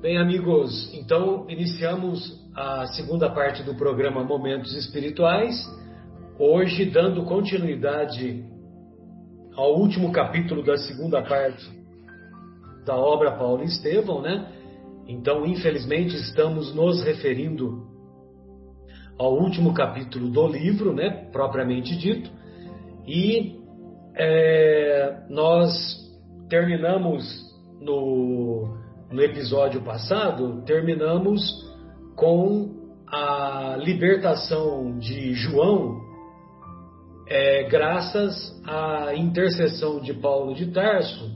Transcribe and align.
Bem, 0.00 0.18
amigos, 0.18 0.92
então 0.92 1.46
iniciamos 1.48 2.46
a 2.54 2.86
segunda 2.88 3.30
parte 3.30 3.62
do 3.62 3.74
programa 3.74 4.22
Momentos 4.22 4.74
Espirituais, 4.74 5.56
hoje 6.38 6.84
dando 6.84 7.24
continuidade 7.24 8.44
ao 9.54 9.74
último 9.80 10.12
capítulo 10.12 10.62
da 10.62 10.76
segunda 10.76 11.22
parte 11.22 11.66
da 12.84 12.94
obra 12.94 13.38
Paulo 13.38 13.64
Estevão, 13.64 14.20
né? 14.20 14.52
Então, 15.08 15.46
infelizmente, 15.46 16.14
estamos 16.14 16.74
nos 16.74 17.02
referindo 17.02 17.86
ao 19.18 19.32
último 19.32 19.72
capítulo 19.72 20.28
do 20.28 20.46
livro, 20.46 20.92
né, 20.92 21.30
propriamente 21.32 21.96
dito, 21.96 22.30
e 23.06 23.58
é, 24.14 25.24
nós 25.30 25.72
terminamos 26.50 27.24
no, 27.80 28.85
no 29.10 29.22
episódio 29.22 29.82
passado, 29.82 30.62
terminamos 30.64 31.40
com 32.16 32.74
a 33.06 33.76
libertação 33.78 34.98
de 34.98 35.32
João, 35.34 36.00
é, 37.28 37.64
graças 37.68 38.34
à 38.64 39.14
intercessão 39.14 40.00
de 40.00 40.12
Paulo 40.14 40.54
de 40.54 40.72
Tarso, 40.72 41.30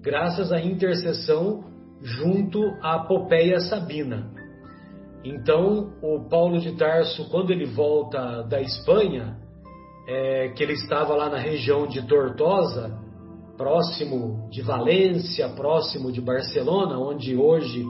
graças 0.00 0.52
à 0.52 0.60
intercessão 0.60 1.64
junto 2.02 2.60
à 2.82 2.98
Popeia 3.00 3.60
Sabina. 3.60 4.32
Então, 5.24 5.92
o 6.02 6.28
Paulo 6.28 6.58
de 6.58 6.76
Tarso, 6.76 7.28
quando 7.30 7.50
ele 7.50 7.66
volta 7.66 8.42
da 8.42 8.60
Espanha, 8.60 9.36
é, 10.08 10.48
que 10.50 10.62
ele 10.62 10.74
estava 10.74 11.14
lá 11.14 11.28
na 11.28 11.38
região 11.38 11.86
de 11.86 12.06
Tortosa, 12.06 13.05
próximo 13.56 14.48
de 14.50 14.62
Valência, 14.62 15.48
próximo 15.50 16.12
de 16.12 16.20
Barcelona, 16.20 16.98
onde 16.98 17.36
hoje 17.36 17.84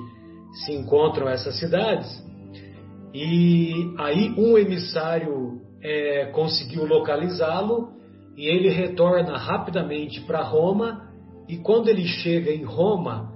se 0.65 0.73
encontram 0.73 1.29
essas 1.29 1.59
cidades. 1.59 2.25
E 3.13 3.95
aí 3.99 4.35
um 4.37 4.57
emissário 4.57 5.61
é, 5.83 6.27
conseguiu 6.27 6.87
localizá-lo 6.87 7.91
e 8.37 8.47
ele 8.47 8.69
retorna 8.69 9.37
rapidamente 9.37 10.21
para 10.23 10.43
Roma. 10.43 11.09
E 11.49 11.57
quando 11.59 11.89
ele 11.89 12.05
chega 12.05 12.51
em 12.51 12.65
Roma, 12.65 13.33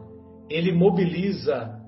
ele 0.48 0.72
mobiliza 0.72 1.78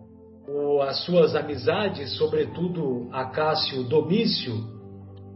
o, 0.49 0.81
as 0.83 1.05
suas 1.05 1.35
amizades, 1.35 2.17
sobretudo 2.17 3.09
a 3.13 3.27
Cássio 3.27 3.83
Domício, 3.85 4.55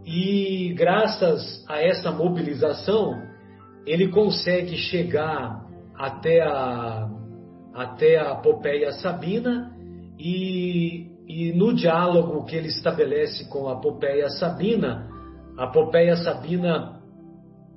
e 0.07 0.73
graças 0.75 1.65
a 1.69 1.83
essa 1.83 2.13
mobilização, 2.13 3.26
ele 3.87 4.09
consegue 4.09 4.77
chegar 4.77 5.65
até 5.95 6.43
a, 6.43 7.09
até 7.73 8.19
a 8.19 8.35
Popeia 8.35 8.93
Sabina 8.93 9.73
e, 10.19 11.07
e 11.29 11.53
no 11.53 11.73
diálogo 11.73 12.45
que 12.45 12.57
ele 12.57 12.69
estabelece 12.69 13.49
com 13.49 13.69
a 13.69 13.77
Popeia 13.77 14.29
Sabina, 14.31 15.09
a 15.57 15.69
Popeia 15.69 16.17
Sabina 16.17 17.01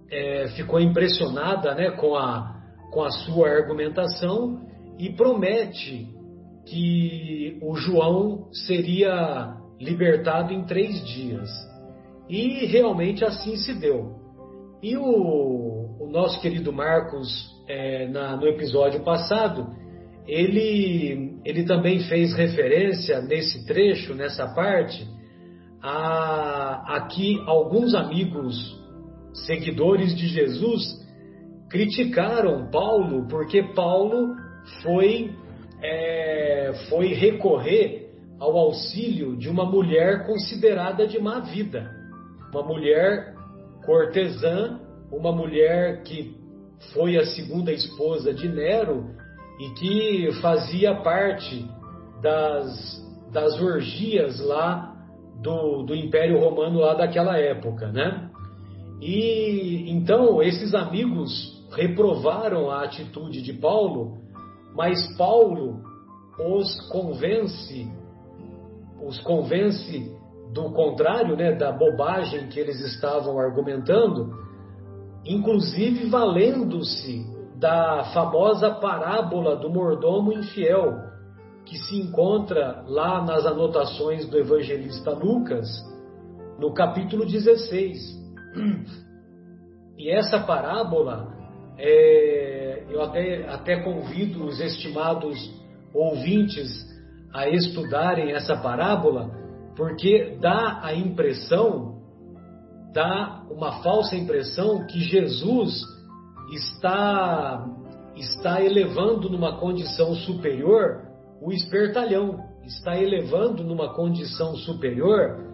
é, 0.09 0.47
ficou 0.55 0.79
impressionada 0.79 1.75
né, 1.75 1.91
com, 1.91 2.15
a, 2.15 2.55
com 2.91 3.03
a 3.03 3.11
sua 3.11 3.49
argumentação 3.49 4.61
e 4.97 5.11
promete 5.11 6.07
que 6.65 7.57
o 7.61 7.75
João 7.75 8.49
seria 8.51 9.55
libertado 9.79 10.53
em 10.53 10.65
três 10.65 11.05
dias. 11.05 11.49
E 12.27 12.65
realmente 12.65 13.23
assim 13.23 13.55
se 13.55 13.73
deu. 13.73 14.19
E 14.83 14.95
o, 14.97 15.78
o 15.99 16.07
nosso 16.07 16.39
querido 16.41 16.71
Marcos, 16.71 17.27
é, 17.67 18.07
na, 18.07 18.37
no 18.37 18.47
episódio 18.47 19.03
passado, 19.03 19.67
ele, 20.25 21.39
ele 21.43 21.65
também 21.65 21.99
fez 22.01 22.33
referência 22.33 23.21
nesse 23.21 23.65
trecho, 23.65 24.13
nessa 24.15 24.47
parte, 24.53 25.05
a, 25.81 26.95
a 26.95 27.07
que 27.07 27.41
alguns 27.45 27.93
amigos 27.93 28.79
seguidores 29.45 30.15
de 30.15 30.27
Jesus 30.27 30.99
criticaram 31.69 32.69
Paulo 32.71 33.27
porque 33.27 33.61
Paulo 33.75 34.35
foi, 34.81 35.31
é, 35.81 36.73
foi 36.89 37.13
recorrer 37.13 38.09
ao 38.39 38.57
auxílio 38.57 39.37
de 39.37 39.49
uma 39.49 39.65
mulher 39.65 40.25
considerada 40.25 41.05
de 41.05 41.19
má 41.19 41.39
vida, 41.39 41.91
uma 42.53 42.63
mulher 42.63 43.35
cortesã 43.85 44.79
uma 45.11 45.31
mulher 45.31 46.03
que 46.03 46.35
foi 46.93 47.17
a 47.17 47.25
segunda 47.25 47.71
esposa 47.71 48.33
de 48.33 48.47
Nero 48.47 49.05
e 49.59 49.69
que 49.71 50.31
fazia 50.41 50.95
parte 50.95 51.67
das, 52.21 53.05
das 53.31 53.59
orgias 53.61 54.39
lá 54.39 54.95
do, 55.41 55.83
do 55.83 55.95
Império 55.95 56.39
Romano 56.39 56.79
lá 56.79 56.93
daquela 56.93 57.37
época, 57.37 57.91
né? 57.91 58.29
E 59.01 59.89
então 59.89 60.41
esses 60.41 60.73
amigos 60.73 61.31
reprovaram 61.71 62.69
a 62.69 62.83
atitude 62.83 63.41
de 63.41 63.53
Paulo, 63.53 64.17
mas 64.75 65.15
Paulo 65.17 65.81
os 66.39 66.79
convence, 66.89 67.87
os 69.05 69.19
convence 69.21 70.11
do 70.53 70.71
contrário, 70.71 71.35
né, 71.35 71.53
da 71.53 71.71
bobagem 71.71 72.47
que 72.47 72.59
eles 72.59 72.79
estavam 72.81 73.37
argumentando, 73.37 74.33
inclusive 75.25 76.09
valendo-se 76.09 77.25
da 77.57 78.05
famosa 78.13 78.71
parábola 78.71 79.55
do 79.55 79.69
mordomo 79.69 80.31
infiel, 80.31 81.09
que 81.65 81.77
se 81.77 81.99
encontra 81.99 82.83
lá 82.87 83.23
nas 83.23 83.45
anotações 83.45 84.27
do 84.27 84.37
evangelista 84.37 85.11
Lucas, 85.11 85.67
no 86.57 86.73
capítulo 86.73 87.25
16. 87.25 88.17
E 89.97 90.09
essa 90.09 90.39
parábola, 90.39 91.27
é, 91.77 92.85
eu 92.89 93.01
até, 93.01 93.49
até 93.49 93.83
convido 93.83 94.45
os 94.45 94.61
estimados 94.61 95.37
ouvintes 95.93 96.87
a 97.33 97.49
estudarem 97.49 98.31
essa 98.31 98.55
parábola, 98.55 99.29
porque 99.75 100.37
dá 100.39 100.79
a 100.81 100.93
impressão 100.93 101.88
dá 102.93 103.43
uma 103.49 103.81
falsa 103.83 104.15
impressão 104.15 104.85
que 104.87 104.99
Jesus 104.99 105.81
está 106.53 107.65
está 108.15 108.61
elevando 108.61 109.29
numa 109.29 109.57
condição 109.57 110.13
superior 110.13 111.07
o 111.41 111.53
espertalhão, 111.53 112.37
está 112.65 112.97
elevando 112.97 113.63
numa 113.63 113.93
condição 113.93 114.55
superior 114.57 115.47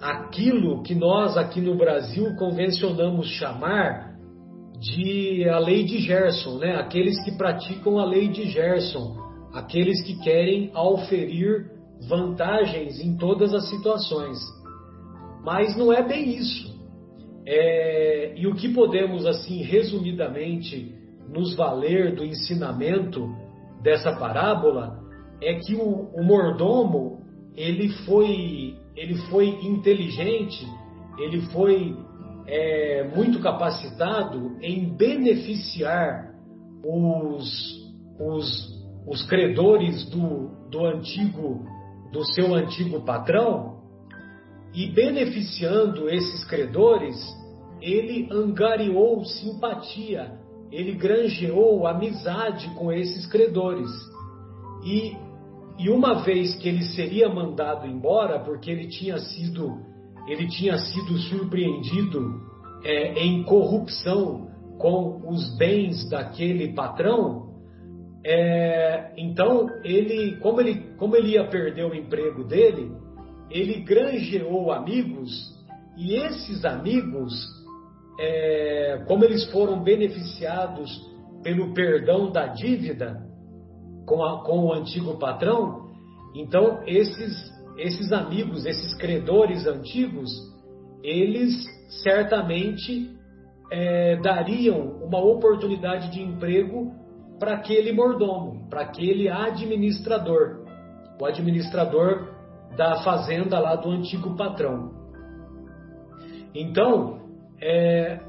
aquilo 0.00 0.82
que 0.82 0.94
nós 0.94 1.36
aqui 1.36 1.60
no 1.60 1.76
Brasil 1.76 2.34
convencionamos 2.36 3.28
chamar 3.28 4.10
de 4.78 5.46
a 5.46 5.58
lei 5.58 5.84
de 5.84 5.98
Gerson, 5.98 6.56
né? 6.58 6.76
Aqueles 6.76 7.22
que 7.22 7.36
praticam 7.36 7.98
a 7.98 8.04
lei 8.06 8.28
de 8.28 8.48
Gerson, 8.48 9.14
aqueles 9.52 10.02
que 10.02 10.18
querem 10.20 10.70
auferir 10.72 11.70
vantagens 12.08 12.98
em 12.98 13.14
todas 13.18 13.52
as 13.52 13.68
situações. 13.68 14.38
Mas 15.44 15.76
não 15.76 15.92
é 15.92 16.02
bem 16.06 16.36
isso. 16.36 16.70
É, 17.46 18.34
e 18.36 18.46
o 18.46 18.54
que 18.54 18.68
podemos, 18.72 19.26
assim, 19.26 19.62
resumidamente, 19.62 20.94
nos 21.28 21.54
valer 21.54 22.14
do 22.14 22.24
ensinamento 22.24 23.28
dessa 23.82 24.12
parábola 24.16 25.00
é 25.40 25.54
que 25.54 25.74
o, 25.74 26.10
o 26.14 26.22
mordomo 26.22 27.20
ele 27.56 27.88
foi, 28.04 28.76
ele 28.96 29.14
foi 29.30 29.48
inteligente, 29.48 30.66
ele 31.18 31.40
foi 31.52 31.96
é, 32.46 33.08
muito 33.14 33.40
capacitado 33.40 34.56
em 34.60 34.94
beneficiar 34.96 36.34
os, 36.84 37.92
os, 38.18 38.84
os 39.06 39.22
credores 39.28 40.08
do, 40.10 40.50
do 40.70 40.84
antigo 40.84 41.64
do 42.12 42.24
seu 42.24 42.54
antigo 42.54 43.00
patrão 43.02 43.69
e 44.72 44.86
beneficiando 44.86 46.08
esses 46.08 46.44
credores, 46.44 47.16
ele 47.80 48.28
angariou 48.30 49.24
simpatia, 49.24 50.38
ele 50.70 50.92
granjeou 50.92 51.86
amizade 51.86 52.68
com 52.76 52.92
esses 52.92 53.26
credores. 53.26 53.90
E, 54.84 55.16
e 55.78 55.90
uma 55.90 56.22
vez 56.22 56.54
que 56.56 56.68
ele 56.68 56.84
seria 56.84 57.28
mandado 57.28 57.86
embora, 57.86 58.38
porque 58.38 58.70
ele 58.70 58.86
tinha 58.88 59.18
sido, 59.18 59.78
ele 60.28 60.46
tinha 60.48 60.78
sido 60.78 61.18
surpreendido 61.18 62.40
é, 62.84 63.24
em 63.24 63.42
corrupção 63.42 64.48
com 64.78 65.28
os 65.28 65.56
bens 65.58 66.08
daquele 66.08 66.72
patrão, 66.74 67.50
é, 68.24 69.12
então 69.16 69.66
ele 69.82 70.36
como, 70.36 70.60
ele, 70.60 70.94
como 70.96 71.16
ele 71.16 71.32
ia 71.32 71.44
perder 71.48 71.84
o 71.84 71.94
emprego 71.94 72.44
dele, 72.44 72.92
ele 73.50 73.80
granjeou 73.80 74.70
amigos 74.70 75.30
e 75.96 76.14
esses 76.14 76.64
amigos, 76.64 77.32
é, 78.18 79.04
como 79.06 79.24
eles 79.24 79.50
foram 79.50 79.82
beneficiados 79.82 80.90
pelo 81.42 81.74
perdão 81.74 82.30
da 82.30 82.46
dívida, 82.46 83.26
com, 84.06 84.22
a, 84.22 84.44
com 84.44 84.66
o 84.66 84.72
antigo 84.72 85.18
patrão, 85.18 85.90
então 86.34 86.82
esses, 86.86 87.52
esses 87.76 88.12
amigos, 88.12 88.64
esses 88.64 88.94
credores 88.94 89.66
antigos, 89.66 90.30
eles 91.02 91.52
certamente 92.02 93.10
é, 93.70 94.16
dariam 94.16 95.02
uma 95.02 95.18
oportunidade 95.18 96.10
de 96.10 96.22
emprego 96.22 96.92
para 97.38 97.54
aquele 97.54 97.92
mordomo, 97.92 98.68
para 98.68 98.82
aquele 98.82 99.28
administrador, 99.28 100.64
o 101.20 101.24
administrador 101.24 102.29
da 102.76 103.02
fazenda 103.02 103.58
lá 103.58 103.76
do 103.76 103.90
antigo 103.90 104.36
patrão. 104.36 104.92
Então, 106.54 107.20
é, 107.60 108.20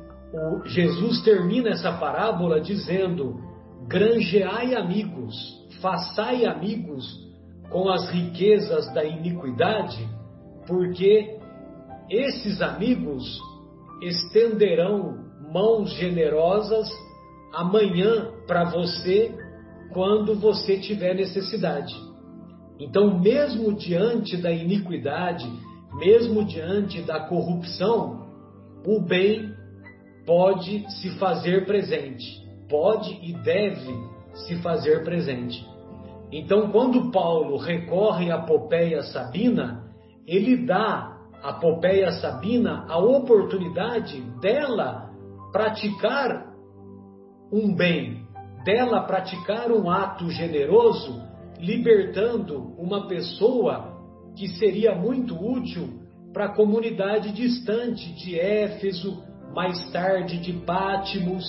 Jesus 0.66 1.22
termina 1.22 1.70
essa 1.70 1.94
parábola 1.94 2.62
dizendo: 2.62 3.40
granjeai 3.88 4.76
amigos, 4.76 5.36
façai 5.82 6.46
amigos 6.46 7.06
com 7.70 7.90
as 7.90 8.10
riquezas 8.10 8.94
da 8.94 9.04
iniquidade, 9.04 10.08
porque 10.68 11.38
esses 12.10 12.62
amigos 12.62 13.40
estenderão 14.02 15.20
mãos 15.52 15.94
generosas 15.94 16.90
amanhã 17.54 18.32
para 18.48 18.66
você 18.66 19.36
quando 19.94 20.36
você 20.36 20.80
tiver 20.80 21.14
necessidade. 21.14 21.94
Então, 22.80 23.20
mesmo 23.20 23.74
diante 23.74 24.38
da 24.38 24.52
iniquidade, 24.52 25.48
mesmo 25.94 26.44
diante 26.46 27.02
da 27.02 27.20
corrupção, 27.28 28.28
o 28.86 29.00
bem 29.00 29.54
pode 30.26 30.90
se 31.00 31.18
fazer 31.18 31.66
presente, 31.66 32.26
pode 32.70 33.20
e 33.22 33.34
deve 33.34 33.94
se 34.34 34.56
fazer 34.62 35.04
presente. 35.04 35.66
Então, 36.32 36.72
quando 36.72 37.12
Paulo 37.12 37.58
recorre 37.58 38.32
à 38.32 38.40
Popeia 38.40 39.04
Sabina, 39.04 39.84
ele 40.26 40.66
dá 40.66 41.18
à 41.44 41.54
Popeia 41.54 42.12
Sabina 42.14 42.86
a 42.88 42.98
oportunidade 42.98 44.22
dela 44.40 45.10
praticar 45.52 46.52
um 47.52 47.76
bem, 47.76 48.26
dela 48.64 49.02
praticar 49.02 49.72
um 49.72 49.90
ato 49.90 50.30
generoso, 50.30 51.22
libertando 51.62 52.74
uma 52.78 53.08
pessoa 53.08 53.98
que 54.36 54.48
seria 54.58 54.96
muito 54.96 55.36
útil 55.36 56.02
para 56.34 56.46
a 56.46 56.56
comunidade 56.56 57.32
distante 57.32 58.12
de 58.14 58.40
Éfeso, 58.40 59.24
mais 59.54 59.92
tarde 59.92 60.40
de 60.40 60.54
Pátimos, 60.54 61.44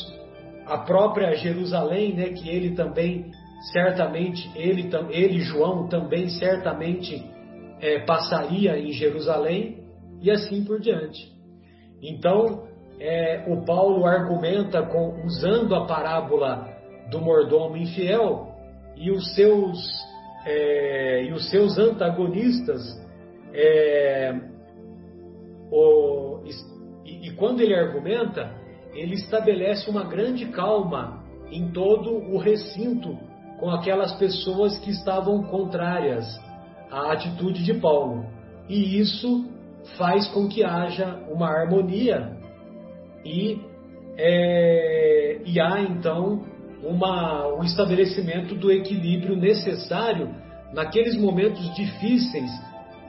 a 0.66 0.78
própria 0.78 1.34
Jerusalém, 1.34 2.14
né, 2.14 2.30
que 2.30 2.48
ele 2.48 2.74
também 2.74 3.30
certamente, 3.72 4.50
ele, 4.56 4.90
ele 5.10 5.40
João 5.40 5.88
também 5.88 6.28
certamente 6.28 7.24
é, 7.80 8.00
passaria 8.00 8.76
em 8.78 8.92
Jerusalém 8.92 9.84
e 10.20 10.30
assim 10.30 10.64
por 10.64 10.80
diante. 10.80 11.30
Então, 12.02 12.64
é, 12.98 13.44
o 13.48 13.64
Paulo 13.64 14.04
argumenta 14.04 14.82
com, 14.82 15.24
usando 15.24 15.74
a 15.74 15.86
parábola 15.86 16.68
do 17.10 17.20
mordomo 17.20 17.76
infiel 17.76 18.51
e 18.96 19.10
os 19.10 19.34
seus, 19.34 19.78
é, 20.44 21.24
e 21.24 21.32
os 21.32 21.50
seus 21.50 21.78
antagonistas 21.78 22.80
é, 23.54 24.34
o, 25.70 26.40
e, 27.04 27.28
e 27.28 27.30
quando 27.32 27.60
ele 27.60 27.74
argumenta, 27.74 28.54
ele 28.94 29.14
estabelece 29.14 29.88
uma 29.90 30.04
grande 30.04 30.46
calma 30.46 31.22
em 31.50 31.70
todo 31.70 32.10
o 32.10 32.38
recinto 32.38 33.18
com 33.58 33.70
aquelas 33.70 34.12
pessoas 34.14 34.78
que 34.78 34.90
estavam 34.90 35.44
contrárias 35.44 36.26
à 36.90 37.12
atitude 37.12 37.62
de 37.62 37.74
Paulo. 37.74 38.26
E 38.68 38.98
isso 38.98 39.48
faz 39.96 40.28
com 40.28 40.48
que 40.48 40.64
haja 40.64 41.18
uma 41.30 41.48
harmonia 41.48 42.36
e, 43.24 43.60
é, 44.16 45.40
e 45.44 45.60
há 45.60 45.80
então 45.80 46.44
uma, 46.82 47.46
um 47.54 47.62
estabelecimento 47.62 48.54
do 48.54 48.70
equilíbrio 48.70 49.36
necessário 49.36 50.34
naqueles 50.72 51.16
momentos 51.16 51.74
difíceis 51.74 52.50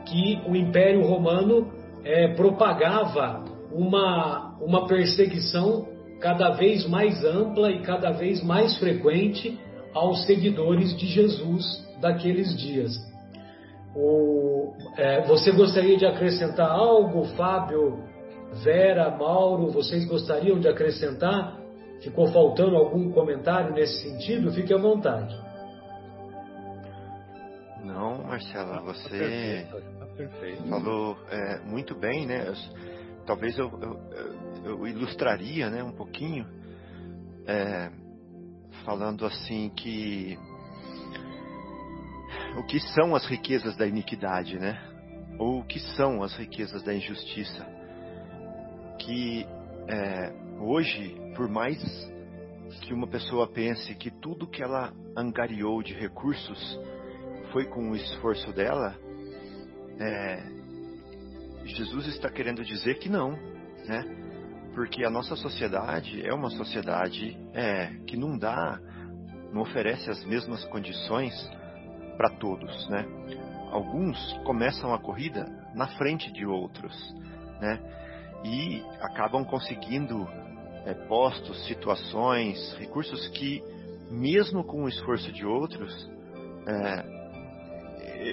que 0.05 0.41
o 0.47 0.55
Império 0.55 1.05
Romano 1.05 1.71
é, 2.03 2.27
propagava 2.35 3.43
uma, 3.71 4.55
uma 4.61 4.87
perseguição 4.87 5.87
cada 6.19 6.51
vez 6.51 6.87
mais 6.87 7.23
ampla 7.23 7.71
e 7.71 7.81
cada 7.81 8.11
vez 8.11 8.43
mais 8.43 8.77
frequente 8.77 9.59
aos 9.93 10.25
seguidores 10.25 10.95
de 10.97 11.07
Jesus 11.07 11.63
daqueles 11.99 12.55
dias. 12.57 12.91
O, 13.95 14.73
é, 14.97 15.21
você 15.27 15.51
gostaria 15.51 15.97
de 15.97 16.05
acrescentar 16.05 16.69
algo, 16.69 17.25
Fábio, 17.35 18.03
Vera, 18.63 19.09
Mauro? 19.11 19.71
Vocês 19.71 20.05
gostariam 20.05 20.59
de 20.59 20.67
acrescentar? 20.67 21.62
Ficou 22.03 22.27
faltando 22.27 22.75
algum 22.75 23.11
comentário 23.11 23.73
nesse 23.73 24.01
sentido? 24.01 24.51
Fique 24.51 24.73
à 24.73 24.77
vontade. 24.77 25.33
Não, 27.83 28.23
Marcela, 28.23 28.81
você 28.81 29.67
tá 29.99 30.05
perfeito, 30.15 30.63
tá 30.63 30.69
falou 30.69 31.17
é, 31.29 31.59
muito 31.59 31.95
bem, 31.95 32.25
né? 32.25 32.53
talvez 33.25 33.57
eu, 33.57 33.69
eu, 33.81 33.99
eu, 34.65 34.87
ilustraria, 34.87 35.69
né, 35.69 35.83
um 35.83 35.91
pouquinho, 35.91 36.47
é, 37.45 37.91
falando 38.85 39.25
assim 39.25 39.69
que 39.69 40.37
o 42.57 42.63
que 42.63 42.79
são 42.79 43.15
as 43.15 43.25
riquezas 43.25 43.75
da 43.75 43.87
iniquidade, 43.87 44.57
né? 44.59 44.79
Ou 45.39 45.59
o 45.59 45.65
que 45.65 45.79
são 45.95 46.21
as 46.21 46.35
riquezas 46.35 46.83
da 46.83 46.93
injustiça? 46.93 47.65
Que 48.99 49.45
é, 49.87 50.31
hoje, 50.63 51.15
por 51.35 51.49
mais 51.49 51.77
que 52.81 52.93
uma 52.93 53.07
pessoa 53.07 53.47
pense 53.47 53.93
que 53.95 54.09
tudo 54.09 54.47
que 54.47 54.63
ela 54.63 54.93
angariou 55.15 55.83
de 55.83 55.93
recursos 55.93 56.79
foi 57.51 57.65
com 57.65 57.91
o 57.91 57.95
esforço 57.95 58.51
dela, 58.53 58.95
é, 59.99 60.43
Jesus 61.65 62.07
está 62.07 62.29
querendo 62.29 62.63
dizer 62.63 62.97
que 62.99 63.09
não, 63.09 63.31
né? 63.85 64.03
Porque 64.73 65.05
a 65.05 65.09
nossa 65.09 65.35
sociedade 65.35 66.25
é 66.25 66.33
uma 66.33 66.49
sociedade 66.49 67.37
é, 67.53 67.87
que 68.07 68.17
não 68.17 68.37
dá, 68.37 68.79
não 69.51 69.61
oferece 69.61 70.09
as 70.09 70.23
mesmas 70.25 70.65
condições 70.65 71.33
para 72.17 72.29
todos, 72.31 72.89
né? 72.89 73.05
Alguns 73.71 74.17
começam 74.45 74.93
a 74.93 74.99
corrida 74.99 75.45
na 75.75 75.87
frente 75.87 76.31
de 76.31 76.45
outros, 76.45 76.95
né? 77.59 77.79
E 78.43 78.83
acabam 78.99 79.45
conseguindo 79.45 80.27
é, 80.85 80.93
postos, 80.93 81.65
situações, 81.65 82.75
recursos 82.77 83.27
que, 83.29 83.63
mesmo 84.09 84.63
com 84.63 84.83
o 84.83 84.89
esforço 84.89 85.31
de 85.31 85.45
outros, 85.45 86.09
é, 86.67 87.23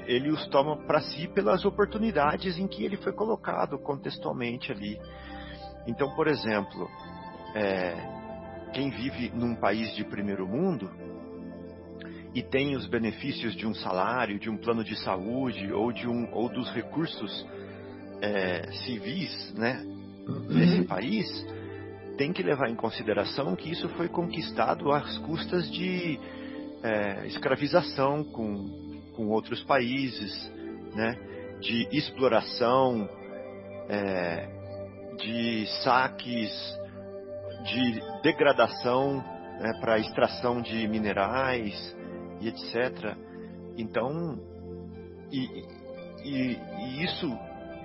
ele 0.06 0.30
os 0.30 0.46
toma 0.48 0.76
para 0.76 1.00
si 1.00 1.28
pelas 1.28 1.64
oportunidades 1.64 2.58
em 2.58 2.66
que 2.66 2.84
ele 2.84 2.96
foi 2.96 3.12
colocado 3.12 3.78
contextualmente 3.78 4.70
ali. 4.70 5.00
Então, 5.86 6.14
por 6.14 6.28
exemplo, 6.28 6.88
é, 7.54 7.94
quem 8.72 8.90
vive 8.90 9.30
num 9.34 9.54
país 9.54 9.94
de 9.94 10.04
primeiro 10.04 10.46
mundo 10.46 10.90
e 12.34 12.42
tem 12.42 12.76
os 12.76 12.86
benefícios 12.86 13.56
de 13.56 13.66
um 13.66 13.74
salário, 13.74 14.38
de 14.38 14.48
um 14.48 14.56
plano 14.56 14.84
de 14.84 14.96
saúde 14.96 15.72
ou 15.72 15.92
de 15.92 16.06
um 16.06 16.32
ou 16.32 16.48
dos 16.48 16.70
recursos 16.72 17.46
é, 18.20 18.70
civis, 18.84 19.52
né, 19.54 19.84
desse 20.48 20.84
país, 20.84 21.26
tem 22.20 22.34
que 22.34 22.42
levar 22.42 22.68
em 22.68 22.74
consideração 22.74 23.56
que 23.56 23.70
isso 23.70 23.88
foi 23.96 24.06
conquistado 24.06 24.92
às 24.92 25.16
custas 25.20 25.72
de 25.72 26.20
é, 26.82 27.26
escravização 27.26 28.22
com 28.22 28.90
com 29.16 29.28
outros 29.28 29.62
países, 29.64 30.52
né, 30.94 31.16
de 31.60 31.88
exploração, 31.90 33.08
é, 33.88 34.48
de 35.16 35.66
saques, 35.82 36.52
de 37.64 38.02
degradação 38.22 39.16
né, 39.58 39.72
para 39.80 39.98
extração 39.98 40.60
de 40.60 40.86
minerais 40.88 41.96
e 42.38 42.48
etc. 42.48 43.16
Então, 43.78 44.38
e, 45.32 45.64
e, 46.22 46.58
e, 46.58 47.04
isso 47.04 47.34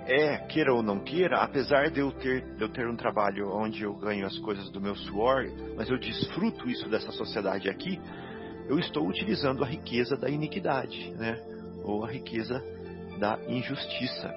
é, 0.06 0.38
queira 0.46 0.72
ou 0.72 0.82
não 0.82 1.00
queira, 1.00 1.38
apesar 1.38 1.90
de 1.90 2.00
eu, 2.00 2.12
ter, 2.12 2.42
de 2.54 2.62
eu 2.62 2.68
ter 2.68 2.86
um 2.88 2.96
trabalho 2.96 3.50
onde 3.52 3.82
eu 3.82 3.92
ganho 3.94 4.24
as 4.24 4.38
coisas 4.38 4.70
do 4.70 4.80
meu 4.80 4.94
suor, 4.94 5.44
mas 5.76 5.90
eu 5.90 5.98
desfruto 5.98 6.68
isso 6.68 6.88
dessa 6.88 7.10
sociedade 7.10 7.68
aqui, 7.68 8.00
eu 8.68 8.78
estou 8.78 9.06
utilizando 9.06 9.64
a 9.64 9.66
riqueza 9.66 10.16
da 10.16 10.28
iniquidade, 10.28 11.10
né? 11.12 11.36
Ou 11.84 12.04
a 12.04 12.10
riqueza 12.10 12.62
da 13.18 13.38
injustiça. 13.48 14.32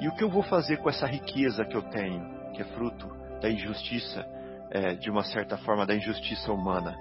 E 0.00 0.08
o 0.08 0.14
que 0.14 0.24
eu 0.24 0.30
vou 0.30 0.42
fazer 0.42 0.78
com 0.78 0.88
essa 0.88 1.06
riqueza 1.06 1.64
que 1.64 1.76
eu 1.76 1.82
tenho, 1.82 2.22
que 2.54 2.62
é 2.62 2.64
fruto 2.64 3.06
da 3.40 3.50
injustiça, 3.50 4.24
é, 4.70 4.94
de 4.94 5.10
uma 5.10 5.24
certa 5.24 5.56
forma 5.58 5.84
da 5.84 5.94
injustiça 5.94 6.50
humana? 6.50 6.96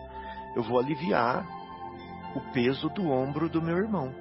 Eu 0.55 0.63
vou 0.63 0.79
aliviar 0.79 1.45
o 2.35 2.41
peso 2.51 2.89
do 2.89 3.09
ombro 3.09 3.49
do 3.49 3.61
meu 3.61 3.77
irmão. 3.77 4.13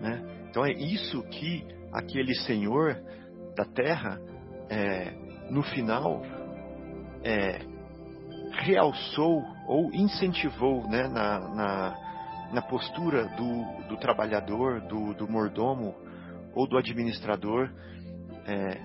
Né? 0.00 0.39
Então 0.50 0.64
é 0.64 0.72
isso 0.72 1.22
que 1.28 1.64
aquele 1.92 2.34
senhor 2.34 3.00
da 3.54 3.64
terra, 3.64 4.20
é, 4.68 5.12
no 5.48 5.62
final, 5.62 6.22
é, 7.22 7.60
realçou 8.64 9.44
ou 9.68 9.94
incentivou 9.94 10.82
né, 10.88 11.06
na, 11.06 11.38
na, 11.54 11.96
na 12.52 12.62
postura 12.62 13.26
do, 13.36 13.88
do 13.88 13.96
trabalhador, 13.98 14.80
do, 14.80 15.14
do, 15.14 15.30
mordomo 15.30 15.94
ou 16.52 16.66
do 16.66 16.76
administrador, 16.76 17.70
é, 18.44 18.80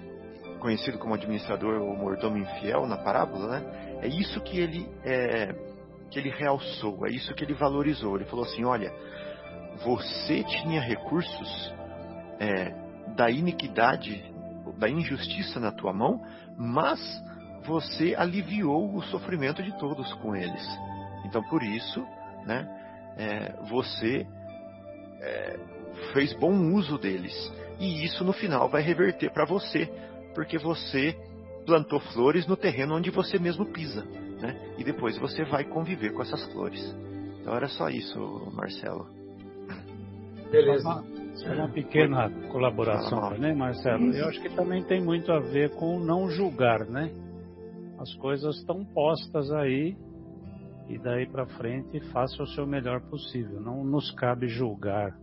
conhecido 0.60 1.00
como 1.00 1.16
administrador 1.16 1.82
ou 1.82 1.96
mordomo 1.98 2.38
infiel 2.38 2.86
na 2.86 2.98
parábola, 2.98 3.60
né? 3.60 4.00
É 4.04 4.08
isso 4.08 4.40
que 4.42 4.60
ele 4.60 4.88
é, 5.04 5.56
que 6.12 6.20
ele 6.20 6.30
realçou, 6.30 7.08
é 7.08 7.10
isso 7.10 7.34
que 7.34 7.44
ele 7.44 7.56
valorizou. 7.56 8.16
Ele 8.16 8.26
falou 8.26 8.46
assim: 8.46 8.64
olha, 8.64 8.94
você 9.84 10.44
tinha 10.44 10.82
recursos 10.82 11.74
é, 12.40 12.74
da 13.16 13.30
iniquidade, 13.30 14.24
da 14.78 14.90
injustiça 14.90 15.60
na 15.60 15.72
tua 15.72 15.94
mão, 15.94 16.22
mas 16.58 17.00
você 17.66 18.16
aliviou 18.18 18.96
o 18.96 19.02
sofrimento 19.04 19.64
de 19.64 19.78
todos 19.78 20.14
com 20.16 20.36
eles. 20.36 20.66
Então, 21.26 21.42
por 21.44 21.64
isso, 21.64 22.06
né, 22.46 22.68
é, 23.18 23.54
você 23.70 24.26
é, 25.22 25.60
fez 26.14 26.34
bom 26.34 26.54
uso 26.74 26.98
deles. 26.98 27.34
E 27.80 28.06
isso 28.06 28.24
no 28.24 28.34
final 28.34 28.70
vai 28.70 28.82
reverter 28.82 29.32
para 29.32 29.46
você, 29.46 29.86
porque 30.34 30.58
você 30.58 31.18
plantou 31.66 32.00
flores 32.00 32.46
no 32.48 32.56
terreno 32.56 32.96
onde 32.96 33.10
você 33.10 33.40
mesmo 33.40 33.66
pisa. 33.66 34.04
Né? 34.40 34.76
E 34.78 34.84
depois 34.84 35.18
você 35.18 35.44
vai 35.46 35.64
conviver 35.64 36.12
com 36.14 36.22
essas 36.22 36.44
flores. 36.52 36.96
Então 37.42 37.56
era 37.56 37.68
só 37.68 37.90
isso, 37.90 38.20
Marcelo. 38.54 39.15
Beleza. 40.56 40.90
Uma, 40.90 41.54
uma 41.54 41.70
pequena 41.70 42.30
colaboração 42.50 43.30
também, 43.30 43.54
Marcelo. 43.54 44.14
Eu 44.14 44.30
acho 44.30 44.42
que 44.42 44.56
também 44.56 44.84
tem 44.84 45.04
muito 45.04 45.32
a 45.32 45.40
ver 45.40 45.72
com 45.72 46.00
não 46.00 46.30
julgar, 46.30 46.86
né? 46.86 47.12
As 48.00 48.14
coisas 48.16 48.56
estão 48.58 48.86
postas 48.86 49.52
aí 49.52 49.98
e 50.88 50.98
daí 50.98 51.28
para 51.28 51.46
frente 51.46 52.00
faça 52.12 52.42
o 52.42 52.48
seu 52.48 52.66
melhor 52.66 53.02
possível. 53.10 53.60
Não 53.60 53.84
nos 53.84 54.12
cabe 54.12 54.48
julgar 54.48 55.14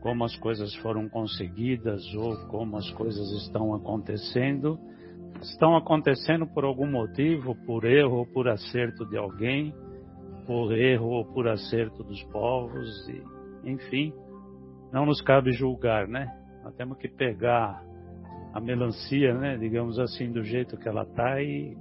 como 0.00 0.24
as 0.24 0.34
coisas 0.38 0.74
foram 0.76 1.08
conseguidas 1.08 2.02
ou 2.14 2.36
como 2.48 2.76
as 2.76 2.90
coisas 2.90 3.30
estão 3.44 3.72
acontecendo. 3.74 4.76
Estão 5.40 5.76
acontecendo 5.76 6.48
por 6.48 6.64
algum 6.64 6.90
motivo, 6.90 7.54
por 7.64 7.84
erro 7.84 8.18
ou 8.18 8.26
por 8.26 8.48
acerto 8.48 9.06
de 9.06 9.16
alguém, 9.16 9.72
por 10.46 10.72
erro 10.72 11.10
ou 11.10 11.24
por 11.24 11.46
acerto 11.46 12.02
dos 12.02 12.22
povos, 12.24 13.08
e, 13.08 13.70
enfim, 13.70 14.12
não 14.92 15.06
nos 15.06 15.20
cabe 15.22 15.52
julgar, 15.52 16.06
né? 16.06 16.30
Nós 16.62 16.74
temos 16.74 16.98
que 16.98 17.08
pegar 17.08 17.82
a 18.52 18.60
melancia, 18.60 19.34
né, 19.34 19.56
digamos 19.56 19.98
assim, 19.98 20.30
do 20.30 20.44
jeito 20.44 20.76
que 20.76 20.86
ela 20.86 21.06
tá 21.06 21.40
e, 21.40 21.74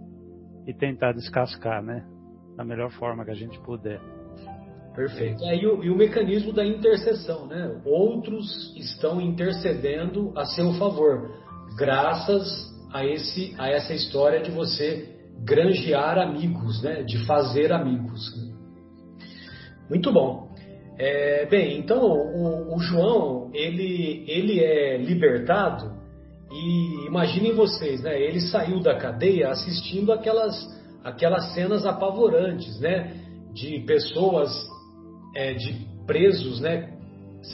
e 0.65 0.73
tentar 0.73 1.11
descascar, 1.11 1.83
né, 1.83 2.05
da 2.55 2.63
melhor 2.63 2.89
forma 2.91 3.25
que 3.25 3.31
a 3.31 3.35
gente 3.35 3.59
puder. 3.59 3.99
Perfeito. 4.95 5.43
É, 5.43 5.55
e, 5.55 5.67
o, 5.67 5.83
e, 5.83 5.89
o, 5.89 5.95
mecanismo 5.95 6.51
da 6.51 6.65
intercessão, 6.65 7.47
né? 7.47 7.81
Outros 7.85 8.75
estão 8.75 9.21
intercedendo 9.21 10.33
a 10.35 10.45
seu 10.45 10.73
favor, 10.73 11.31
graças 11.77 12.69
a 12.91 13.05
esse 13.05 13.55
a 13.57 13.69
essa 13.69 13.93
história 13.93 14.41
de 14.41 14.51
você 14.51 15.17
granjear 15.45 16.17
amigos, 16.17 16.83
né? 16.83 17.03
De 17.03 17.25
fazer 17.25 17.71
amigos. 17.71 18.21
Muito 19.89 20.11
bom. 20.11 20.50
É, 21.03 21.47
bem, 21.47 21.79
então 21.79 21.99
o, 21.99 22.75
o 22.75 22.79
João 22.79 23.49
ele 23.55 24.23
ele 24.27 24.59
é 24.59 24.97
libertado 24.97 25.91
e 26.51 27.07
imaginem 27.07 27.53
vocês, 27.55 28.03
né? 28.03 28.21
Ele 28.21 28.39
saiu 28.39 28.79
da 28.81 28.93
cadeia 28.95 29.49
assistindo 29.49 30.13
aquelas, 30.13 30.55
aquelas 31.03 31.55
cenas 31.55 31.87
apavorantes, 31.87 32.79
né? 32.79 33.19
De 33.51 33.79
pessoas, 33.79 34.51
é, 35.35 35.55
de 35.55 35.73
presos, 36.05 36.61
né? 36.61 36.93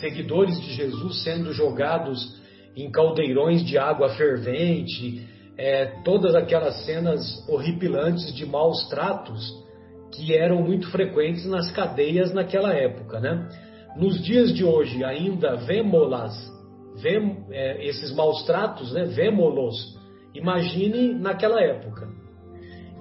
Seguidores 0.01 0.59
de 0.59 0.73
Jesus 0.73 1.23
sendo 1.23 1.53
jogados 1.53 2.41
em 2.75 2.91
caldeirões 2.91 3.65
de 3.65 3.77
água 3.77 4.09
fervente, 4.09 5.25
é, 5.57 5.85
todas 6.03 6.35
aquelas 6.35 6.83
cenas 6.83 7.47
horripilantes 7.47 8.35
de 8.35 8.45
maus 8.45 8.89
tratos 8.89 9.65
que 10.13 10.35
eram 10.35 10.61
muito 10.61 10.89
frequentes 10.89 11.45
nas 11.45 11.71
cadeias 11.71 12.33
naquela 12.33 12.73
época, 12.73 13.19
né? 13.19 13.47
Nos 13.95 14.23
dias 14.23 14.53
de 14.53 14.63
hoje 14.63 15.03
ainda 15.03 15.55
vemos-las 15.55 16.57
vê, 17.01 17.17
é, 17.51 17.85
esses 17.87 18.13
maus 18.13 18.43
tratos, 18.43 18.91
né, 18.93 19.05
vemos-los. 19.05 19.97
Imagine 20.33 21.13
naquela 21.13 21.61
época. 21.61 22.07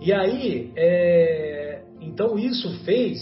E 0.00 0.12
aí, 0.12 0.72
é, 0.76 1.82
então 2.00 2.38
isso 2.38 2.70
fez 2.84 3.18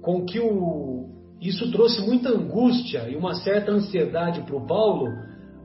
com 0.00 0.24
que 0.24 0.38
o. 0.38 1.10
Isso 1.40 1.72
trouxe 1.72 2.00
muita 2.06 2.28
angústia 2.28 3.08
e 3.08 3.16
uma 3.16 3.34
certa 3.34 3.72
ansiedade 3.72 4.42
para 4.42 4.56
o 4.56 4.64
Paulo, 4.66 5.08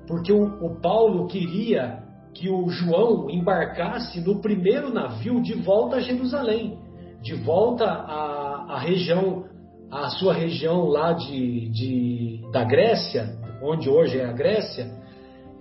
porque 0.07 0.31
o, 0.31 0.43
o 0.43 0.81
Paulo 0.81 1.27
queria 1.27 1.99
que 2.33 2.49
o 2.49 2.67
João 2.69 3.29
embarcasse 3.29 4.19
no 4.21 4.41
primeiro 4.41 4.91
navio 4.91 5.41
de 5.41 5.53
volta 5.53 5.97
a 5.97 5.99
Jerusalém, 5.99 6.79
de 7.21 7.35
volta 7.35 7.85
à, 7.85 8.75
à 8.75 8.79
região, 8.79 9.45
à 9.91 10.09
sua 10.09 10.33
região 10.33 10.85
lá 10.85 11.13
de, 11.13 11.69
de, 11.69 12.41
da 12.51 12.63
Grécia, 12.63 13.37
onde 13.61 13.89
hoje 13.89 14.19
é 14.19 14.25
a 14.25 14.33
Grécia, 14.33 14.91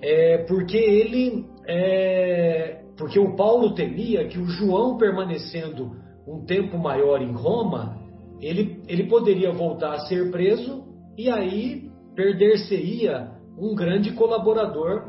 é 0.02 0.38
porque 0.46 0.76
ele, 0.76 1.46
é, 1.66 2.82
porque 2.96 3.18
o 3.18 3.34
Paulo 3.34 3.74
temia 3.74 4.26
que 4.28 4.38
o 4.38 4.46
João 4.46 4.96
permanecendo 4.96 5.96
um 6.26 6.44
tempo 6.44 6.76
maior 6.78 7.22
em 7.22 7.32
Roma, 7.32 7.96
ele, 8.40 8.82
ele 8.86 9.04
poderia 9.04 9.52
voltar 9.52 9.94
a 9.94 10.00
ser 10.00 10.30
preso 10.30 10.84
e 11.16 11.30
aí 11.30 11.88
perder-se-ia 12.14 13.30
um 13.58 13.74
grande 13.74 14.12
colaborador 14.12 15.04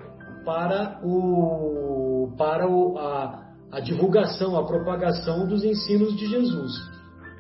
para 0.46 1.00
o 1.04 2.34
para 2.38 2.70
o, 2.70 2.98
a, 2.98 3.47
a 3.71 3.79
divulgação, 3.79 4.57
a 4.57 4.65
propagação 4.65 5.47
dos 5.47 5.63
ensinos 5.63 6.15
de 6.15 6.27
Jesus. 6.27 6.74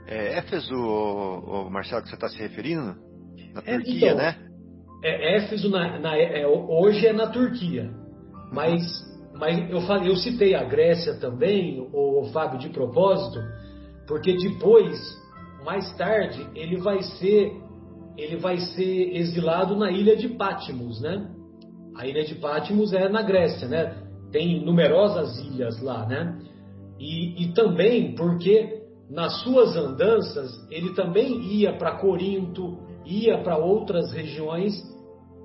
É 0.07 0.37
Éfeso, 0.37 0.73
o, 0.73 1.67
o 1.67 1.69
Marcelo, 1.69 2.01
que 2.01 2.09
você 2.09 2.15
está 2.15 2.29
se 2.29 2.37
referindo? 2.37 2.95
Na 3.53 3.61
é, 3.65 3.75
Turquia, 3.75 4.07
então, 4.07 4.17
né? 4.17 4.35
é, 5.03 5.37
Éfeso 5.37 5.69
na, 5.69 5.99
na, 5.99 6.17
é, 6.17 6.45
hoje 6.47 7.05
é 7.05 7.13
na 7.13 7.27
Turquia, 7.27 7.91
mas, 8.51 8.81
mas 9.33 9.69
eu, 9.69 9.81
falei, 9.81 10.09
eu 10.09 10.15
citei 10.15 10.55
a 10.55 10.63
Grécia 10.63 11.15
também, 11.15 11.79
o, 11.91 12.21
o 12.21 12.31
Fábio, 12.31 12.59
de 12.59 12.69
propósito, 12.69 13.39
porque 14.07 14.35
depois, 14.37 14.97
mais 15.65 15.93
tarde, 15.97 16.47
ele 16.55 16.77
vai 16.77 17.01
ser 17.01 17.51
ele 18.17 18.37
vai 18.37 18.57
ser 18.57 19.15
exilado 19.15 19.75
na 19.75 19.91
ilha 19.91 20.17
de 20.17 20.29
Patmos, 20.29 20.99
né? 20.99 21.29
A 21.95 22.07
ilha 22.07 22.25
de 22.25 22.35
Patmos 22.35 22.91
é 22.91 23.07
na 23.07 23.21
Grécia, 23.21 23.67
né? 23.67 23.95
Tem 24.31 24.63
numerosas 24.63 25.37
ilhas 25.39 25.81
lá, 25.81 26.05
né? 26.05 26.39
E, 26.99 27.43
e 27.43 27.53
também 27.53 28.15
porque 28.15 28.81
nas 29.09 29.41
suas 29.41 29.75
andanças 29.75 30.51
ele 30.69 30.93
também 30.93 31.41
ia 31.41 31.77
para 31.77 31.97
Corinto, 31.97 32.77
ia 33.05 33.37
para 33.41 33.57
outras 33.57 34.11
regiões 34.11 34.73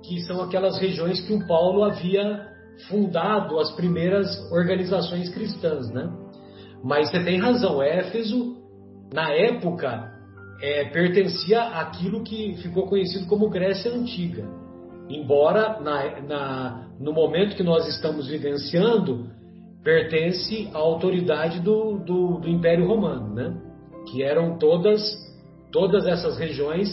que 0.03 0.19
são 0.21 0.41
aquelas 0.41 0.77
regiões 0.79 1.21
que 1.21 1.33
o 1.33 1.47
Paulo 1.47 1.83
havia 1.83 2.47
fundado 2.89 3.59
as 3.59 3.71
primeiras 3.71 4.27
organizações 4.51 5.29
cristãs, 5.33 5.89
né? 5.91 6.11
Mas 6.83 7.09
você 7.09 7.23
tem 7.23 7.39
razão, 7.39 7.81
Éfeso, 7.81 8.57
na 9.13 9.31
época, 9.31 10.11
é, 10.61 10.85
pertencia 10.85 11.61
àquilo 11.61 12.23
que 12.23 12.57
ficou 12.57 12.87
conhecido 12.87 13.27
como 13.27 13.49
Grécia 13.49 13.91
Antiga. 13.91 14.43
Embora, 15.09 15.79
na, 15.79 16.21
na, 16.21 16.82
no 16.99 17.13
momento 17.13 17.55
que 17.55 17.63
nós 17.63 17.87
estamos 17.87 18.27
vivenciando, 18.27 19.29
pertence 19.83 20.69
à 20.73 20.77
autoridade 20.77 21.59
do, 21.59 21.97
do, 21.99 22.39
do 22.39 22.49
Império 22.49 22.87
Romano, 22.87 23.33
né? 23.33 23.53
Que 24.09 24.23
eram 24.23 24.57
todas, 24.57 25.01
todas 25.71 26.05
essas 26.05 26.37
regiões 26.37 26.89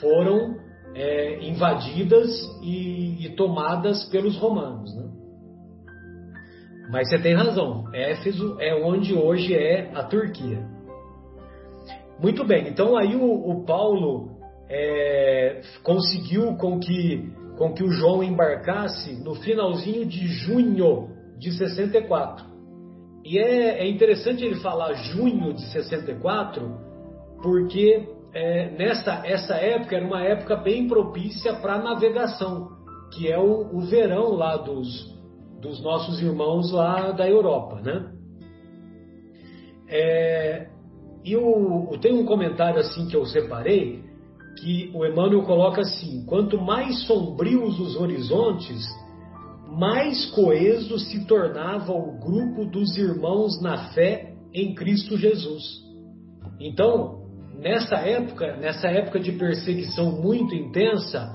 foram 0.00 0.56
é, 0.94 1.44
invadidas 1.46 2.28
e, 2.62 3.26
e, 3.26 3.30
tomadas 3.30 4.04
pelos 4.10 4.36
romanos. 4.36 4.94
Né? 4.94 5.10
Mas 6.90 7.08
você 7.08 7.18
tem 7.18 7.34
razão, 7.34 7.84
Éfeso 7.94 8.56
é 8.60 8.74
onde 8.74 9.14
hoje 9.14 9.54
é 9.54 9.90
a 9.94 10.02
Turquia. 10.02 10.62
Muito 12.18 12.44
bem, 12.44 12.68
então 12.68 12.96
aí 12.96 13.16
o, 13.16 13.24
o 13.24 13.64
Paulo 13.64 14.30
é, 14.68 15.62
conseguiu 15.82 16.56
com 16.56 16.78
que, 16.78 17.32
com 17.56 17.72
que 17.72 17.82
o 17.82 17.90
João 17.90 18.22
embarcasse 18.22 19.12
no 19.22 19.34
finalzinho 19.34 20.06
de 20.06 20.26
junho 20.26 21.10
de 21.38 21.52
64. 21.52 22.46
E 23.24 23.38
é, 23.38 23.80
é 23.80 23.88
interessante 23.88 24.44
ele 24.44 24.56
falar 24.56 24.94
junho 24.94 25.52
de 25.52 25.62
64, 25.70 26.62
porque 27.42 28.08
é, 28.32 28.70
nessa 28.76 29.22
essa 29.26 29.54
época 29.54 29.96
era 29.96 30.06
uma 30.06 30.22
época 30.22 30.56
bem 30.56 30.88
propícia 30.88 31.54
para 31.54 31.82
navegação, 31.82 32.70
que 33.12 33.30
é 33.30 33.38
o, 33.38 33.76
o 33.76 33.80
verão 33.82 34.32
lá 34.32 34.56
dos, 34.56 35.12
dos 35.60 35.82
nossos 35.82 36.20
irmãos 36.20 36.72
lá 36.72 37.12
da 37.12 37.28
Europa, 37.28 37.80
né? 37.80 38.10
É, 39.88 40.68
e 41.24 41.36
o, 41.36 41.96
tem 42.00 42.14
um 42.14 42.24
comentário 42.24 42.80
assim 42.80 43.06
que 43.06 43.14
eu 43.14 43.24
separei 43.26 44.02
que 44.58 44.90
o 44.94 45.04
Emmanuel 45.04 45.42
coloca 45.42 45.80
assim: 45.80 46.24
quanto 46.26 46.60
mais 46.60 47.06
sombrios 47.06 47.78
os 47.80 47.96
horizontes, 47.96 48.82
mais 49.68 50.26
coeso 50.30 50.98
se 50.98 51.24
tornava 51.26 51.92
o 51.92 52.18
grupo 52.18 52.64
dos 52.64 52.96
irmãos 52.96 53.60
na 53.62 53.88
fé 53.92 54.34
em 54.52 54.74
Cristo 54.74 55.16
Jesus. 55.16 55.62
Então, 56.60 57.22
nessa 57.58 57.96
época, 57.96 58.56
nessa 58.56 58.88
época 58.88 59.18
de 59.18 59.32
perseguição 59.32 60.20
muito 60.20 60.54
intensa, 60.54 61.32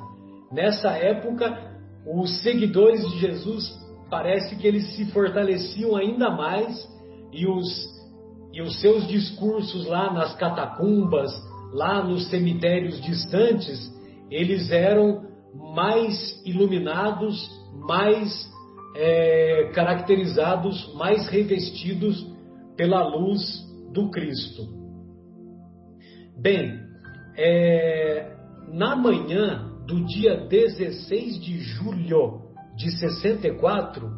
nessa 0.51 0.89
época, 0.91 1.67
os 2.05 2.41
seguidores 2.41 3.05
de 3.11 3.19
Jesus 3.19 3.77
parece 4.09 4.55
que 4.55 4.67
eles 4.67 4.95
se 4.95 5.05
fortaleciam 5.11 5.95
ainda 5.95 6.29
mais 6.29 6.87
e 7.33 7.45
os, 7.47 7.67
e 8.53 8.61
os 8.61 8.79
seus 8.79 9.07
discursos 9.07 9.85
lá 9.85 10.13
nas 10.13 10.35
catacumbas, 10.35 11.31
lá 11.73 12.03
nos 12.03 12.29
cemitérios 12.29 13.01
distantes, 13.01 13.91
eles 14.29 14.71
eram 14.71 15.25
mais 15.73 16.41
iluminados, 16.45 17.49
mais 17.87 18.49
é, 18.95 19.71
caracterizados, 19.73 20.93
mais 20.95 21.27
revestidos 21.27 22.25
pela 22.75 23.03
luz 23.03 23.41
do 23.93 24.09
Cristo. 24.09 24.63
Bem, 26.39 26.79
é, 27.35 28.35
na 28.71 28.95
manhã 28.95 29.73
do 29.87 30.05
dia 30.05 30.47
16 30.47 31.39
de 31.41 31.59
julho 31.59 32.41
de 32.75 32.91
64, 32.99 34.09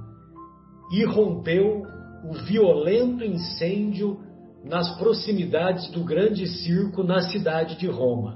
irrompeu 0.91 1.83
o 2.25 2.33
violento 2.45 3.23
incêndio 3.23 4.19
nas 4.63 4.97
proximidades 4.97 5.89
do 5.91 6.03
grande 6.03 6.47
circo 6.47 7.03
na 7.03 7.21
cidade 7.21 7.77
de 7.77 7.87
Roma. 7.87 8.35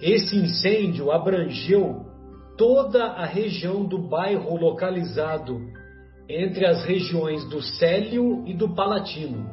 Esse 0.00 0.36
incêndio 0.36 1.10
abrangeu 1.10 2.06
toda 2.56 3.04
a 3.04 3.24
região 3.24 3.84
do 3.84 3.98
bairro 4.08 4.56
localizado 4.56 5.60
entre 6.28 6.66
as 6.66 6.84
regiões 6.84 7.44
do 7.48 7.60
Célio 7.60 8.46
e 8.46 8.54
do 8.54 8.74
Palatino. 8.74 9.50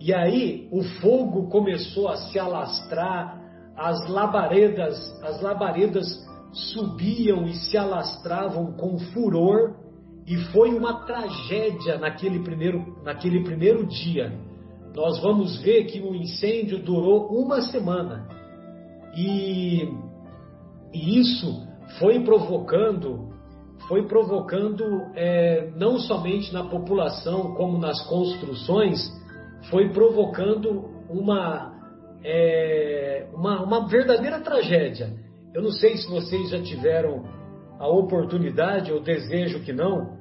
E 0.00 0.12
aí 0.12 0.68
o 0.72 0.82
fogo 1.00 1.48
começou 1.48 2.08
a 2.08 2.16
se 2.16 2.38
alastrar, 2.38 3.40
as 3.76 4.08
labaredas, 4.08 4.98
as 5.22 5.40
labaredas 5.40 6.06
subiam 6.52 7.44
e 7.46 7.54
se 7.54 7.78
alastravam 7.78 8.72
com 8.72 8.98
furor, 8.98 9.76
e 10.26 10.36
foi 10.52 10.74
uma 10.74 11.04
tragédia 11.04 11.98
naquele 11.98 12.40
primeiro, 12.40 13.02
naquele 13.02 13.42
primeiro 13.42 13.86
dia. 13.86 14.32
Nós 14.94 15.20
vamos 15.20 15.60
ver 15.62 15.84
que 15.84 16.00
o 16.00 16.14
incêndio 16.14 16.78
durou 16.78 17.28
uma 17.28 17.62
semana. 17.62 18.28
E 19.16 19.88
e 20.92 21.18
isso 21.18 21.66
foi 21.98 22.22
provocando, 22.22 23.30
foi 23.88 24.06
provocando 24.06 24.84
é, 25.14 25.70
não 25.76 25.98
somente 25.98 26.52
na 26.52 26.64
população 26.64 27.54
como 27.54 27.78
nas 27.78 28.06
construções, 28.06 29.00
foi 29.70 29.90
provocando 29.90 30.90
uma, 31.08 31.72
é, 32.22 33.26
uma, 33.34 33.62
uma 33.62 33.88
verdadeira 33.88 34.40
tragédia. 34.40 35.14
Eu 35.54 35.62
não 35.62 35.70
sei 35.70 35.96
se 35.96 36.08
vocês 36.08 36.50
já 36.50 36.62
tiveram 36.62 37.24
a 37.82 37.88
oportunidade, 37.88 38.92
ou 38.92 39.00
desejo 39.00 39.58
que 39.64 39.72
não, 39.72 40.16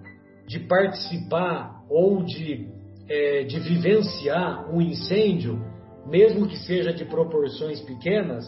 de 0.48 0.62
participar 0.62 1.84
ou 1.88 2.24
de, 2.24 2.68
é, 3.08 3.44
de 3.44 3.60
vivenciar 3.60 4.68
um 4.74 4.82
incêndio, 4.82 5.64
mesmo 6.08 6.48
que 6.48 6.58
seja 6.58 6.92
de 6.92 7.06
proporções 7.06 7.80
pequenas, 7.82 8.44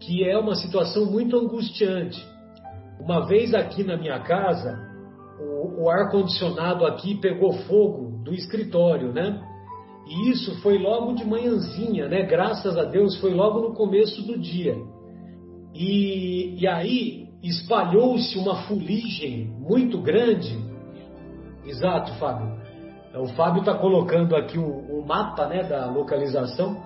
que 0.00 0.22
é 0.22 0.38
uma 0.38 0.54
situação 0.54 1.04
muito 1.10 1.36
angustiante. 1.36 2.24
Uma 3.00 3.26
vez 3.26 3.52
aqui 3.54 3.82
na 3.82 3.96
minha 3.96 4.20
casa, 4.20 4.78
o, 5.40 5.82
o 5.82 5.90
ar-condicionado 5.90 6.86
aqui 6.86 7.16
pegou 7.16 7.52
fogo 7.64 8.22
do 8.22 8.32
escritório, 8.32 9.12
né? 9.12 9.42
E 10.06 10.30
isso 10.30 10.62
foi 10.62 10.78
logo 10.78 11.14
de 11.14 11.24
manhãzinha, 11.24 12.06
né? 12.06 12.22
Graças 12.22 12.78
a 12.78 12.84
Deus 12.84 13.18
foi 13.20 13.34
logo 13.34 13.62
no 13.62 13.74
começo 13.74 14.22
do 14.24 14.38
dia. 14.38 14.76
E, 15.74 16.60
e 16.60 16.68
aí 16.68 17.21
espalhou-se 17.42 18.38
uma 18.38 18.62
fuligem 18.62 19.46
muito 19.58 20.00
grande. 20.00 20.56
Exato, 21.66 22.14
Fábio. 22.14 22.60
O 23.14 23.26
Fábio 23.28 23.60
está 23.60 23.74
colocando 23.74 24.34
aqui 24.34 24.58
o, 24.58 24.64
o, 24.64 25.06
mapa 25.06 25.46
né, 25.46 25.62
da 25.64 25.86
localização. 25.86 26.82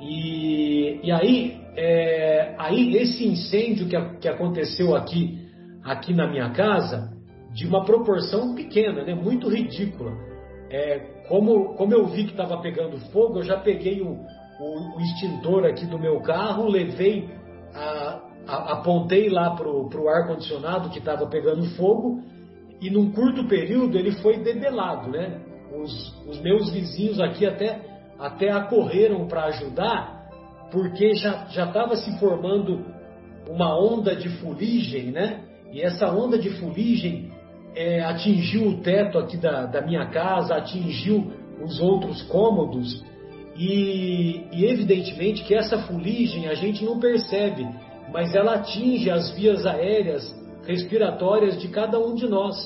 E, 0.00 1.00
e 1.04 1.12
aí 1.12 1.60
é, 1.76 2.54
aí 2.58 2.96
esse 2.96 3.26
incêndio 3.26 3.88
que, 3.88 4.18
que 4.20 4.28
aconteceu 4.28 4.94
aqui, 4.94 5.38
aqui 5.84 6.12
na 6.12 6.26
minha 6.28 6.50
casa, 6.50 7.12
de 7.52 7.66
uma 7.66 7.84
proporção 7.84 8.54
pequena, 8.54 9.04
né, 9.04 9.14
muito 9.14 9.48
ridícula. 9.48 10.12
É, 10.70 10.98
como, 11.28 11.74
como 11.74 11.92
eu 11.92 12.06
vi 12.06 12.24
que 12.24 12.30
estava 12.30 12.60
pegando 12.60 12.98
fogo, 13.12 13.38
eu 13.38 13.44
já 13.44 13.56
peguei 13.58 14.00
o, 14.00 14.10
o, 14.10 14.96
o, 14.96 15.00
extintor 15.00 15.64
aqui 15.64 15.86
do 15.86 15.98
meu 15.98 16.20
carro, 16.20 16.68
levei, 16.68 17.28
a, 17.74 18.20
apontei 18.50 19.28
lá 19.28 19.54
para 19.54 19.68
o 19.68 20.08
ar-condicionado 20.08 20.90
que 20.90 20.98
estava 20.98 21.26
pegando 21.26 21.64
fogo, 21.76 22.22
e 22.80 22.90
num 22.90 23.12
curto 23.12 23.46
período 23.46 23.98
ele 23.98 24.12
foi 24.12 24.38
debelado, 24.38 25.10
né? 25.10 25.40
Os, 25.72 26.26
os 26.26 26.40
meus 26.40 26.70
vizinhos 26.70 27.20
aqui 27.20 27.46
até, 27.46 27.80
até 28.18 28.50
acorreram 28.50 29.26
para 29.28 29.44
ajudar, 29.44 30.28
porque 30.70 31.14
já 31.14 31.46
estava 31.48 31.96
se 31.96 32.18
formando 32.18 32.84
uma 33.48 33.78
onda 33.78 34.16
de 34.16 34.28
fuligem, 34.28 35.10
né? 35.10 35.44
E 35.72 35.80
essa 35.80 36.10
onda 36.10 36.38
de 36.38 36.50
fuligem 36.50 37.30
é, 37.74 38.02
atingiu 38.02 38.68
o 38.68 38.80
teto 38.80 39.18
aqui 39.18 39.36
da, 39.36 39.66
da, 39.66 39.82
minha 39.82 40.06
casa, 40.06 40.56
atingiu 40.56 41.32
os 41.62 41.80
outros 41.80 42.22
cômodos, 42.22 43.04
e, 43.56 44.46
e 44.52 44.64
evidentemente 44.64 45.44
que 45.44 45.54
essa 45.54 45.78
fuligem 45.82 46.48
a 46.48 46.54
gente 46.54 46.84
não 46.84 46.98
percebe, 46.98 47.68
mas 48.12 48.34
ela 48.34 48.56
atinge 48.56 49.10
as 49.10 49.30
vias 49.34 49.66
aéreas 49.66 50.34
respiratórias 50.66 51.60
de 51.60 51.68
cada 51.68 51.98
um 51.98 52.14
de 52.14 52.28
nós. 52.28 52.56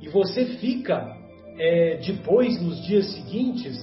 E 0.00 0.08
você 0.08 0.44
fica, 0.56 1.06
é, 1.58 1.96
depois, 1.96 2.60
nos 2.62 2.82
dias 2.86 3.12
seguintes, 3.14 3.76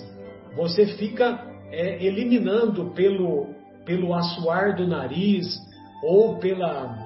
você 0.55 0.85
fica 0.85 1.39
é, 1.71 2.03
eliminando 2.05 2.91
pelo, 2.91 3.47
pelo 3.85 4.13
assoar 4.13 4.75
do 4.75 4.87
nariz 4.87 5.57
ou 6.03 6.37
pela, 6.37 6.97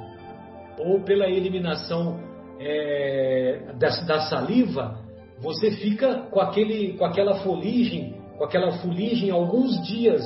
ou 0.77 1.01
pela 1.01 1.27
eliminação 1.27 2.19
é, 2.59 3.73
da, 3.77 3.89
da, 4.01 4.19
saliva, 4.21 4.99
você 5.39 5.71
fica 5.71 6.27
com, 6.29 6.39
aquele, 6.39 6.93
com 6.97 7.05
aquela 7.05 7.35
fuligem, 7.35 8.15
com 8.37 8.43
aquela 8.43 8.71
fuligem 8.79 9.31
alguns 9.31 9.81
dias 9.87 10.21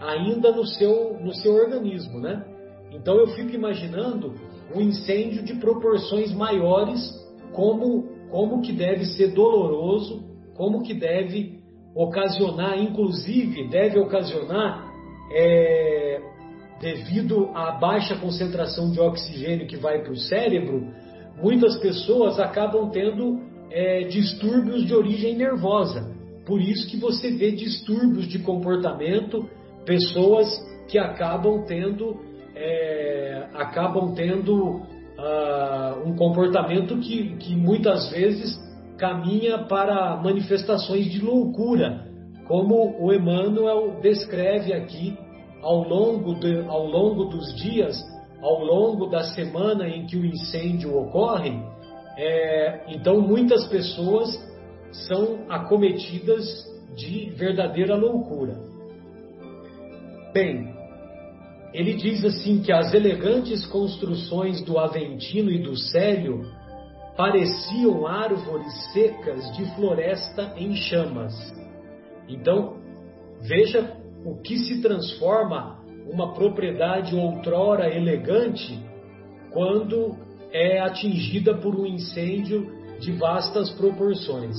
ainda 0.00 0.52
no 0.52 0.66
seu, 0.66 1.18
no 1.20 1.34
seu 1.34 1.54
organismo, 1.54 2.20
né? 2.20 2.44
Então 2.92 3.16
eu 3.16 3.28
fico 3.28 3.54
imaginando 3.54 4.34
um 4.74 4.80
incêndio 4.80 5.42
de 5.42 5.54
proporções 5.54 6.32
maiores, 6.32 7.00
como, 7.52 8.08
como 8.30 8.62
que 8.62 8.72
deve 8.72 9.04
ser 9.04 9.28
doloroso, 9.28 10.22
como 10.54 10.82
que 10.82 10.94
deve 10.94 11.60
ocasionar, 11.94 12.78
inclusive, 12.78 13.68
deve 13.68 13.98
ocasionar, 13.98 14.88
é, 15.32 16.20
devido 16.80 17.50
à 17.54 17.72
baixa 17.72 18.16
concentração 18.16 18.90
de 18.90 19.00
oxigênio 19.00 19.66
que 19.66 19.76
vai 19.76 20.02
para 20.02 20.12
o 20.12 20.16
cérebro, 20.16 20.86
muitas 21.42 21.78
pessoas 21.78 22.38
acabam 22.38 22.90
tendo 22.90 23.40
é, 23.70 24.04
distúrbios 24.04 24.86
de 24.86 24.94
origem 24.94 25.36
nervosa. 25.36 26.10
Por 26.46 26.60
isso 26.60 26.88
que 26.88 26.96
você 26.96 27.30
vê 27.30 27.52
distúrbios 27.52 28.26
de 28.26 28.38
comportamento, 28.38 29.48
pessoas 29.84 30.48
que 30.88 30.98
acabam 30.98 31.64
tendo, 31.64 32.18
é, 32.60 33.46
acabam 33.54 34.14
tendo 34.14 34.76
uh, 34.76 36.06
um 36.06 36.14
comportamento 36.14 36.98
que, 36.98 37.36
que 37.36 37.56
muitas 37.56 38.10
vezes 38.10 38.60
caminha 38.98 39.58
para 39.64 40.16
manifestações 40.16 41.10
de 41.10 41.24
loucura, 41.24 42.06
como 42.46 42.96
o 43.00 43.12
Emmanuel 43.12 43.98
descreve 44.02 44.74
aqui 44.74 45.16
ao 45.62 45.88
longo, 45.88 46.34
de, 46.34 46.60
ao 46.68 46.86
longo 46.86 47.24
dos 47.24 47.54
dias, 47.54 47.98
ao 48.42 48.62
longo 48.62 49.06
da 49.06 49.24
semana 49.24 49.88
em 49.88 50.04
que 50.04 50.16
o 50.16 50.24
incêndio 50.24 50.96
ocorre. 50.98 51.58
É, 52.18 52.84
então, 52.88 53.20
muitas 53.20 53.66
pessoas 53.68 54.28
são 55.08 55.46
acometidas 55.48 56.44
de 56.94 57.30
verdadeira 57.30 57.94
loucura. 57.94 58.54
Bem, 60.34 60.74
ele 61.72 61.94
diz 61.94 62.24
assim 62.24 62.62
que 62.62 62.72
as 62.72 62.92
elegantes 62.92 63.64
construções 63.66 64.60
do 64.62 64.78
Aventino 64.78 65.50
e 65.50 65.62
do 65.62 65.76
Célio 65.76 66.44
pareciam 67.16 68.06
árvores 68.06 68.72
secas 68.92 69.56
de 69.56 69.64
floresta 69.76 70.54
em 70.56 70.74
chamas. 70.74 71.34
Então, 72.28 72.76
veja 73.40 73.96
o 74.24 74.36
que 74.36 74.58
se 74.58 74.80
transforma 74.80 75.78
uma 76.10 76.32
propriedade 76.32 77.14
outrora 77.14 77.94
elegante 77.94 78.78
quando 79.52 80.16
é 80.52 80.80
atingida 80.80 81.54
por 81.54 81.74
um 81.78 81.86
incêndio 81.86 82.68
de 82.98 83.12
vastas 83.12 83.70
proporções. 83.70 84.56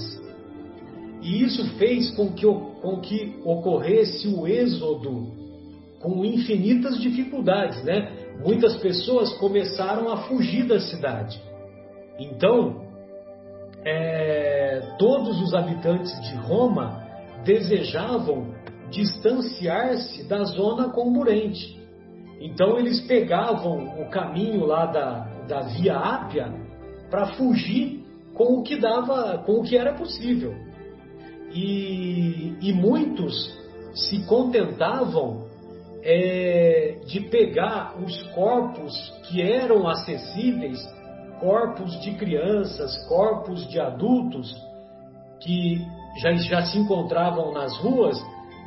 E 1.22 1.44
isso 1.44 1.78
fez 1.78 2.10
com 2.12 2.32
que, 2.32 2.46
com 2.46 3.00
que 3.02 3.36
ocorresse 3.44 4.28
o 4.28 4.48
êxodo 4.48 5.41
com 6.02 6.26
infinitas 6.26 7.00
dificuldades, 7.00 7.84
né? 7.84 8.12
Muitas 8.44 8.78
pessoas 8.78 9.34
começaram 9.34 10.12
a 10.12 10.18
fugir 10.24 10.66
da 10.66 10.80
cidade. 10.80 11.40
Então, 12.20 12.82
é, 13.86 14.96
todos 14.98 15.42
os 15.42 15.54
habitantes 15.54 16.12
de 16.22 16.36
Roma 16.36 17.04
desejavam 17.44 18.54
distanciar-se 18.90 20.28
da 20.28 20.44
zona 20.44 20.90
concorrente. 20.90 21.80
Então 22.40 22.78
eles 22.78 23.00
pegavam 23.02 24.02
o 24.02 24.10
caminho 24.10 24.66
lá 24.66 24.88
da, 24.88 25.20
da 25.48 25.62
Via 25.62 25.96
Ápia 25.96 26.54
para 27.10 27.28
fugir 27.36 28.04
com 28.34 28.60
o 28.60 28.64
que 28.64 28.78
dava, 28.78 29.40
com 29.46 29.60
o 29.60 29.64
que 29.64 29.78
era 29.78 29.94
possível. 29.94 30.54
E, 31.54 32.56
e 32.62 32.74
muitos 32.74 33.60
se 33.94 34.26
contentavam 34.26 35.51
é, 36.04 37.00
de 37.06 37.22
pegar 37.22 37.96
os 38.02 38.22
corpos 38.34 38.94
que 39.28 39.42
eram 39.42 39.88
acessíveis, 39.88 40.80
corpos 41.40 42.00
de 42.02 42.12
crianças, 42.16 42.98
corpos 43.08 43.68
de 43.68 43.80
adultos 43.80 44.56
que 45.42 45.80
já, 46.22 46.34
já 46.34 46.66
se 46.66 46.78
encontravam 46.78 47.52
nas 47.54 47.76
ruas 47.78 48.22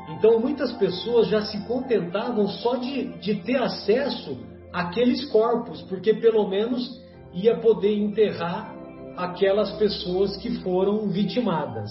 então 0.08 0.38
muitas 0.38 0.72
pessoas 0.72 1.28
já 1.28 1.42
se 1.42 1.58
contentavam 1.66 2.46
só 2.48 2.76
de, 2.76 3.18
de 3.18 3.36
ter 3.36 3.56
acesso 3.56 4.36
àqueles 4.72 5.24
corpos, 5.30 5.82
porque 5.82 6.14
pelo 6.14 6.48
menos 6.48 7.00
ia 7.32 7.58
poder 7.58 7.96
enterrar 7.96 8.74
aquelas 9.16 9.72
pessoas 9.72 10.36
que 10.36 10.58
foram 10.62 11.08
vitimadas. 11.08 11.90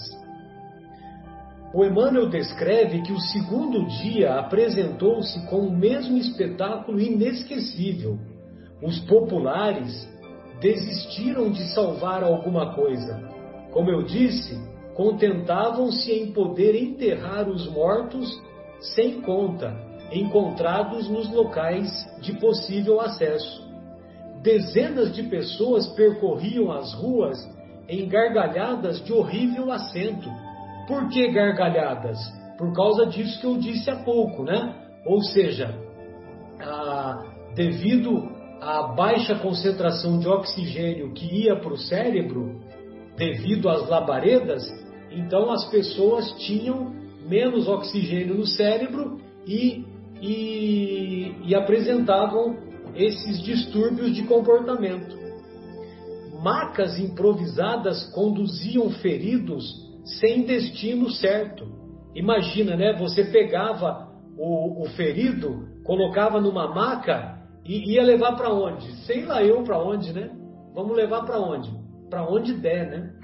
O 1.74 1.84
Emmanuel 1.84 2.28
descreve 2.28 3.02
que 3.02 3.12
o 3.12 3.18
segundo 3.18 3.84
dia 3.86 4.36
apresentou-se 4.36 5.44
com 5.46 5.58
o 5.58 5.76
mesmo 5.76 6.16
espetáculo 6.16 7.00
inesquecível. 7.00 8.16
Os 8.80 9.00
populares 9.00 10.08
desistiram 10.60 11.50
de 11.50 11.64
salvar 11.74 12.22
alguma 12.22 12.76
coisa. 12.76 13.20
Como 13.72 13.90
eu 13.90 14.04
disse, 14.04 14.56
contentavam-se 14.94 16.12
em 16.12 16.30
poder 16.30 16.80
enterrar 16.80 17.48
os 17.48 17.68
mortos 17.68 18.40
sem 18.94 19.20
conta, 19.22 19.76
encontrados 20.12 21.08
nos 21.08 21.28
locais 21.28 21.90
de 22.20 22.34
possível 22.34 23.00
acesso. 23.00 23.68
Dezenas 24.42 25.12
de 25.12 25.24
pessoas 25.24 25.88
percorriam 25.88 26.70
as 26.70 26.94
ruas 26.94 27.36
em 27.88 28.08
gargalhadas 28.08 29.04
de 29.04 29.12
horrível 29.12 29.72
acento. 29.72 30.43
Por 30.86 31.08
que 31.08 31.28
gargalhadas? 31.28 32.18
Por 32.58 32.72
causa 32.74 33.06
disso 33.06 33.40
que 33.40 33.46
eu 33.46 33.56
disse 33.58 33.90
há 33.90 33.96
pouco, 33.96 34.44
né? 34.44 34.74
Ou 35.06 35.22
seja, 35.22 35.74
devido 37.54 38.28
à 38.60 38.94
baixa 38.94 39.34
concentração 39.36 40.18
de 40.18 40.28
oxigênio 40.28 41.12
que 41.12 41.26
ia 41.42 41.56
para 41.56 41.72
o 41.72 41.78
cérebro, 41.78 42.60
devido 43.16 43.68
às 43.68 43.88
labaredas, 43.88 44.62
então 45.10 45.50
as 45.50 45.64
pessoas 45.70 46.32
tinham 46.38 46.92
menos 47.28 47.68
oxigênio 47.68 48.34
no 48.36 48.46
cérebro 48.46 49.18
e, 49.46 49.84
e, 50.20 51.34
e 51.46 51.54
apresentavam 51.54 52.56
esses 52.94 53.42
distúrbios 53.42 54.14
de 54.14 54.22
comportamento. 54.24 55.16
Macas 56.42 56.98
improvisadas 56.98 58.04
conduziam 58.12 58.90
feridos 58.90 59.83
sem 60.04 60.44
destino 60.44 61.10
certo. 61.10 61.66
Imagina, 62.14 62.76
né? 62.76 62.92
Você 62.98 63.24
pegava 63.24 64.08
o, 64.36 64.82
o 64.82 64.88
ferido, 64.90 65.68
colocava 65.84 66.40
numa 66.40 66.72
maca 66.72 67.42
e 67.64 67.94
ia 67.94 68.02
levar 68.02 68.36
para 68.36 68.52
onde? 68.52 68.86
Sei 69.06 69.24
lá 69.24 69.42
eu 69.42 69.62
para 69.62 69.78
onde, 69.78 70.12
né? 70.12 70.30
Vamos 70.74 70.96
levar 70.96 71.24
para 71.24 71.40
onde? 71.40 71.70
Para 72.10 72.28
onde 72.28 72.54
der, 72.54 72.90
né? 72.90 73.14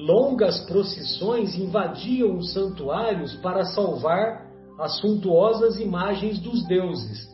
longas 0.00 0.60
procissões 0.66 1.54
invadiam 1.56 2.36
os 2.36 2.52
santuários 2.52 3.34
para 3.36 3.64
salvar 3.64 4.46
as 4.78 4.98
suntuosas 4.98 5.78
imagens 5.78 6.40
dos 6.40 6.66
deuses. 6.66 7.28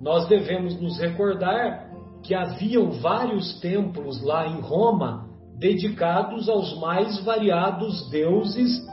Nós 0.00 0.28
devemos 0.28 0.80
nos 0.80 0.98
recordar 0.98 1.90
que 2.22 2.34
haviam 2.34 2.90
vários 2.92 3.58
templos 3.60 4.22
lá 4.22 4.46
em 4.46 4.60
Roma 4.60 5.28
dedicados 5.58 6.48
aos 6.48 6.78
mais 6.80 7.22
variados 7.24 8.10
deuses 8.10 8.86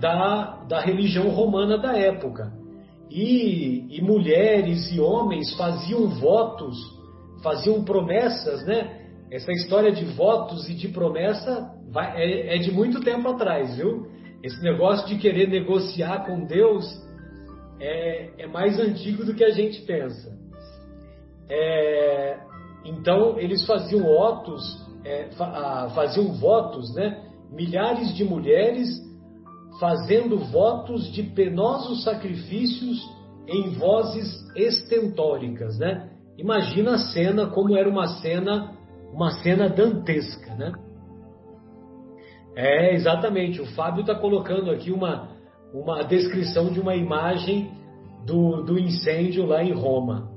da, 0.00 0.64
da 0.68 0.80
religião 0.80 1.28
romana 1.28 1.78
da 1.78 1.96
época. 1.96 2.52
E, 3.10 3.86
e 3.90 4.02
mulheres 4.02 4.90
e 4.92 5.00
homens 5.00 5.54
faziam 5.56 6.08
votos, 6.08 6.76
faziam 7.42 7.84
promessas, 7.84 8.64
né? 8.66 9.02
Essa 9.30 9.52
história 9.52 9.92
de 9.92 10.04
votos 10.04 10.68
e 10.68 10.74
de 10.74 10.88
promessa 10.88 11.70
vai, 11.90 12.16
é, 12.16 12.56
é 12.56 12.58
de 12.58 12.72
muito 12.72 13.00
tempo 13.00 13.28
atrás, 13.28 13.76
viu? 13.76 14.06
Esse 14.42 14.62
negócio 14.62 15.06
de 15.08 15.16
querer 15.16 15.48
negociar 15.48 16.26
com 16.26 16.44
Deus 16.44 16.84
é, 17.80 18.44
é 18.44 18.46
mais 18.46 18.78
antigo 18.78 19.24
do 19.24 19.34
que 19.34 19.44
a 19.44 19.50
gente 19.50 19.82
pensa. 19.82 20.36
É, 21.48 22.38
então 22.84 23.38
eles 23.38 23.64
faziam 23.66 24.02
votos, 24.02 24.62
é, 25.04 25.28
faziam 25.94 26.32
votos, 26.34 26.94
né? 26.94 27.22
Milhares 27.50 28.14
de 28.14 28.24
mulheres 28.24 28.88
fazendo 29.78 30.38
votos 30.38 31.12
de 31.12 31.22
penosos 31.22 32.02
sacrifícios 32.04 32.98
em 33.46 33.70
vozes 33.72 34.34
estentóricas, 34.56 35.78
né? 35.78 36.10
Imagina 36.38 36.94
a 36.94 36.98
cena 36.98 37.46
como 37.48 37.76
era 37.76 37.88
uma 37.88 38.06
cena, 38.06 38.72
uma 39.12 39.30
cena 39.42 39.68
dantesca, 39.68 40.54
né? 40.54 40.72
É, 42.56 42.94
exatamente. 42.94 43.60
O 43.60 43.66
Fábio 43.74 44.02
está 44.02 44.14
colocando 44.14 44.70
aqui 44.70 44.90
uma, 44.90 45.28
uma 45.72 46.02
descrição 46.02 46.72
de 46.72 46.80
uma 46.80 46.94
imagem 46.94 47.72
do, 48.24 48.62
do 48.62 48.78
incêndio 48.78 49.44
lá 49.44 49.62
em 49.62 49.72
Roma. 49.72 50.30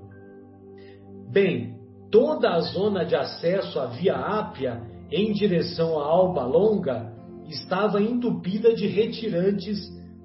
Bem, 1.31 1.76
toda 2.11 2.51
a 2.51 2.59
zona 2.59 3.05
de 3.05 3.15
acesso 3.15 3.79
à 3.79 3.87
Via 3.87 4.15
Ápia 4.15 4.81
em 5.11 5.31
direção 5.33 5.99
à 5.99 6.03
Alba 6.03 6.43
Longa 6.43 7.13
estava 7.47 8.01
entupida 8.01 8.73
de 8.73 8.87
retirantes 8.87 9.77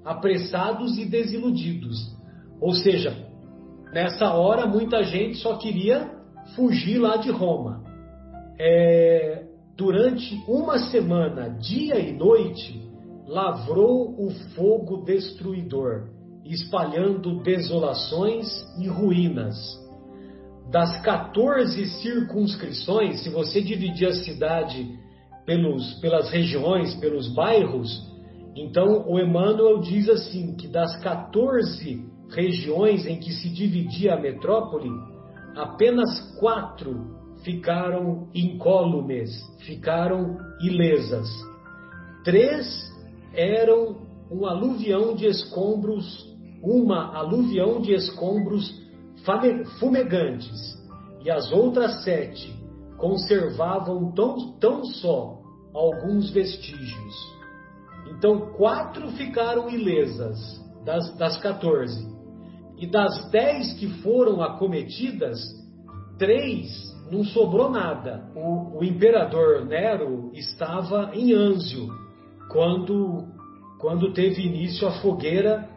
apressados 0.03 0.97
e 0.97 1.05
desiludidos. 1.05 1.97
Ou 2.59 2.73
seja, 2.73 3.15
nessa 3.93 4.33
hora 4.33 4.65
muita 4.65 5.03
gente 5.03 5.37
só 5.37 5.55
queria 5.57 6.11
fugir 6.55 6.99
lá 6.99 7.17
de 7.17 7.31
Roma. 7.31 7.83
É, 8.59 9.45
durante 9.77 10.35
uma 10.47 10.77
semana, 10.77 11.49
dia 11.49 11.99
e 11.99 12.11
noite, 12.11 12.81
lavrou 13.27 14.13
o 14.17 14.29
fogo 14.55 15.03
destruidor, 15.03 16.09
espalhando 16.45 17.41
desolações 17.41 18.47
e 18.79 18.87
ruínas. 18.87 19.55
Das 20.73 20.99
14 21.03 21.85
circunscrições, 22.01 23.21
se 23.21 23.29
você 23.29 23.61
dividir 23.61 24.07
a 24.07 24.13
cidade 24.15 24.97
pelos, 25.45 25.93
pelas 25.99 26.31
regiões, 26.31 26.95
pelos 26.95 27.31
bairros, 27.35 28.11
então 28.55 29.05
o 29.07 29.19
Emmanuel 29.19 29.81
diz 29.81 30.09
assim: 30.09 30.55
que 30.55 30.67
das 30.67 30.99
14 31.01 32.03
regiões 32.31 33.05
em 33.05 33.19
que 33.19 33.31
se 33.33 33.49
dividia 33.49 34.15
a 34.15 34.19
metrópole, 34.19 34.89
apenas 35.55 36.35
quatro 36.39 37.21
ficaram 37.43 38.27
incólumes, 38.33 39.29
ficaram 39.59 40.39
ilesas. 40.59 41.29
Três 42.23 42.91
eram 43.31 43.97
um 44.31 44.47
aluvião 44.47 45.13
de 45.13 45.27
escombros, 45.27 46.35
uma 46.63 47.15
aluvião 47.15 47.79
de 47.79 47.93
escombros 47.93 48.81
fumegantes, 49.79 50.81
e 51.23 51.31
as 51.31 51.51
outras 51.51 52.03
sete 52.03 52.53
conservavam 52.97 54.11
tão, 54.11 54.51
tão 54.59 54.85
só 54.85 55.39
alguns 55.73 56.29
vestígios. 56.31 57.33
Então, 58.09 58.51
quatro 58.57 59.09
ficaram 59.11 59.69
ilesas, 59.69 60.37
das, 60.83 61.15
das 61.17 61.37
14. 61.37 62.11
E 62.77 62.87
das 62.87 63.29
10 63.31 63.73
que 63.73 63.87
foram 64.01 64.41
acometidas, 64.41 65.39
três 66.17 66.93
não 67.09 67.23
sobrou 67.23 67.69
nada. 67.69 68.29
O, 68.35 68.79
o 68.79 68.83
imperador 68.83 69.65
Nero 69.65 70.31
estava 70.33 71.11
em 71.13 71.33
Anzio 71.33 71.87
quando, 72.51 73.27
quando 73.79 74.13
teve 74.13 74.41
início 74.41 74.87
a 74.87 74.91
fogueira 74.91 75.69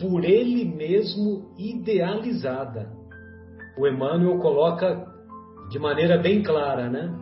por 0.00 0.24
ele 0.24 0.64
mesmo 0.64 1.54
idealizada. 1.58 2.90
O 3.78 3.86
Emmanuel 3.86 4.38
coloca 4.38 5.06
de 5.70 5.78
maneira 5.78 6.18
bem 6.18 6.42
clara, 6.42 6.88
né? 6.90 7.12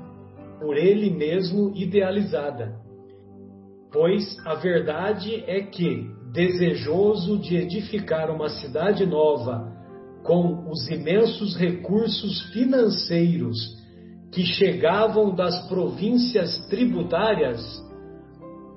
Por 0.61 0.77
ele 0.77 1.11
mesmo 1.11 1.73
idealizada. 1.75 2.81
Pois 3.93 4.37
a 4.47 4.55
verdade 4.55 5.45
é 5.47 5.61
que, 5.63 6.11
desejoso 6.33 7.39
de 7.39 7.57
edificar 7.57 8.31
uma 8.31 8.49
cidade 8.49 9.05
nova 9.05 9.71
com 10.23 10.71
os 10.71 10.89
imensos 10.89 11.57
recursos 11.57 12.41
financeiros 12.53 13.57
que 14.33 14.45
chegavam 14.45 15.35
das 15.35 15.69
províncias 15.69 16.59
tributárias, 16.69 17.61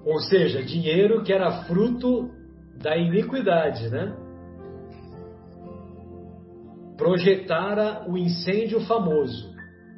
ou 0.06 0.20
seja, 0.20 0.62
dinheiro 0.62 1.24
que 1.24 1.32
era 1.32 1.64
fruto 1.64 2.30
da 2.82 2.98
iniquidade, 2.98 3.90
né? 3.90 4.16
Projetara 6.98 8.06
o 8.10 8.18
incêndio 8.18 8.80
famoso, 8.82 9.54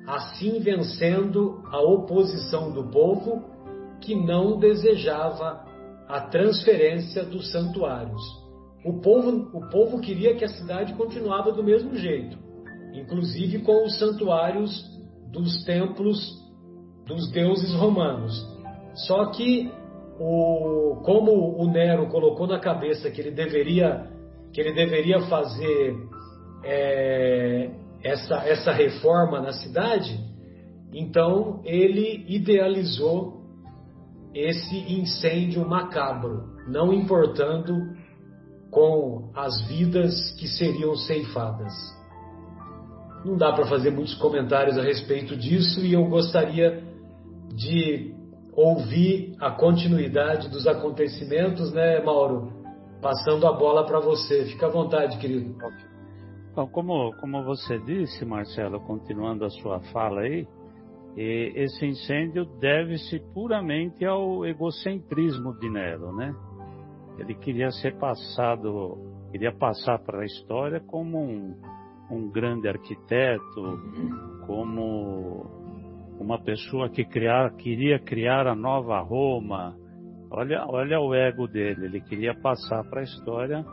assim 0.07 0.59
vencendo 0.59 1.61
a 1.71 1.79
oposição 1.81 2.71
do 2.71 2.89
povo 2.89 3.43
que 4.01 4.15
não 4.15 4.57
desejava 4.57 5.65
a 6.07 6.21
transferência 6.21 7.23
dos 7.23 7.51
santuários. 7.51 8.21
O 8.85 9.01
povo, 9.01 9.49
o 9.53 9.69
povo 9.69 9.99
queria 9.99 10.35
que 10.35 10.45
a 10.45 10.49
cidade 10.49 10.93
continuava 10.93 11.51
do 11.51 11.63
mesmo 11.63 11.95
jeito, 11.95 12.37
inclusive 12.93 13.59
com 13.59 13.85
os 13.85 13.97
santuários 13.99 14.85
dos 15.31 15.63
templos 15.65 16.17
dos 17.05 17.29
deuses 17.31 17.73
romanos. 17.73 18.33
Só 19.07 19.25
que 19.31 19.71
o, 20.19 21.01
como 21.03 21.61
o 21.61 21.71
Nero 21.71 22.07
colocou 22.07 22.47
na 22.47 22.59
cabeça 22.59 23.09
que 23.11 23.21
ele 23.21 23.31
deveria, 23.31 24.07
que 24.51 24.59
ele 24.61 24.73
deveria 24.73 25.21
fazer 25.21 25.95
é, 26.63 27.69
essa, 28.03 28.35
essa 28.47 28.71
reforma 28.71 29.39
na 29.39 29.51
cidade, 29.51 30.19
então 30.93 31.61
ele 31.63 32.25
idealizou 32.27 33.37
esse 34.33 34.75
incêndio 34.99 35.67
macabro, 35.67 36.43
não 36.67 36.93
importando 36.93 37.73
com 38.69 39.31
as 39.35 39.67
vidas 39.67 40.31
que 40.39 40.47
seriam 40.47 40.95
ceifadas. 40.95 41.73
Não 43.25 43.35
dá 43.35 43.51
para 43.51 43.65
fazer 43.65 43.91
muitos 43.91 44.15
comentários 44.15 44.77
a 44.77 44.83
respeito 44.83 45.35
disso 45.35 45.81
e 45.81 45.93
eu 45.93 46.05
gostaria 46.07 46.83
de 47.55 48.16
ouvir 48.57 49.35
a 49.39 49.51
continuidade 49.51 50.49
dos 50.49 50.65
acontecimentos, 50.65 51.71
né, 51.71 52.01
Mauro? 52.03 52.51
Passando 52.99 53.45
a 53.45 53.53
bola 53.53 53.85
para 53.85 53.99
você. 53.99 54.45
Fica 54.47 54.65
à 54.65 54.69
vontade, 54.69 55.19
querido. 55.19 55.55
Então, 56.51 56.67
como, 56.67 57.15
como 57.21 57.43
você 57.43 57.77
disse, 57.77 58.25
Marcelo, 58.25 58.79
continuando 58.79 59.45
a 59.45 59.49
sua 59.51 59.79
fala 59.93 60.21
aí, 60.21 60.47
esse 61.15 61.85
incêndio 61.85 62.45
deve-se 62.59 63.19
puramente 63.31 64.03
ao 64.03 64.43
egocentrismo 64.43 65.53
de 65.59 65.69
Nero, 65.69 66.11
né? 66.15 66.35
Ele 67.19 67.35
queria 67.35 67.69
ser 67.69 67.95
passado, 67.97 68.97
queria 69.31 69.51
passar 69.51 69.99
para 69.99 70.21
a 70.21 70.25
história 70.25 70.79
como 70.79 71.19
um, 71.19 71.55
um 72.09 72.29
grande 72.29 72.67
arquiteto, 72.67 73.79
como 74.47 75.56
uma 76.19 76.41
pessoa 76.41 76.89
que 76.89 77.05
criar, 77.05 77.55
queria 77.55 77.99
criar 77.99 78.47
a 78.47 78.55
nova 78.55 78.99
Roma. 79.01 79.75
Olha, 80.31 80.65
olha 80.67 80.99
o 80.99 81.13
ego 81.13 81.47
dele, 81.47 81.85
ele 81.85 82.01
queria 82.01 82.33
passar 82.33 82.83
para 82.89 83.01
a 83.01 83.03
história 83.03 83.63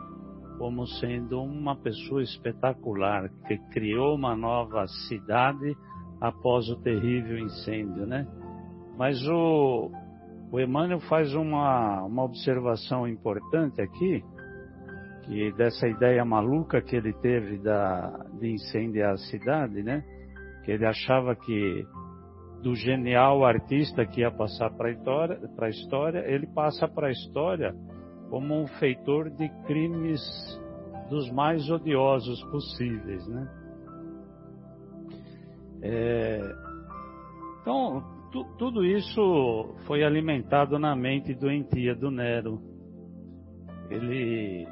como 0.57 0.87
sendo 0.87 1.41
uma 1.41 1.75
pessoa 1.75 2.21
espetacular, 2.21 3.29
que 3.47 3.57
criou 3.71 4.15
uma 4.15 4.35
nova 4.35 4.85
cidade 5.07 5.75
após 6.21 6.69
o 6.69 6.81
terrível 6.81 7.37
incêndio, 7.37 8.05
né? 8.05 8.25
Mas 8.97 9.21
o, 9.27 9.91
o 10.51 10.59
Emmanuel 10.59 11.01
faz 11.01 11.33
uma, 11.35 12.03
uma 12.03 12.23
observação 12.23 13.07
importante 13.07 13.81
aqui, 13.81 14.23
que 15.23 15.51
dessa 15.53 15.87
ideia 15.87 16.23
maluca 16.23 16.81
que 16.81 16.95
ele 16.95 17.11
teve 17.13 17.57
da, 17.57 18.25
de 18.39 18.53
incendiar 18.53 19.13
a 19.13 19.17
cidade, 19.17 19.83
né? 19.83 20.03
Que 20.63 20.71
ele 20.71 20.85
achava 20.85 21.35
que 21.35 21.85
do 22.65 22.73
genial 22.73 23.45
artista 23.45 24.07
que 24.07 24.21
ia 24.21 24.31
passar 24.31 24.71
para 24.71 24.87
a 24.87 25.69
história, 25.69 26.23
ele 26.25 26.47
passa 26.47 26.87
para 26.87 27.09
a 27.09 27.11
história 27.11 27.75
como 28.31 28.59
um 28.59 28.65
feitor 28.79 29.29
de 29.29 29.47
crimes 29.67 30.19
dos 31.07 31.29
mais 31.29 31.69
odiosos 31.69 32.43
possíveis, 32.45 33.27
né? 33.27 33.47
É, 35.83 36.41
então, 37.61 38.03
tu, 38.31 38.43
tudo 38.57 38.83
isso 38.83 39.75
foi 39.85 40.03
alimentado 40.03 40.79
na 40.79 40.95
mente 40.95 41.35
doentia 41.35 41.93
do 41.93 42.09
Nero. 42.09 42.59
Ele, 43.91 44.67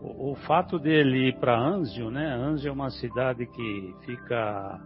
o, 0.00 0.30
o 0.30 0.34
fato 0.46 0.78
dele 0.78 1.28
ir 1.28 1.38
para 1.38 1.60
Anzio, 1.60 2.10
né? 2.10 2.34
Anzio 2.34 2.70
é 2.70 2.72
uma 2.72 2.88
cidade 2.88 3.44
que 3.44 3.94
fica 4.06 4.80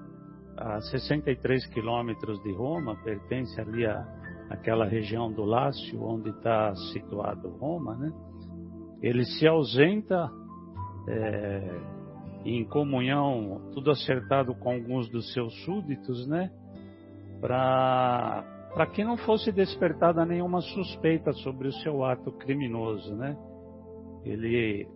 a 0.57 0.81
63 0.81 1.67
quilômetros 1.67 2.43
de 2.43 2.53
Roma, 2.53 2.97
pertence 3.03 3.61
ali 3.61 3.87
a 3.87 4.07
aquela 4.49 4.87
região 4.87 5.33
do 5.33 5.45
Lácio, 5.45 6.03
onde 6.03 6.31
está 6.31 6.75
situado 6.93 7.49
Roma, 7.49 7.97
né? 7.97 8.13
Ele 9.03 9.25
se 9.25 9.47
ausenta 9.47 10.31
é, 11.09 11.81
em 12.45 12.65
comunhão, 12.65 13.71
tudo 13.73 13.91
acertado 13.91 14.55
com 14.55 14.71
alguns 14.71 15.09
dos 15.11 15.33
seus 15.33 15.53
súditos, 15.65 16.27
né? 16.27 16.51
Para 17.41 18.53
para 18.73 18.87
que 18.89 19.03
não 19.03 19.17
fosse 19.17 19.51
despertada 19.51 20.23
nenhuma 20.27 20.61
suspeita 20.61 21.33
sobre 21.33 21.67
o 21.67 21.73
seu 21.73 22.05
ato 22.05 22.31
criminoso, 22.31 23.17
né? 23.17 23.35
Ele, 24.23 24.87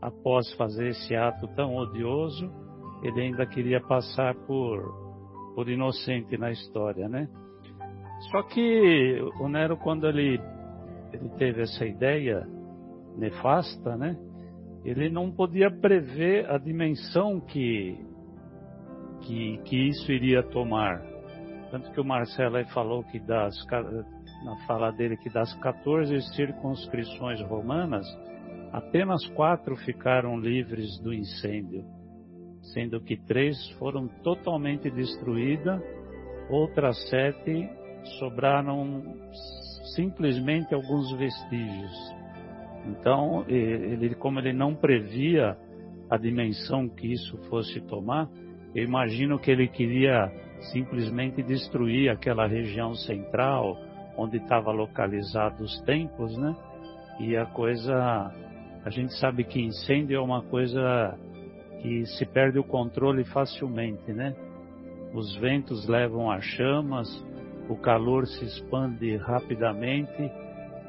após 0.00 0.50
fazer 0.54 0.88
esse 0.88 1.14
ato 1.14 1.46
tão 1.48 1.76
odioso, 1.76 2.50
ele 3.02 3.20
ainda 3.20 3.44
queria 3.44 3.78
passar 3.78 4.34
por 4.46 5.05
por 5.56 5.70
inocente 5.70 6.36
na 6.36 6.50
história, 6.50 7.08
né? 7.08 7.26
Só 8.30 8.42
que 8.42 9.18
o 9.40 9.48
Nero, 9.48 9.78
quando 9.78 10.06
ele, 10.06 10.38
ele 11.14 11.28
teve 11.38 11.62
essa 11.62 11.86
ideia 11.86 12.46
nefasta, 13.16 13.96
né? 13.96 14.18
Ele 14.84 15.08
não 15.08 15.32
podia 15.32 15.70
prever 15.70 16.48
a 16.50 16.58
dimensão 16.58 17.40
que, 17.40 17.98
que, 19.22 19.56
que 19.64 19.88
isso 19.88 20.12
iria 20.12 20.42
tomar. 20.42 21.02
Tanto 21.70 21.90
que 21.90 22.00
o 22.02 22.04
Marcelo 22.04 22.56
aí 22.56 22.66
falou 22.66 23.02
que 23.04 23.18
das, 23.18 23.56
na 24.44 24.56
fala 24.66 24.92
dele 24.92 25.16
que 25.16 25.30
das 25.30 25.54
14 25.60 26.20
circunscrições 26.34 27.40
romanas, 27.40 28.06
apenas 28.72 29.26
quatro 29.28 29.74
ficaram 29.74 30.38
livres 30.38 31.00
do 31.00 31.14
incêndio 31.14 31.95
sendo 32.72 33.00
que 33.00 33.16
três 33.16 33.56
foram 33.78 34.08
totalmente 34.22 34.90
destruídas, 34.90 35.80
outras 36.50 36.96
sete 37.08 37.68
sobraram 38.18 39.02
simplesmente 39.94 40.74
alguns 40.74 41.12
vestígios. 41.16 42.14
Então, 42.86 43.44
ele, 43.48 44.14
como 44.14 44.38
ele 44.38 44.52
não 44.52 44.74
previa 44.74 45.56
a 46.08 46.16
dimensão 46.16 46.88
que 46.88 47.12
isso 47.12 47.36
fosse 47.48 47.80
tomar, 47.80 48.28
eu 48.74 48.84
imagino 48.84 49.38
que 49.38 49.50
ele 49.50 49.66
queria 49.66 50.30
simplesmente 50.72 51.42
destruir 51.42 52.10
aquela 52.10 52.46
região 52.46 52.94
central 52.94 53.76
onde 54.16 54.38
estava 54.38 54.70
localizado 54.70 55.64
os 55.64 55.80
templos, 55.82 56.36
né? 56.36 56.54
E 57.18 57.36
a 57.36 57.46
coisa, 57.46 57.94
a 58.84 58.90
gente 58.90 59.18
sabe 59.18 59.44
que 59.44 59.60
incêndio 59.60 60.16
é 60.16 60.20
uma 60.20 60.42
coisa 60.42 61.18
que 61.86 62.04
se 62.04 62.26
perde 62.26 62.58
o 62.58 62.64
controle 62.64 63.22
facilmente, 63.22 64.12
né? 64.12 64.34
Os 65.14 65.36
ventos 65.36 65.86
levam 65.86 66.28
a 66.28 66.40
chamas, 66.40 67.08
o 67.68 67.76
calor 67.76 68.26
se 68.26 68.44
expande 68.44 69.16
rapidamente 69.16 70.28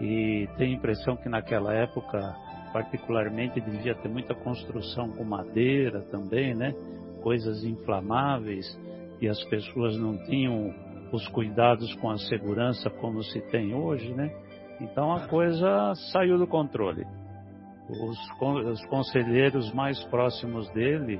e 0.02 0.50
tem 0.58 0.74
a 0.74 0.76
impressão 0.76 1.16
que 1.16 1.30
naquela 1.30 1.72
época, 1.72 2.36
particularmente, 2.74 3.62
devia 3.62 3.94
ter 3.94 4.10
muita 4.10 4.34
construção 4.34 5.12
com 5.12 5.24
madeira 5.24 6.02
também, 6.10 6.56
né? 6.56 6.74
Coisas 7.22 7.64
inflamáveis 7.64 8.66
e 9.22 9.30
as 9.30 9.44
pessoas 9.44 9.96
não 10.00 10.18
tinham 10.26 10.74
os 11.12 11.28
cuidados 11.28 11.94
com 11.96 12.10
a 12.10 12.18
segurança 12.18 12.90
como 12.90 13.22
se 13.22 13.40
tem 13.52 13.72
hoje, 13.72 14.12
né? 14.16 14.36
Então 14.82 15.14
a 15.14 15.28
coisa 15.28 15.94
saiu 16.12 16.40
do 16.40 16.48
controle. 16.48 17.06
Os, 17.89 18.17
os 18.71 18.86
conselheiros 18.88 19.73
mais 19.73 20.04
próximos 20.06 20.69
dele 20.71 21.19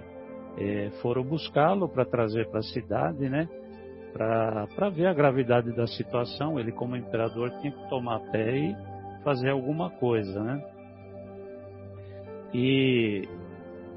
é, 0.58 0.90
foram 1.02 1.24
buscá-lo 1.24 1.88
para 1.88 2.06
trazer 2.06 2.50
para 2.50 2.60
a 2.60 2.64
cidade, 2.64 3.30
né? 3.30 3.48
Para 4.14 4.90
ver 4.90 5.06
a 5.06 5.14
gravidade 5.14 5.76
da 5.76 5.86
situação. 5.86 6.60
Ele, 6.60 6.72
como 6.72 6.96
imperador, 6.96 7.52
tinha 7.62 7.72
que 7.72 7.90
tomar 7.90 8.20
pé 8.32 8.58
e 8.58 8.76
fazer 9.24 9.50
alguma 9.52 9.92
coisa, 9.92 10.44
né? 10.44 10.64
E 12.54 13.28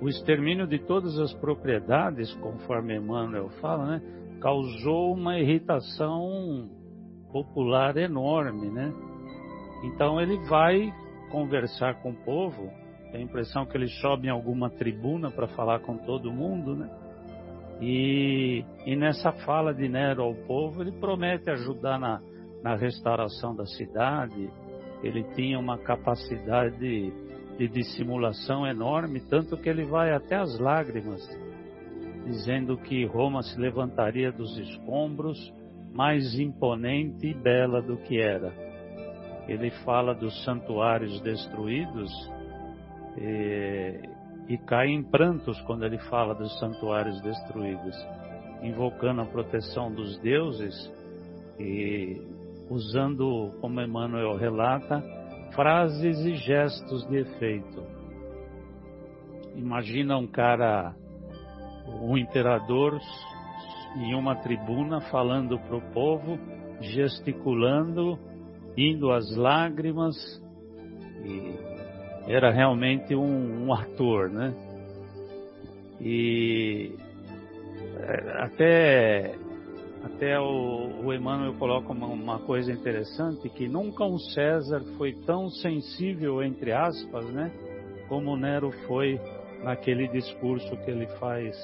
o 0.01 0.09
extermínio 0.09 0.67
de 0.67 0.79
todas 0.79 1.19
as 1.19 1.33
propriedades, 1.35 2.33
conforme 2.37 2.97
Emmanuel 2.97 3.49
fala, 3.61 3.87
né, 3.87 4.03
causou 4.41 5.15
uma 5.15 5.39
irritação 5.39 6.69
popular 7.33 7.97
enorme, 7.97 8.71
né? 8.71 8.93
Então 9.85 10.21
ele 10.21 10.37
vai 10.49 10.93
conversar 11.31 12.03
com 12.03 12.11
o 12.11 12.25
povo, 12.25 12.71
tem 13.11 13.21
a 13.21 13.25
impressão 13.25 13.67
que 13.67 13.77
ele 13.77 13.89
sobe 13.89 14.29
em 14.29 14.31
alguma 14.31 14.71
tribuna 14.71 15.31
para 15.31 15.49
falar 15.49 15.81
com 15.81 15.97
todo 15.97 16.33
mundo, 16.33 16.77
né? 16.77 16.91
E, 17.81 18.63
e 18.85 18.95
nessa 18.95 19.33
fala 19.33 19.73
de 19.73 19.89
Nero 19.89 20.23
ao 20.23 20.35
povo, 20.35 20.83
ele 20.83 20.93
promete 20.93 21.51
ajudar 21.51 21.99
na, 21.99 22.21
na 22.63 22.77
restauração 22.77 23.57
da 23.57 23.65
cidade. 23.65 24.51
Ele 25.03 25.25
tinha 25.35 25.59
uma 25.59 25.79
capacidade 25.79 26.77
de, 26.79 27.11
de 27.57 27.69
dissimulação 27.69 28.67
enorme, 28.67 29.21
tanto 29.21 29.57
que 29.57 29.69
ele 29.69 29.85
vai 29.85 30.13
até 30.13 30.37
as 30.37 30.59
lágrimas, 30.59 31.27
dizendo 32.27 32.77
que 32.77 33.07
Roma 33.07 33.43
se 33.43 33.59
levantaria 33.59 34.31
dos 34.31 34.59
escombros 34.59 35.39
mais 35.95 36.39
imponente 36.39 37.27
e 37.27 37.35
bela 37.35 37.81
do 37.81 37.97
que 37.97 38.21
era 38.21 38.70
ele 39.49 39.71
fala 39.85 40.15
dos 40.15 40.45
santuários 40.45 41.21
destruídos 41.21 42.11
e, 43.17 44.01
e 44.49 44.59
cai 44.59 44.89
em 44.89 45.03
prantos 45.03 45.61
quando 45.63 45.85
ele 45.85 45.99
fala 45.99 46.35
dos 46.35 46.59
santuários 46.59 47.21
destruídos, 47.23 47.97
invocando 48.63 49.23
a 49.23 49.27
proteção 49.27 49.93
dos 49.93 50.19
deuses 50.21 50.75
e 51.59 52.21
usando, 52.69 53.53
como 53.61 53.81
Emmanuel 53.81 54.37
relata, 54.37 55.03
frases 55.55 56.19
e 56.25 56.37
gestos 56.37 57.07
de 57.09 57.19
efeito. 57.19 57.83
Imagina 59.57 60.17
um 60.17 60.27
cara, 60.27 60.95
um 62.01 62.17
imperador 62.17 62.99
em 63.97 64.15
uma 64.15 64.37
tribuna 64.37 65.01
falando 65.11 65.59
para 65.59 65.77
o 65.77 65.93
povo, 65.93 66.39
gesticulando 66.81 68.19
indo 68.89 69.11
às 69.11 69.35
lágrimas 69.37 70.17
e 71.25 71.55
era 72.27 72.51
realmente 72.51 73.15
um, 73.15 73.67
um 73.67 73.73
ator, 73.73 74.31
né? 74.31 74.55
E 76.01 76.95
é, 77.99 78.43
até 78.43 79.35
até 80.03 80.41
o, 80.41 81.05
o 81.05 81.13
Emmanuel 81.13 81.55
coloca 81.55 81.93
uma, 81.93 82.07
uma, 82.07 82.39
coisa 82.39 82.73
interessante 82.73 83.49
que 83.51 83.69
nunca 83.69 84.03
um 84.05 84.19
César 84.19 84.83
foi 84.97 85.13
tão 85.27 85.51
sensível 85.51 86.43
entre 86.43 86.73
aspas, 86.73 87.25
né? 87.27 87.51
Como 88.09 88.37
Nero 88.37 88.71
foi 88.87 89.21
naquele 89.63 90.09
discurso 90.09 90.75
que 90.79 90.91
ele 90.91 91.07
faz 91.19 91.55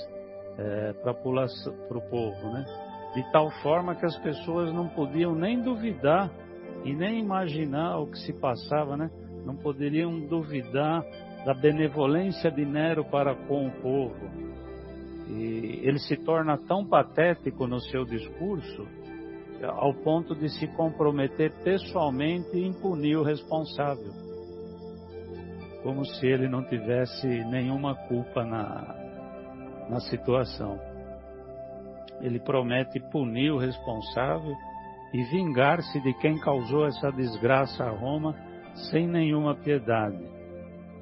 é, 0.59 0.93
para 0.93 1.13
o 1.13 2.11
povo, 2.11 2.53
né? 2.53 2.65
De 3.15 3.33
tal 3.33 3.51
forma 3.63 3.95
que 3.95 4.05
as 4.05 4.19
pessoas 4.19 4.71
não 4.73 4.89
podiam 4.89 5.35
nem 5.35 5.63
duvidar 5.63 6.31
e 6.87 6.95
nem 6.95 7.19
imaginar 7.19 7.99
o 7.99 8.07
que 8.07 8.19
se 8.21 8.33
passava, 8.33 8.97
né? 8.97 9.11
Não 9.45 9.57
poderiam 9.57 10.21
duvidar 10.21 11.05
da 11.45 11.53
benevolência 11.53 12.49
de 12.49 12.65
Nero 12.65 13.05
para 13.05 13.35
com 13.35 13.67
o 13.67 13.71
povo. 13.83 14.31
E 15.29 15.81
ele 15.83 15.99
se 15.99 16.17
torna 16.17 16.57
tão 16.57 16.87
patético 16.87 17.67
no 17.67 17.81
seu 17.81 18.05
discurso 18.05 18.87
ao 19.65 19.93
ponto 19.95 20.33
de 20.37 20.49
se 20.49 20.69
comprometer 20.77 21.53
pessoalmente 21.65 22.57
em 22.57 22.73
punir 22.73 23.17
o 23.17 23.25
responsável, 23.25 24.13
como 25.83 26.05
se 26.05 26.25
ele 26.25 26.49
não 26.49 26.63
tivesse 26.69 27.27
nenhuma 27.27 27.97
culpa 28.07 28.45
na, 28.45 28.95
na 29.89 29.99
situação. 30.01 30.79
Ele 32.21 32.39
promete 32.39 33.01
punir 33.11 33.51
o 33.51 33.59
responsável 33.59 34.55
e 35.13 35.23
vingar-se 35.25 36.01
de 36.01 36.13
quem 36.15 36.39
causou 36.39 36.87
essa 36.87 37.11
desgraça 37.11 37.85
a 37.85 37.91
Roma 37.91 38.35
sem 38.91 39.07
nenhuma 39.07 39.55
piedade. 39.55 40.23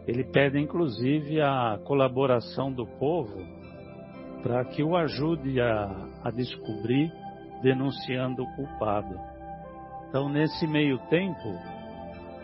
Ele 0.07 0.25
pede 0.25 0.59
inclusive 0.59 1.41
a 1.41 1.79
colaboração 1.85 2.73
do 2.73 2.87
povo 2.87 3.43
para 4.43 4.65
que 4.67 4.83
o 4.83 4.95
ajude 4.95 5.59
a, 5.61 6.09
a 6.23 6.31
descobrir, 6.31 7.11
denunciando 7.63 8.43
o 8.43 8.57
culpado. 8.57 9.19
Então, 10.09 10.29
nesse 10.29 10.67
meio 10.67 10.99
tempo, 11.09 11.59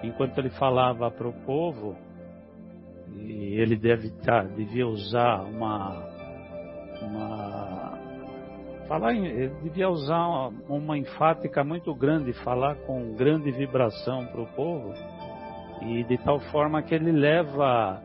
enquanto 0.03 0.38
ele 0.38 0.49
falava 0.51 1.11
para 1.11 1.29
o 1.29 1.33
povo, 1.44 1.94
e 3.12 3.61
ele 3.61 3.77
deve 3.77 4.11
tá, 4.23 4.42
devia 4.44 4.87
usar 4.87 5.42
uma, 5.42 6.03
uma 7.03 7.80
falar 8.90 9.14
em, 9.14 9.24
ele 9.24 9.55
devia 9.62 9.88
usar 9.88 10.26
uma, 10.26 10.48
uma 10.68 10.98
enfática 10.98 11.62
muito 11.62 11.94
grande, 11.94 12.33
falar 12.42 12.74
com 12.87 13.14
grande 13.14 13.53
vibração 13.53 14.26
para 14.26 14.40
o 14.40 14.46
povo, 14.48 14.92
e 15.81 16.03
de 16.03 16.18
tal 16.18 16.40
forma 16.50 16.83
que 16.83 16.92
ele 16.92 17.12
leva, 17.12 18.03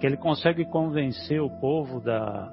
que 0.00 0.04
ele 0.04 0.16
consegue 0.16 0.64
convencer 0.64 1.40
o 1.40 1.48
povo 1.60 2.00
da, 2.00 2.52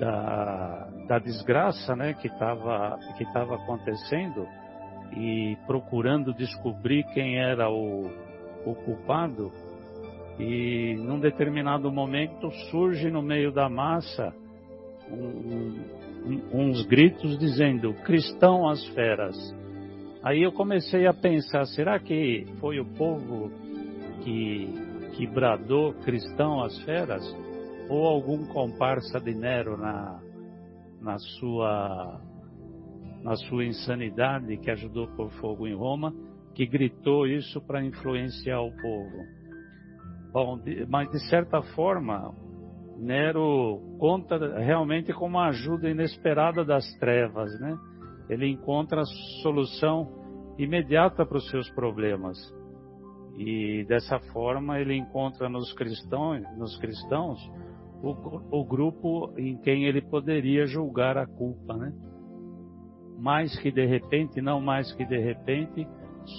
da, 0.00 0.88
da 1.06 1.18
desgraça 1.20 1.94
né, 1.94 2.12
que 2.14 2.26
estava 2.26 2.98
que 3.16 3.24
tava 3.32 3.54
acontecendo 3.54 4.44
e 5.16 5.56
procurando 5.68 6.34
descobrir 6.34 7.04
quem 7.14 7.38
era 7.38 7.70
o, 7.70 8.10
o 8.66 8.74
culpado. 8.84 9.52
E 10.40 10.96
num 10.96 11.20
determinado 11.20 11.92
momento 11.92 12.50
surge 12.68 13.08
no 13.12 13.22
meio 13.22 13.52
da 13.52 13.68
massa 13.68 14.34
um, 15.08 16.03
uns 16.52 16.84
gritos 16.86 17.38
dizendo: 17.38 17.94
cristão 18.04 18.68
às 18.68 18.84
feras. 18.88 19.36
Aí 20.22 20.42
eu 20.42 20.52
comecei 20.52 21.06
a 21.06 21.12
pensar: 21.12 21.64
será 21.66 21.98
que 21.98 22.46
foi 22.60 22.80
o 22.80 22.84
povo 22.84 23.50
que, 24.22 24.72
que 25.16 25.26
bradou 25.26 25.92
cristão 25.94 26.62
às 26.62 26.78
feras? 26.84 27.22
Ou 27.88 28.06
algum 28.06 28.46
comparsa 28.46 29.20
de 29.20 29.34
Nero 29.34 29.76
na, 29.76 30.20
na, 31.00 31.18
sua, 31.18 32.20
na 33.22 33.36
sua 33.36 33.66
insanidade 33.66 34.56
que 34.56 34.70
ajudou 34.70 35.06
por 35.08 35.30
fogo 35.32 35.66
em 35.66 35.74
Roma, 35.74 36.14
que 36.54 36.64
gritou 36.64 37.26
isso 37.26 37.60
para 37.60 37.84
influenciar 37.84 38.62
o 38.62 38.70
povo? 38.70 39.44
Bom, 40.32 40.58
mas 40.88 41.10
de 41.10 41.28
certa 41.28 41.60
forma, 41.60 42.34
Nero 42.98 43.80
conta 43.98 44.36
realmente 44.58 45.12
com 45.12 45.26
uma 45.26 45.48
ajuda 45.48 45.90
inesperada 45.90 46.64
das 46.64 46.84
trevas, 46.98 47.58
né? 47.60 47.76
Ele 48.28 48.48
encontra 48.48 49.02
a 49.02 49.06
solução 49.42 50.08
imediata 50.58 51.26
para 51.26 51.36
os 51.36 51.48
seus 51.50 51.68
problemas. 51.70 52.36
E 53.36 53.84
dessa 53.88 54.18
forma 54.32 54.78
ele 54.78 54.94
encontra 54.94 55.48
nos 55.48 55.72
cristãos, 55.72 56.42
nos 56.56 56.78
cristãos 56.78 57.38
o, 58.02 58.60
o 58.60 58.64
grupo 58.64 59.32
em 59.36 59.56
quem 59.56 59.86
ele 59.86 60.00
poderia 60.00 60.66
julgar 60.66 61.18
a 61.18 61.26
culpa, 61.26 61.76
né? 61.76 61.92
Mais 63.18 63.58
que 63.58 63.72
de 63.72 63.84
repente, 63.84 64.40
não 64.40 64.60
mais 64.60 64.92
que 64.92 65.04
de 65.04 65.18
repente, 65.18 65.86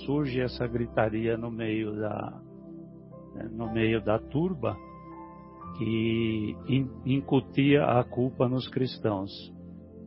surge 0.06 0.40
essa 0.40 0.68
gritaria 0.68 1.38
no 1.38 1.52
meio 1.52 1.96
da 1.96 2.42
né, 3.34 3.50
no 3.52 3.72
meio 3.72 4.02
da 4.02 4.18
turba 4.18 4.78
que 5.78 6.56
incutia 7.06 7.84
a 7.84 8.04
culpa 8.04 8.48
nos 8.48 8.68
cristãos. 8.68 9.32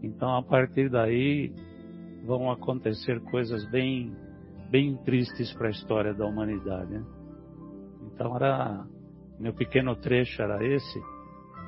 Então, 0.03 0.37
a 0.37 0.43
partir 0.43 0.91
daí, 0.91 1.53
vão 2.25 2.51
acontecer 2.51 3.21
coisas 3.31 3.65
bem, 3.71 4.13
bem 4.71 4.97
tristes 5.05 5.53
para 5.55 5.69
a 5.69 5.71
história 5.71 6.15
da 6.15 6.27
humanidade. 6.27 6.91
Né? 6.91 7.05
Então, 8.13 8.35
era 8.37 8.87
meu 9.39 9.55
pequeno 9.55 9.95
trecho 9.95 10.43
era 10.43 10.65
esse 10.67 11.01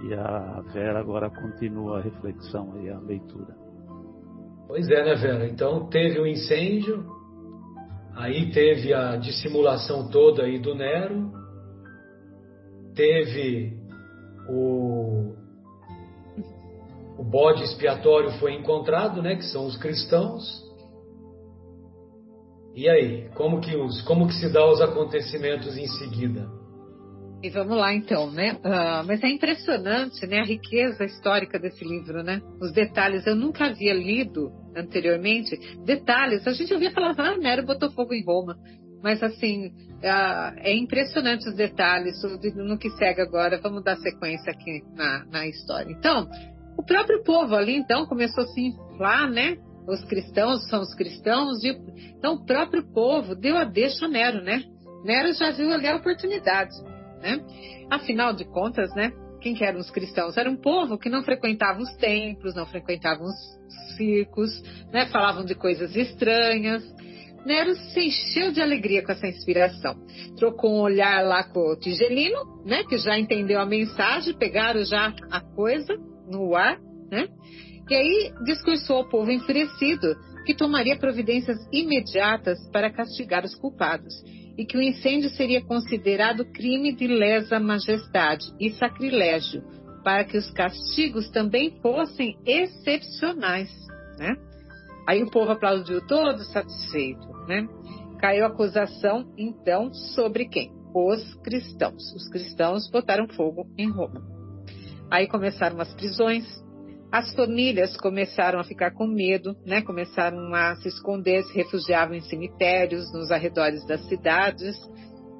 e 0.03 0.15
a 0.15 0.61
Vera 0.73 0.99
agora 0.99 1.31
continua 1.31 1.99
a 1.99 2.03
reflexão 2.03 2.83
e 2.83 2.91
a 2.91 2.99
leitura. 2.99 3.55
Pois 4.67 4.89
é, 4.89 5.05
né, 5.05 5.15
Vera? 5.15 5.47
Então 5.47 5.89
teve 5.89 6.19
o 6.19 6.23
um 6.23 6.27
incêndio, 6.27 7.05
aí 8.15 8.51
teve 8.51 8.93
a 8.93 9.17
dissimulação 9.17 10.11
toda 10.11 10.45
aí 10.45 10.59
do 10.59 10.75
Nero, 10.75 11.33
teve 12.95 13.80
o, 14.49 15.35
o 17.19 17.25
bode 17.25 17.63
expiatório 17.63 18.31
foi 18.39 18.55
encontrado, 18.55 19.23
né, 19.23 19.37
que 19.37 19.45
são 19.45 19.67
os 19.67 19.77
cristãos. 19.77 20.69
E 22.75 22.89
aí, 22.89 23.29
como 23.35 23.61
que 23.61 23.77
os, 23.77 24.01
como 24.03 24.27
que 24.27 24.35
se 24.35 24.53
dá 24.53 24.65
os 24.67 24.81
acontecimentos 24.81 25.77
em 25.77 25.87
seguida? 25.87 26.49
E 27.43 27.49
vamos 27.49 27.77
lá 27.77 27.95
então, 27.95 28.31
né? 28.31 28.53
Uh, 28.63 29.07
mas 29.07 29.23
é 29.23 29.29
impressionante, 29.29 30.27
né? 30.27 30.41
A 30.41 30.45
riqueza 30.45 31.05
histórica 31.05 31.59
desse 31.59 31.83
livro, 31.83 32.23
né? 32.23 32.43
Os 32.61 32.71
detalhes, 32.73 33.27
eu 33.27 33.35
nunca 33.35 33.67
havia 33.67 33.95
lido 33.95 34.53
anteriormente. 34.77 35.59
Detalhes, 35.85 36.47
a 36.47 36.53
gente 36.53 36.73
ouvia 36.73 36.91
falar, 36.91 37.15
ah, 37.19 37.39
Nero 37.39 37.65
botou 37.65 37.91
fogo 37.93 38.13
em 38.13 38.23
Roma. 38.23 38.57
Mas 39.03 39.23
assim, 39.23 39.69
uh, 39.69 40.59
é 40.59 40.75
impressionante 40.75 41.49
os 41.49 41.55
detalhes 41.55 42.23
no 42.55 42.79
que 42.79 42.91
segue 42.91 43.21
agora. 43.21 43.61
Vamos 43.61 43.83
dar 43.83 43.97
sequência 43.97 44.53
aqui 44.53 44.83
na, 44.95 45.25
na 45.27 45.47
história. 45.47 45.91
Então, 45.91 46.29
o 46.77 46.85
próprio 46.85 47.23
povo 47.23 47.55
ali, 47.55 47.77
então, 47.77 48.07
começou 48.07 48.45
a 48.45 48.49
se 48.49 48.61
inflar, 48.61 49.31
né? 49.31 49.57
Os 49.89 50.05
cristãos 50.05 50.69
são 50.69 50.81
os 50.81 50.95
cristãos. 50.95 51.63
E, 51.65 51.71
então, 52.17 52.35
o 52.35 52.45
próprio 52.45 52.85
povo 52.93 53.35
deu 53.35 53.57
a 53.57 53.65
deixa 53.65 54.07
a 54.07 54.09
Nero, 54.09 54.43
né? 54.43 54.63
Nero 55.05 55.33
já 55.33 55.51
viu 55.51 55.73
ali 55.73 55.87
a 55.89 55.97
oportunidade 55.97 56.75
né? 57.21 57.41
Afinal 57.91 58.33
de 58.33 58.45
contas, 58.45 58.93
né? 58.95 59.13
Quem 59.41 59.55
que 59.55 59.65
eram 59.65 59.81
os 59.81 59.91
cristãos? 59.91 60.37
Era 60.37 60.51
um 60.51 60.57
povo 60.57 60.99
que 60.99 61.09
não 61.09 61.23
frequentava 61.23 61.81
os 61.81 61.91
templos, 61.97 62.55
não 62.55 62.67
frequentava 62.67 63.23
os 63.23 63.37
circos, 63.97 64.51
né? 64.93 65.07
Falavam 65.07 65.45
de 65.45 65.55
coisas 65.55 65.95
estranhas. 65.95 66.83
Nero 67.45 67.75
se 67.75 68.01
encheu 68.01 68.53
de 68.53 68.61
alegria 68.61 69.05
com 69.05 69.13
essa 69.13 69.27
inspiração. 69.27 69.97
Trocou 70.37 70.71
um 70.71 70.81
olhar 70.81 71.25
lá 71.25 71.45
com 71.45 71.61
o 71.61 71.77
Tigelino, 71.77 72.63
né? 72.65 72.85
Que 72.85 72.99
já 72.99 73.19
entendeu 73.19 73.61
a 73.61 73.67
mensagem, 73.67 74.37
pegaram 74.37 74.85
já 74.85 75.15
a 75.31 75.41
coisa 75.41 75.97
no 76.29 76.55
ar, 76.55 76.79
né? 77.11 77.27
E 77.89 77.95
aí 77.95 78.33
discursou 78.45 78.97
ao 78.97 79.09
povo 79.09 79.31
enfurecido 79.31 80.15
que 80.45 80.55
tomaria 80.55 80.97
providências 80.97 81.59
imediatas 81.73 82.59
para 82.71 82.91
castigar 82.91 83.45
os 83.45 83.55
culpados 83.55 84.15
e 84.57 84.65
que 84.65 84.77
o 84.77 84.83
incêndio 84.83 85.31
seria 85.31 85.65
considerado 85.65 86.45
crime 86.45 86.95
de 86.95 87.07
lesa 87.07 87.59
majestade 87.59 88.45
e 88.61 88.71
sacrilégio, 88.71 89.63
para 90.05 90.25
que 90.25 90.37
os 90.37 90.51
castigos 90.51 91.31
também 91.31 91.79
fossem 91.81 92.37
excepcionais, 92.45 93.71
né? 94.19 94.37
Aí 95.11 95.25
o 95.25 95.29
povo 95.29 95.51
aplaudiu 95.51 96.01
todo 96.07 96.39
satisfeito, 96.45 97.27
né? 97.49 97.67
Caiu 98.21 98.45
a 98.45 98.47
acusação, 98.47 99.35
então, 99.37 99.93
sobre 99.93 100.45
quem? 100.45 100.71
Os 100.95 101.35
cristãos. 101.43 102.15
Os 102.15 102.29
cristãos 102.29 102.89
botaram 102.89 103.27
fogo 103.27 103.67
em 103.77 103.91
Roma. 103.91 104.23
Aí 105.11 105.27
começaram 105.27 105.81
as 105.81 105.93
prisões, 105.95 106.45
as 107.11 107.35
famílias 107.35 107.97
começaram 107.97 108.61
a 108.61 108.63
ficar 108.63 108.93
com 108.93 109.09
medo, 109.09 109.57
né? 109.67 109.83
começaram 109.83 110.55
a 110.55 110.77
se 110.77 110.87
esconder, 110.87 111.43
se 111.43 111.57
refugiavam 111.57 112.15
em 112.15 112.21
cemitérios, 112.21 113.13
nos 113.13 113.33
arredores 113.33 113.85
das 113.89 114.07
cidades. 114.09 114.77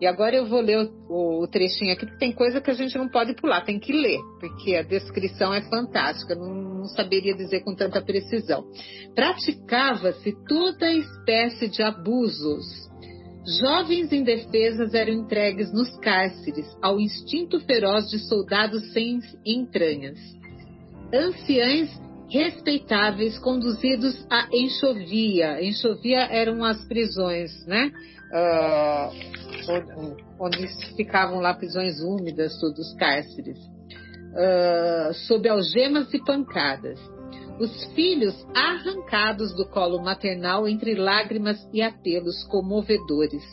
E 0.01 0.07
agora 0.07 0.35
eu 0.35 0.47
vou 0.47 0.61
ler 0.61 0.91
o, 1.09 1.43
o, 1.43 1.47
trechinho 1.49 1.93
aqui, 1.93 2.07
porque 2.07 2.19
tem 2.19 2.33
coisa 2.33 2.61
que 2.61 2.71
a 2.71 2.75
gente 2.75 2.97
não 2.97 3.09
pode 3.09 3.35
pular, 3.35 3.61
tem 3.63 3.79
que 3.79 3.93
ler, 3.93 4.19
porque 4.41 4.75
a 4.75 4.83
descrição 4.83 5.53
é 5.53 5.61
fantástica, 5.63 6.35
não, 6.35 6.55
não 6.55 6.85
saberia 6.87 7.35
dizer 7.35 7.61
com 7.61 7.75
tanta 7.75 8.01
precisão. 8.01 8.65
Praticava-se 9.15 10.35
toda 10.49 10.91
espécie 10.91 11.69
de 11.69 11.83
abusos. 11.83 12.89
Jovens 13.61 14.13
indefesas 14.13 14.95
eram 14.95 15.13
entregues 15.13 15.73
nos 15.73 15.95
cárceres 15.99 16.67
ao 16.81 17.01
instinto 17.01 17.61
feroz 17.61 18.07
de 18.09 18.19
soldados 18.19 18.93
sem 18.93 19.21
entranhas 19.45 20.19
anciães 21.13 21.91
respeitáveis 22.31 23.39
conduzidos 23.39 24.27
à 24.31 24.49
enxovia. 24.53 25.63
Enxovia 25.63 26.21
eram 26.31 26.65
as 26.65 26.85
prisões, 26.87 27.51
né? 27.67 27.91
Uh, 28.33 30.17
onde 30.39 30.69
ficavam 30.97 31.41
lá 31.41 31.53
prisões 31.53 32.01
úmidas, 32.01 32.59
todos 32.61 32.79
os 32.79 32.95
cárceres, 32.95 33.59
uh, 33.59 35.13
sob 35.27 35.49
algemas 35.49 36.13
e 36.15 36.25
pancadas. 36.25 36.99
Os 37.59 37.85
filhos 37.95 38.35
arrancados 38.55 39.55
do 39.55 39.67
colo 39.67 40.03
maternal 40.03 40.67
entre 40.67 40.95
lágrimas 40.95 41.59
e 41.73 41.83
apelos 41.83 42.43
comovedores 42.45 43.45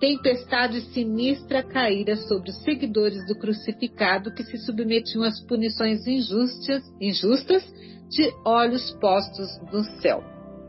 tempestade 0.00 0.80
sinistra 0.92 1.62
caíra 1.62 2.16
sobre 2.16 2.50
os 2.50 2.62
seguidores 2.64 3.24
do 3.26 3.38
crucificado 3.38 4.32
que 4.32 4.42
se 4.42 4.56
submetiam 4.58 5.22
às 5.22 5.40
punições 5.44 6.06
injustas, 6.06 6.82
injustas 7.00 7.62
de 8.08 8.32
olhos 8.44 8.90
postos 9.00 9.48
no 9.70 9.84
céu, 10.00 10.24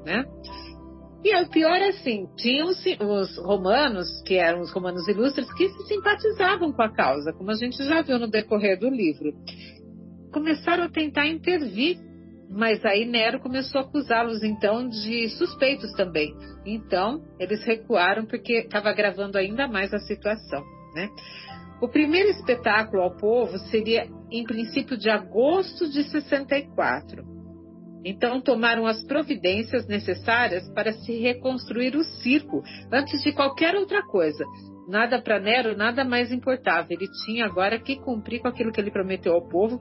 né? 0.06 0.26
E 1.24 1.36
o 1.36 1.50
pior 1.50 1.78
é 1.78 1.90
assim, 1.90 2.28
tinham 2.36 2.68
os 2.68 3.38
romanos, 3.38 4.08
que 4.24 4.36
eram 4.36 4.62
os 4.62 4.72
romanos 4.72 5.08
ilustres, 5.08 5.52
que 5.54 5.70
se 5.70 5.88
simpatizavam 5.88 6.74
com 6.74 6.82
a 6.82 6.90
causa, 6.90 7.32
como 7.32 7.52
a 7.52 7.56
gente 7.56 7.78
já 7.84 8.02
viu 8.02 8.18
no 8.20 8.28
decorrer 8.28 8.80
do 8.80 8.90
livro. 8.90 9.32
Começaram 10.34 10.84
a 10.84 10.90
tentar 10.90 11.28
intervir 11.28 11.98
mas 12.52 12.84
aí 12.84 13.06
Nero 13.06 13.40
começou 13.40 13.80
a 13.80 13.84
acusá-los 13.84 14.44
então 14.44 14.88
de 14.88 15.30
suspeitos 15.30 15.92
também. 15.94 16.36
Então 16.66 17.22
eles 17.40 17.64
recuaram 17.64 18.26
porque 18.26 18.54
estava 18.54 18.90
agravando 18.90 19.38
ainda 19.38 19.68
mais 19.68 19.94
a 19.94 20.00
situação, 20.00 20.62
né? 20.94 21.10
O 21.82 21.88
primeiro 21.88 22.30
espetáculo 22.30 23.02
ao 23.02 23.16
povo 23.16 23.58
seria 23.70 24.08
em 24.30 24.44
princípio 24.44 24.98
de 24.98 25.10
agosto 25.10 25.90
de 25.90 26.04
64. 26.04 27.24
Então 28.04 28.42
tomaram 28.42 28.86
as 28.86 29.04
providências 29.04 29.88
necessárias 29.88 30.68
para 30.74 30.92
se 30.92 31.20
reconstruir 31.20 31.96
o 31.96 32.04
circo 32.04 32.62
antes 32.92 33.22
de 33.24 33.32
qualquer 33.32 33.76
outra 33.76 34.04
coisa. 34.04 34.44
Nada 34.88 35.22
para 35.22 35.40
Nero, 35.40 35.78
nada 35.78 36.04
mais 36.04 36.32
importava. 36.32 36.88
Ele 36.90 37.08
tinha 37.26 37.46
agora 37.46 37.80
que 37.80 37.96
cumprir 37.96 38.42
com 38.42 38.48
aquilo 38.48 38.72
que 38.72 38.82
ele 38.82 38.92
prometeu 38.92 39.34
ao 39.34 39.48
povo, 39.48 39.80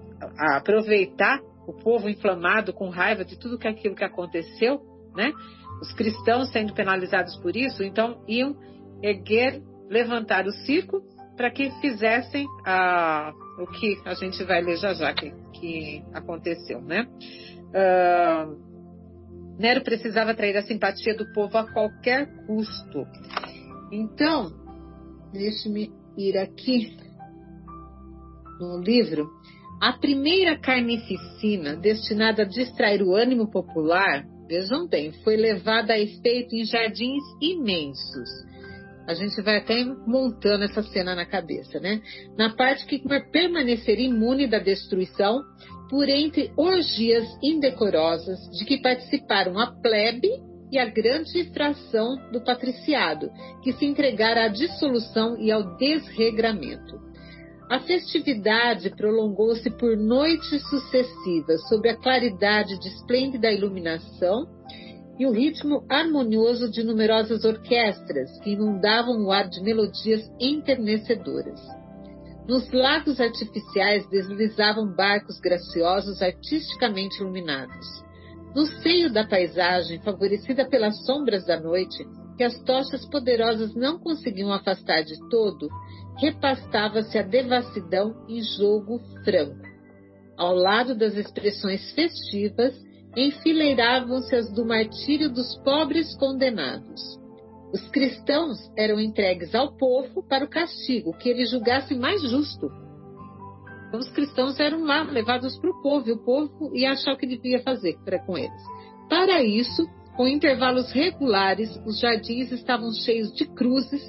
aproveitar 0.57 1.41
o 1.71 1.73
povo 1.73 2.09
inflamado 2.09 2.73
com 2.73 2.89
raiva 2.89 3.25
de 3.25 3.39
tudo 3.39 3.59
que 3.59 3.69
aquilo 3.69 3.95
que 3.95 4.05
aconteceu, 4.05 4.81
né? 5.15 5.33
Os 5.81 5.93
cristãos 5.93 6.51
sendo 6.51 6.75
penalizados 6.75 7.37
por 7.37 7.57
isso, 7.57 7.83
então 7.83 8.23
iam 8.29 8.57
erguer, 9.03 9.63
levantar 9.89 10.47
o 10.47 10.53
circo 10.53 11.03
para 11.37 11.51
que 11.51 11.71
fizessem 11.81 12.47
ah, 12.67 13.33
o 13.59 13.67
que 13.67 13.99
a 14.05 14.15
gente 14.15 14.43
vai 14.45 14.61
ler 14.61 14.77
já 14.77 14.93
já 14.93 15.13
que, 15.15 15.33
que 15.55 16.05
aconteceu, 16.13 16.81
né? 16.83 17.07
Nero 19.59 19.83
precisava 19.83 20.31
atrair 20.33 20.57
a 20.57 20.63
simpatia 20.63 21.15
do 21.15 21.31
povo 21.33 21.57
a 21.59 21.71
qualquer 21.71 22.27
custo. 22.47 23.07
Então, 23.93 24.51
deixe-me 25.33 25.93
ir 26.17 26.39
aqui 26.39 26.97
no 28.59 28.79
livro 28.81 29.31
a 29.81 29.95
primeira 29.95 30.59
carnificina, 30.59 31.75
destinada 31.75 32.43
a 32.43 32.47
distrair 32.47 33.03
o 33.03 33.15
ânimo 33.15 33.51
popular, 33.51 34.27
vejam 34.47 34.87
bem, 34.87 35.13
foi 35.25 35.37
levada 35.37 35.95
a 35.95 35.99
efeito 35.99 36.55
em 36.55 36.65
jardins 36.65 37.23
imensos. 37.41 38.29
A 39.07 39.15
gente 39.15 39.41
vai 39.41 39.57
até 39.57 39.83
montando 40.07 40.65
essa 40.65 40.83
cena 40.83 41.15
na 41.15 41.25
cabeça, 41.25 41.81
né? 41.81 42.03
Na 42.37 42.55
parte 42.55 42.85
que 42.85 43.03
permanecer 43.33 43.99
imune 43.99 44.47
da 44.47 44.59
destruição 44.59 45.41
por 45.89 46.09
entre 46.09 46.53
orgias 46.57 47.27
indecorosas 47.43 48.39
de 48.57 48.65
que 48.67 48.83
participaram 48.83 49.59
a 49.59 49.73
plebe 49.73 50.29
e 50.71 50.79
a 50.79 50.85
grande 50.85 51.45
fração 51.53 52.17
do 52.31 52.45
patriciado, 52.45 53.31
que 53.63 53.73
se 53.73 53.87
entregara 53.87 54.45
à 54.45 54.49
dissolução 54.49 55.37
e 55.41 55.51
ao 55.51 55.77
desregramento. 55.77 57.10
A 57.71 57.79
festividade 57.79 58.91
prolongou-se 58.91 59.71
por 59.71 59.97
noites 59.97 60.61
sucessivas, 60.69 61.69
sob 61.69 61.89
a 61.89 61.97
claridade 61.97 62.77
de 62.81 62.89
esplêndida 62.89 63.53
iluminação 63.53 64.45
e 65.17 65.25
o 65.25 65.31
ritmo 65.31 65.85
harmonioso 65.89 66.69
de 66.69 66.83
numerosas 66.83 67.45
orquestras 67.45 68.41
que 68.41 68.55
inundavam 68.55 69.25
o 69.25 69.31
ar 69.31 69.49
de 69.49 69.63
melodias 69.63 70.29
enternecedoras. 70.41 71.61
Nos 72.49 72.69
lagos 72.73 73.21
artificiais 73.21 74.05
deslizavam 74.09 74.93
barcos 74.93 75.39
graciosos 75.39 76.21
artisticamente 76.21 77.21
iluminados. 77.21 77.87
No 78.53 78.67
seio 78.83 79.13
da 79.13 79.25
paisagem, 79.25 80.01
favorecida 80.01 80.69
pelas 80.69 81.07
sombras 81.07 81.47
da 81.47 81.61
noite, 81.61 82.05
que 82.37 82.43
as 82.43 82.59
tochas 82.65 83.09
poderosas 83.09 83.77
não 83.77 83.99
conseguiam 84.01 84.53
afastar 84.53 85.03
de 85.03 85.15
todo, 85.29 85.69
repastava-se 86.21 87.19
a 87.19 87.23
devassidão 87.23 88.15
em 88.29 88.43
jogo 88.43 89.01
franco. 89.25 89.67
Ao 90.37 90.55
lado 90.55 90.95
das 90.95 91.15
expressões 91.15 91.93
festivas, 91.93 92.75
enfileiravam-se 93.17 94.35
as 94.35 94.53
do 94.53 94.65
martírio 94.65 95.31
dos 95.31 95.57
pobres 95.65 96.15
condenados. 96.17 97.19
Os 97.73 97.89
cristãos 97.91 98.59
eram 98.77 99.01
entregues 99.01 99.55
ao 99.55 99.77
povo 99.77 100.23
para 100.29 100.45
o 100.45 100.49
castigo, 100.49 101.17
que 101.19 101.29
ele 101.29 101.47
julgasse 101.47 101.95
mais 101.95 102.21
justo. 102.23 102.71
Então, 103.89 104.01
os 104.01 104.11
cristãos 104.11 104.59
eram 104.61 104.85
lá 104.85 105.03
levados 105.03 105.59
para 105.59 105.71
o 105.71 105.83
povo, 105.83 106.09
e 106.09 106.13
o 106.13 106.25
povo 106.25 106.77
ia 106.77 106.93
achar 106.93 107.13
o 107.13 107.17
que 107.17 107.27
devia 107.27 107.63
fazer 107.63 107.97
para 108.05 108.19
com 108.25 108.37
eles. 108.37 108.63
Para 109.09 109.43
isso, 109.43 109.89
com 110.21 110.29
intervalos 110.29 110.93
regulares, 110.93 111.81
os 111.87 111.99
jardins 111.99 112.53
estavam 112.53 112.93
cheios 112.93 113.33
de 113.33 113.47
cruzes, 113.47 114.03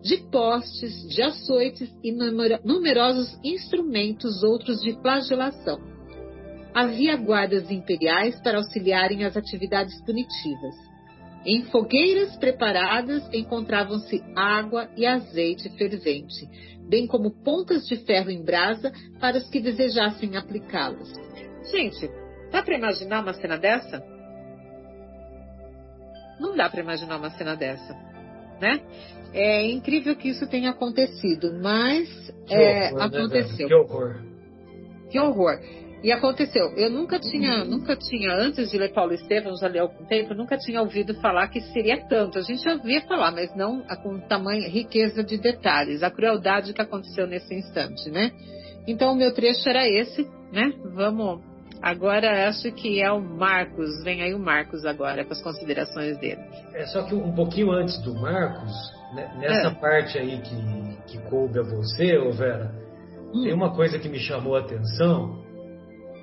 de 0.00 0.18
postes, 0.30 1.08
de 1.08 1.20
açoites 1.20 1.92
e 2.04 2.12
numerosos 2.12 3.36
instrumentos 3.42 4.44
outros 4.44 4.80
de 4.80 4.92
flagelação. 5.02 5.80
Havia 6.72 7.16
guardas 7.16 7.68
imperiais 7.68 8.40
para 8.42 8.58
auxiliarem 8.58 9.24
as 9.24 9.36
atividades 9.36 10.00
punitivas. 10.02 10.76
Em 11.44 11.64
fogueiras 11.64 12.36
preparadas 12.36 13.28
encontravam-se 13.34 14.22
água 14.36 14.88
e 14.96 15.04
azeite 15.04 15.68
fervente, 15.70 16.48
bem 16.88 17.08
como 17.08 17.42
pontas 17.42 17.88
de 17.88 17.96
ferro 17.96 18.30
em 18.30 18.44
brasa 18.44 18.92
para 19.18 19.38
os 19.38 19.50
que 19.50 19.58
desejassem 19.58 20.36
aplicá-las. 20.36 21.12
Gente, 21.72 22.08
dá 22.52 22.62
para 22.62 22.78
imaginar 22.78 23.20
uma 23.20 23.34
cena 23.34 23.58
dessa? 23.58 24.15
Não 26.40 26.56
dá 26.56 26.68
para 26.68 26.80
imaginar 26.80 27.16
uma 27.16 27.30
cena 27.30 27.56
dessa, 27.56 27.94
né? 28.60 28.80
É 29.32 29.66
incrível 29.70 30.16
que 30.16 30.28
isso 30.28 30.46
tenha 30.46 30.70
acontecido, 30.70 31.58
mas 31.60 32.08
é, 32.48 32.88
horror, 32.88 32.98
né, 32.98 33.04
aconteceu. 33.04 33.68
Né, 33.68 33.74
que 33.74 33.74
horror. 33.74 34.22
Que 35.10 35.20
horror. 35.20 35.60
E 36.02 36.12
aconteceu. 36.12 36.72
Eu 36.76 36.90
nunca 36.90 37.18
tinha, 37.18 37.64
nunca 37.64 37.96
tinha, 37.96 38.32
antes 38.32 38.70
de 38.70 38.78
ler 38.78 38.92
Paulo 38.92 39.12
Estevam, 39.12 39.56
já 39.56 39.66
li 39.66 39.78
há 39.78 39.82
algum 39.82 40.04
tempo, 40.04 40.34
nunca 40.34 40.56
tinha 40.56 40.80
ouvido 40.80 41.14
falar 41.20 41.48
que 41.48 41.60
seria 41.72 42.06
tanto. 42.06 42.38
A 42.38 42.42
gente 42.42 42.68
ouvia 42.68 43.00
falar, 43.02 43.32
mas 43.32 43.54
não 43.56 43.82
com 44.02 44.20
tamanha 44.20 44.68
riqueza 44.68 45.24
de 45.24 45.38
detalhes, 45.38 46.02
a 46.02 46.10
crueldade 46.10 46.72
que 46.72 46.82
aconteceu 46.82 47.26
nesse 47.26 47.54
instante, 47.54 48.10
né? 48.10 48.30
Então 48.86 49.12
o 49.12 49.16
meu 49.16 49.34
trecho 49.34 49.68
era 49.68 49.88
esse, 49.88 50.22
né? 50.52 50.72
Vamos. 50.94 51.55
Agora 51.86 52.48
acho 52.48 52.72
que 52.72 53.00
é 53.00 53.12
o 53.12 53.20
Marcos. 53.20 54.02
Vem 54.02 54.20
aí 54.20 54.34
o 54.34 54.40
Marcos 54.40 54.84
agora 54.84 55.24
com 55.24 55.32
as 55.32 55.40
considerações 55.40 56.18
dele. 56.18 56.40
É 56.74 56.84
só 56.86 57.04
que 57.04 57.14
um 57.14 57.32
pouquinho 57.32 57.70
antes 57.70 57.96
do 58.02 58.12
Marcos, 58.12 58.72
né, 59.14 59.32
nessa 59.38 59.68
é. 59.68 59.74
parte 59.74 60.18
aí 60.18 60.40
que, 60.40 60.96
que 61.06 61.18
coube 61.28 61.60
a 61.60 61.62
você, 61.62 62.18
ô 62.18 62.32
Vera, 62.32 62.74
hum. 63.32 63.44
tem 63.44 63.54
uma 63.54 63.72
coisa 63.72 64.00
que 64.00 64.08
me 64.08 64.18
chamou 64.18 64.56
a 64.56 64.62
atenção 64.62 65.44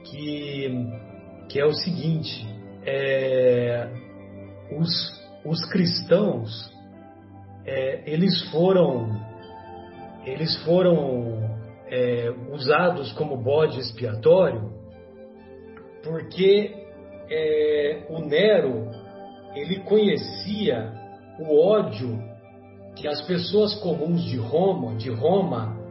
que, 0.04 0.70
que 1.48 1.62
é 1.62 1.66
o 1.66 1.72
seguinte: 1.72 2.46
é, 2.86 3.88
os, 4.78 4.92
os 5.46 5.64
cristãos 5.72 6.70
é, 7.66 8.04
eles 8.06 8.52
foram 8.52 9.18
eles 10.26 10.62
foram 10.66 11.58
é, 11.88 12.34
usados 12.52 13.14
como 13.14 13.38
bode 13.38 13.80
expiatório 13.80 14.73
porque 16.04 16.76
é, 17.30 18.06
o 18.10 18.20
Nero 18.20 18.90
ele 19.56 19.80
conhecia 19.82 20.92
o 21.40 21.58
ódio 21.58 22.20
que 22.96 23.08
as 23.08 23.22
pessoas 23.22 23.74
comuns 23.76 24.24
de 24.24 24.38
Roma, 24.38 24.96
de 24.96 25.10
Roma 25.10 25.82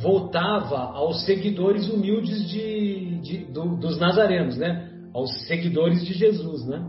votava 0.00 0.78
aos 0.78 1.24
seguidores 1.24 1.88
humildes 1.88 2.48
de, 2.48 3.20
de 3.20 3.38
do, 3.46 3.76
dos 3.76 3.98
nazarenos, 3.98 4.56
né? 4.56 4.90
Aos 5.12 5.46
seguidores 5.46 6.04
de 6.04 6.12
Jesus, 6.12 6.66
né? 6.66 6.82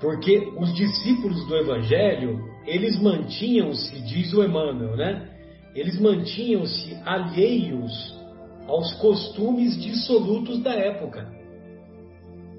Porque 0.00 0.38
os 0.58 0.74
discípulos 0.74 1.46
do 1.46 1.56
Evangelho, 1.56 2.40
eles 2.66 3.00
mantinham-se, 3.00 4.00
diz 4.02 4.32
o 4.32 4.42
Emmanuel, 4.42 4.96
né? 4.96 5.30
Eles 5.74 6.00
mantinham-se 6.00 6.96
alheios 7.04 7.92
aos 8.66 8.92
costumes 8.94 9.80
dissolutos 9.80 10.62
da 10.62 10.72
época. 10.72 11.43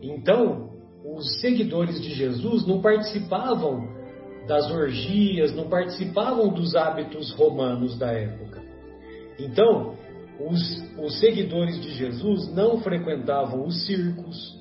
Então, 0.02 0.70
os 1.04 1.40
seguidores 1.40 2.02
de 2.02 2.14
Jesus 2.14 2.66
não 2.66 2.82
participavam 2.82 3.88
das 4.48 4.70
orgias, 4.70 5.56
não 5.56 5.70
participavam 5.70 6.50
dos 6.50 6.76
hábitos 6.76 7.32
romanos 7.34 7.98
da 7.98 8.12
época. 8.12 8.62
Então, 9.40 9.96
os, 10.40 10.62
os 10.98 11.20
seguidores 11.20 11.82
de 11.82 11.92
Jesus 11.92 12.54
não 12.54 12.80
frequentavam 12.80 13.66
os 13.66 13.86
circos, 13.86 14.56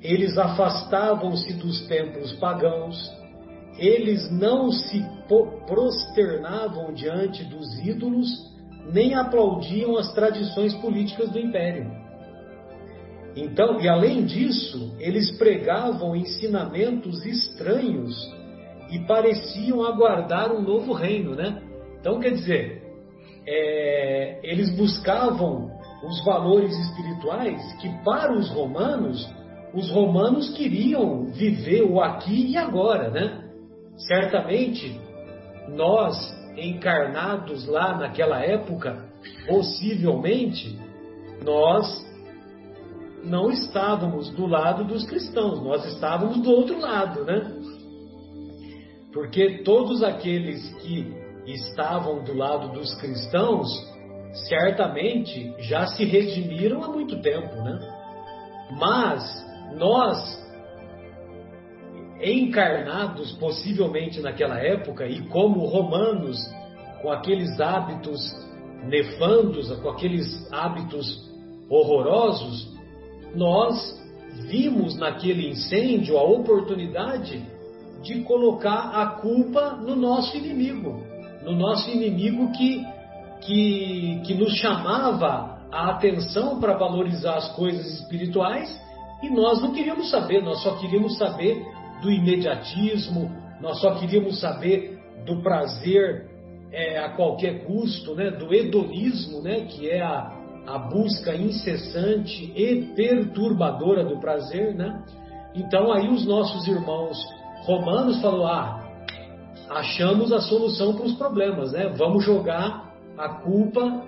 eles 0.00 0.38
afastavam-se 0.38 1.52
dos 1.54 1.86
templos 1.86 2.32
pagãos, 2.34 2.96
eles 3.78 4.30
não 4.30 4.70
se 4.70 5.04
prosternavam 5.66 6.92
diante 6.92 7.44
dos 7.44 7.78
ídolos, 7.78 8.28
nem 8.92 9.14
aplaudiam 9.14 9.96
as 9.96 10.12
tradições 10.12 10.74
políticas 10.76 11.30
do 11.30 11.38
império. 11.38 11.90
Então, 13.36 13.80
e 13.80 13.88
além 13.88 14.24
disso, 14.24 14.94
eles 14.98 15.30
pregavam 15.38 16.16
ensinamentos 16.16 17.24
estranhos 17.24 18.14
e 18.90 18.98
pareciam 19.00 19.84
aguardar 19.84 20.52
um 20.52 20.60
novo 20.60 20.92
reino, 20.92 21.34
né? 21.34 21.62
Então, 22.00 22.18
quer 22.18 22.30
dizer, 22.30 22.82
é, 23.46 24.40
eles 24.42 24.74
buscavam 24.76 25.70
os 26.02 26.24
valores 26.24 26.76
espirituais 26.76 27.60
que, 27.80 27.88
para 28.04 28.32
os 28.32 28.50
romanos, 28.50 29.28
os 29.72 29.90
romanos 29.90 30.50
queriam 30.56 31.26
viver 31.26 31.82
o 31.82 32.00
aqui 32.00 32.52
e 32.52 32.56
agora, 32.56 33.10
né? 33.10 33.44
Certamente, 34.08 34.98
nós, 35.68 36.16
encarnados 36.56 37.66
lá 37.68 37.96
naquela 37.96 38.40
época, 38.44 39.04
possivelmente, 39.46 40.76
nós 41.44 42.09
não 43.24 43.50
estávamos 43.50 44.30
do 44.30 44.46
lado 44.46 44.84
dos 44.84 45.04
cristãos, 45.06 45.62
nós 45.62 45.84
estávamos 45.86 46.40
do 46.42 46.50
outro 46.50 46.78
lado, 46.78 47.24
né? 47.24 47.52
Porque 49.12 49.62
todos 49.64 50.02
aqueles 50.02 50.72
que 50.74 51.12
estavam 51.46 52.22
do 52.22 52.34
lado 52.34 52.68
dos 52.72 52.94
cristãos, 52.94 53.68
certamente 54.48 55.52
já 55.58 55.86
se 55.86 56.04
redimiram 56.04 56.82
há 56.84 56.88
muito 56.88 57.20
tempo, 57.20 57.54
né? 57.56 57.78
Mas 58.78 59.46
nós, 59.76 60.40
encarnados 62.22 63.32
possivelmente 63.32 64.20
naquela 64.20 64.58
época 64.58 65.06
e 65.06 65.22
como 65.28 65.64
romanos, 65.66 66.38
com 67.02 67.10
aqueles 67.10 67.60
hábitos 67.60 68.20
nefandos, 68.84 69.72
com 69.80 69.88
aqueles 69.88 70.52
hábitos 70.52 71.28
horrorosos, 71.68 72.79
nós 73.34 74.00
vimos 74.48 74.96
naquele 74.96 75.48
incêndio 75.48 76.18
a 76.18 76.22
oportunidade 76.22 77.44
de 78.02 78.22
colocar 78.22 78.90
a 78.94 79.06
culpa 79.20 79.76
no 79.76 79.94
nosso 79.94 80.36
inimigo 80.36 81.10
no 81.42 81.52
nosso 81.52 81.90
inimigo 81.90 82.52
que, 82.52 82.84
que, 83.40 84.20
que 84.24 84.34
nos 84.34 84.54
chamava 84.56 85.58
a 85.70 85.90
atenção 85.90 86.60
para 86.60 86.76
valorizar 86.76 87.36
as 87.36 87.54
coisas 87.54 87.86
espirituais 88.00 88.78
e 89.22 89.30
nós 89.30 89.60
não 89.60 89.72
queríamos 89.72 90.10
saber, 90.10 90.42
nós 90.42 90.62
só 90.62 90.76
queríamos 90.76 91.16
saber 91.18 91.62
do 92.02 92.10
imediatismo, 92.10 93.30
nós 93.60 93.78
só 93.80 93.94
queríamos 93.94 94.40
saber 94.40 94.98
do 95.26 95.42
prazer 95.42 96.28
é, 96.72 96.98
a 96.98 97.10
qualquer 97.10 97.64
custo, 97.66 98.14
né, 98.14 98.30
do 98.30 98.54
hedonismo, 98.54 99.42
né, 99.42 99.66
que 99.66 99.88
é 99.88 100.00
a, 100.00 100.39
a 100.66 100.78
busca 100.78 101.34
incessante 101.34 102.52
e 102.54 102.92
perturbadora 102.94 104.04
do 104.04 104.18
prazer, 104.20 104.74
né? 104.74 105.02
Então 105.54 105.92
aí 105.92 106.08
os 106.08 106.26
nossos 106.26 106.66
irmãos 106.68 107.18
romanos 107.64 108.20
falaram, 108.20 108.46
ah, 108.46 108.90
achamos 109.70 110.32
a 110.32 110.40
solução 110.40 110.94
para 110.94 111.06
os 111.06 111.14
problemas, 111.14 111.72
né? 111.72 111.92
Vamos 111.96 112.24
jogar 112.24 112.94
a 113.16 113.28
culpa 113.28 114.04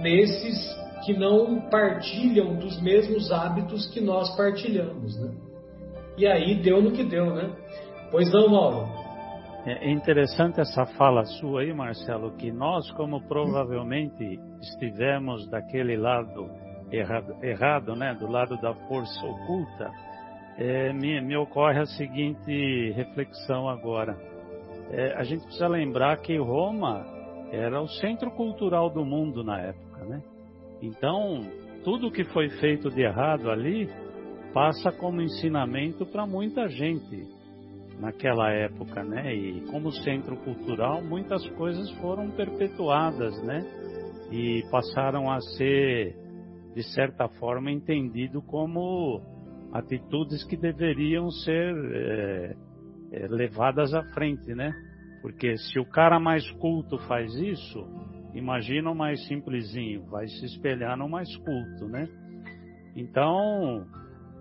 nesses 0.00 0.76
que 1.04 1.14
não 1.14 1.60
partilham 1.70 2.56
dos 2.56 2.80
mesmos 2.80 3.30
hábitos 3.30 3.86
que 3.86 4.00
nós 4.00 4.34
partilhamos, 4.36 5.16
né? 5.18 5.30
E 6.18 6.26
aí 6.26 6.60
deu 6.60 6.82
no 6.82 6.92
que 6.92 7.04
deu, 7.04 7.34
né? 7.34 7.50
Pois 8.10 8.32
não, 8.32 8.48
Mauro? 8.48 8.88
É 9.66 9.90
interessante 9.90 10.60
essa 10.60 10.86
fala 10.96 11.24
sua 11.24 11.62
aí, 11.62 11.74
Marcelo, 11.74 12.36
que 12.36 12.52
nós, 12.52 12.90
como 12.92 13.20
provavelmente 13.26 14.38
estivemos 14.60 15.48
daquele 15.48 15.96
lado 15.96 16.48
errado, 16.92 17.36
errado 17.42 17.96
né, 17.96 18.14
do 18.14 18.30
lado 18.30 18.56
da 18.60 18.72
força 18.86 19.26
oculta, 19.26 19.90
é, 20.56 20.92
me, 20.92 21.20
me 21.20 21.36
ocorre 21.36 21.80
a 21.80 21.86
seguinte 21.86 22.92
reflexão 22.92 23.68
agora 23.68 24.16
é, 24.90 25.14
a 25.16 25.24
gente 25.24 25.42
precisa 25.42 25.68
lembrar 25.68 26.16
que 26.18 26.36
Roma 26.36 27.04
era 27.50 27.80
o 27.80 27.88
centro 27.88 28.30
cultural 28.30 28.90
do 28.90 29.04
mundo 29.04 29.42
na 29.42 29.60
época, 29.60 30.04
né? 30.04 30.22
Então, 30.82 31.40
tudo 31.82 32.10
que 32.10 32.24
foi 32.24 32.48
feito 32.60 32.90
de 32.90 33.02
errado 33.02 33.50
ali 33.50 33.88
passa 34.52 34.92
como 34.92 35.20
ensinamento 35.20 36.06
para 36.06 36.26
muita 36.26 36.68
gente 36.68 37.35
naquela 38.00 38.50
época, 38.50 39.02
né? 39.02 39.34
E 39.34 39.60
como 39.70 39.90
centro 39.90 40.36
cultural, 40.36 41.02
muitas 41.02 41.46
coisas 41.50 41.90
foram 42.00 42.30
perpetuadas, 42.30 43.42
né? 43.42 43.64
E 44.30 44.62
passaram 44.70 45.30
a 45.30 45.40
ser, 45.40 46.16
de 46.74 46.82
certa 46.94 47.28
forma, 47.28 47.70
entendido 47.70 48.42
como 48.42 49.22
atitudes 49.72 50.44
que 50.44 50.56
deveriam 50.56 51.30
ser 51.30 51.74
é, 51.92 52.56
é, 53.12 53.26
levadas 53.28 53.94
à 53.94 54.02
frente, 54.12 54.54
né? 54.54 54.72
Porque 55.22 55.56
se 55.56 55.78
o 55.78 55.84
cara 55.84 56.20
mais 56.20 56.48
culto 56.52 56.98
faz 57.06 57.34
isso, 57.34 57.84
imagina 58.34 58.90
o 58.90 58.94
mais 58.94 59.26
simplesinho, 59.26 60.04
vai 60.06 60.26
se 60.28 60.44
espelhar 60.44 60.96
no 60.96 61.08
mais 61.08 61.34
culto, 61.36 61.88
né? 61.88 62.08
Então, 62.94 63.86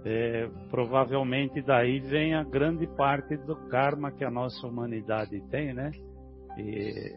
é, 0.05 0.47
provavelmente 0.69 1.63
daí 1.63 1.99
vem 1.99 2.35
a 2.35 2.43
grande 2.43 2.85
parte 2.95 3.35
do 3.37 3.55
karma 3.69 4.11
que 4.11 4.23
a 4.23 4.29
nossa 4.29 4.67
humanidade 4.67 5.41
tem, 5.49 5.73
né? 5.73 5.89
E 6.57 7.15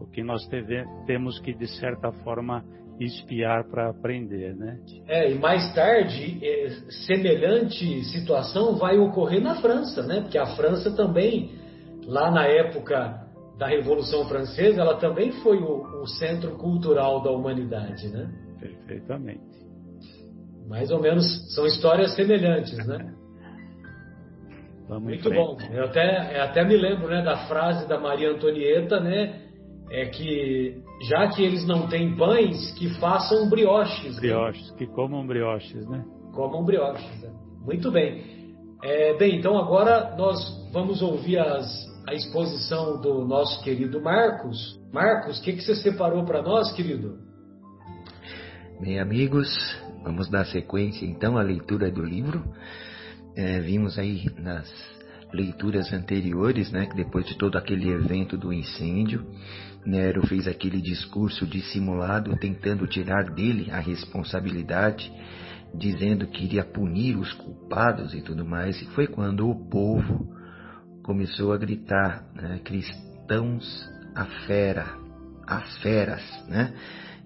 o 0.00 0.06
que 0.06 0.22
nós 0.22 0.46
teve, 0.46 0.84
temos 1.04 1.40
que, 1.40 1.52
de 1.52 1.66
certa 1.66 2.12
forma, 2.22 2.64
espiar 3.00 3.68
para 3.68 3.90
aprender, 3.90 4.54
né? 4.54 4.78
É, 5.08 5.32
e 5.32 5.34
mais 5.36 5.74
tarde, 5.74 6.38
é, 6.40 6.68
semelhante 7.06 8.04
situação 8.04 8.76
vai 8.76 8.98
ocorrer 8.98 9.42
na 9.42 9.60
França, 9.60 10.06
né? 10.06 10.20
Porque 10.20 10.38
a 10.38 10.46
França 10.54 10.94
também, 10.94 11.50
lá 12.06 12.30
na 12.30 12.46
época 12.46 13.26
da 13.58 13.66
Revolução 13.66 14.28
Francesa, 14.28 14.80
ela 14.80 14.96
também 14.98 15.32
foi 15.42 15.58
o, 15.58 16.02
o 16.02 16.06
centro 16.06 16.56
cultural 16.56 17.20
da 17.20 17.32
humanidade, 17.32 18.08
né? 18.08 18.30
Perfeitamente. 18.60 19.67
Mais 20.68 20.90
ou 20.90 21.00
menos, 21.00 21.24
são 21.54 21.66
histórias 21.66 22.14
semelhantes, 22.14 22.86
né? 22.86 23.14
Vamos 24.88 25.04
Muito 25.04 25.30
bom. 25.30 25.58
Eu 25.72 25.84
até, 25.84 26.38
eu 26.38 26.42
até 26.44 26.64
me 26.64 26.76
lembro 26.76 27.08
né, 27.08 27.22
da 27.22 27.46
frase 27.46 27.86
da 27.88 27.98
Maria 27.98 28.30
Antonieta, 28.30 29.00
né? 29.00 29.48
é 29.90 30.06
que 30.06 30.82
já 31.08 31.28
que 31.28 31.42
eles 31.42 31.66
não 31.66 31.88
têm 31.88 32.14
pães, 32.16 32.72
que 32.72 32.88
façam 32.98 33.48
brioches. 33.48 34.14
Né? 34.16 34.20
Brioches, 34.20 34.70
né? 34.70 34.76
que 34.76 34.86
comam 34.86 35.26
brioches, 35.26 35.86
né? 35.88 36.04
Comam 36.34 36.64
brioches. 36.64 37.22
Né? 37.22 37.30
Muito 37.64 37.90
bem. 37.90 38.38
É, 38.82 39.16
bem, 39.16 39.38
então 39.38 39.58
agora 39.58 40.14
nós 40.16 40.38
vamos 40.72 41.02
ouvir 41.02 41.38
as, 41.38 41.66
a 42.06 42.14
exposição 42.14 43.00
do 43.00 43.24
nosso 43.24 43.62
querido 43.62 44.00
Marcos. 44.00 44.78
Marcos, 44.92 45.38
o 45.38 45.42
que, 45.42 45.54
que 45.54 45.62
você 45.62 45.74
separou 45.74 46.24
para 46.24 46.42
nós, 46.42 46.72
querido? 46.72 47.18
Bem, 48.80 49.00
amigos, 49.00 49.48
vamos 50.08 50.28
dar 50.30 50.46
sequência 50.46 51.04
então 51.04 51.36
à 51.36 51.42
leitura 51.42 51.90
do 51.90 52.02
livro. 52.02 52.42
É, 53.36 53.60
vimos 53.60 53.98
aí 53.98 54.26
nas 54.38 54.66
leituras 55.32 55.92
anteriores, 55.92 56.72
né, 56.72 56.86
que 56.86 56.96
depois 56.96 57.26
de 57.26 57.36
todo 57.36 57.58
aquele 57.58 57.90
evento 57.90 58.36
do 58.36 58.50
incêndio, 58.50 59.26
Nero 59.84 60.26
fez 60.26 60.48
aquele 60.48 60.80
discurso 60.80 61.46
dissimulado 61.46 62.34
tentando 62.38 62.86
tirar 62.86 63.24
dele 63.34 63.70
a 63.70 63.78
responsabilidade, 63.78 65.12
dizendo 65.74 66.26
que 66.26 66.44
iria 66.44 66.64
punir 66.64 67.16
os 67.16 67.32
culpados 67.34 68.14
e 68.14 68.22
tudo 68.22 68.46
mais. 68.46 68.80
E 68.80 68.86
foi 68.86 69.06
quando 69.06 69.48
o 69.48 69.68
povo 69.68 70.26
começou 71.02 71.52
a 71.52 71.58
gritar, 71.58 72.24
né, 72.34 72.60
cristãos 72.64 73.88
a 74.14 74.24
fera, 74.46 74.86
as 75.46 75.78
feras, 75.78 76.22
né? 76.48 76.72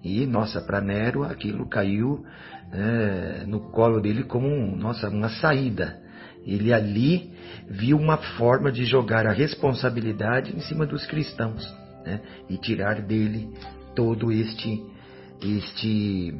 E 0.03 0.25
nossa, 0.25 0.59
para 0.59 0.81
Nero 0.81 1.23
aquilo 1.23 1.65
caiu 1.65 2.25
é, 2.73 3.45
no 3.45 3.59
colo 3.71 4.01
dele 4.01 4.23
como 4.23 4.75
nossa, 4.75 5.09
uma 5.09 5.29
saída. 5.29 6.01
Ele 6.45 6.73
ali 6.73 7.31
viu 7.69 7.97
uma 7.97 8.17
forma 8.17 8.71
de 8.71 8.83
jogar 8.83 9.25
a 9.25 9.31
responsabilidade 9.31 10.53
em 10.55 10.59
cima 10.59 10.85
dos 10.85 11.05
cristãos 11.05 11.65
né? 12.05 12.19
e 12.49 12.57
tirar 12.57 13.01
dele 13.01 13.49
todo 13.95 14.31
este, 14.31 14.83
este, 15.41 16.33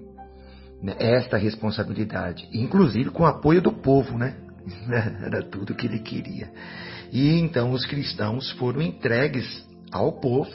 né? 0.82 0.96
esta 1.00 1.38
responsabilidade, 1.38 2.48
inclusive 2.52 3.12
com 3.12 3.24
o 3.24 3.28
apoio 3.28 3.62
do 3.62 3.72
povo, 3.72 4.18
né? 4.18 4.36
Era 5.24 5.44
tudo 5.44 5.76
que 5.76 5.86
ele 5.86 6.00
queria. 6.00 6.52
E 7.12 7.40
então 7.40 7.72
os 7.72 7.86
cristãos 7.86 8.52
foram 8.54 8.82
entregues 8.82 9.66
ao 9.92 10.20
povo 10.20 10.52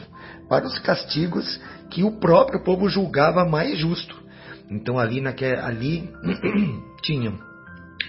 para 0.49 0.67
os 0.67 0.79
castigos 0.81 1.61
que 1.89 2.03
o 2.03 2.19
próprio 2.19 2.63
povo 2.65 2.89
julgava 2.89 3.45
mais 3.45 3.79
justo. 3.79 4.28
Então 4.71 4.99
ali, 4.99 5.21
naquele, 5.21 5.57
ali 5.57 6.11
tinham 7.03 7.39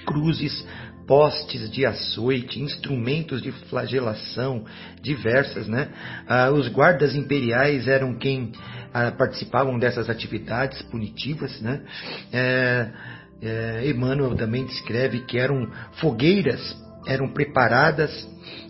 cruzes 0.06 0.66
postes 1.10 1.72
de 1.72 1.88
açoite, 1.88 2.62
instrumentos 2.62 3.42
de 3.42 3.52
flagelação 3.52 4.64
diversas, 5.02 5.68
né? 5.68 5.90
Ah, 6.28 6.52
os 6.52 6.68
guardas 6.68 7.16
imperiais 7.16 7.88
eram 7.88 8.16
quem 8.16 8.52
ah, 8.94 9.12
participavam 9.12 9.80
dessas 9.80 10.08
atividades 10.08 10.80
punitivas, 10.84 11.60
né? 11.62 11.82
É, 12.32 12.92
é, 13.42 13.90
Emmanuel 13.90 14.36
também 14.36 14.66
descreve 14.66 15.22
que 15.22 15.40
eram 15.40 15.72
fogueiras, 15.94 16.78
eram 17.08 17.30
preparadas 17.30 18.12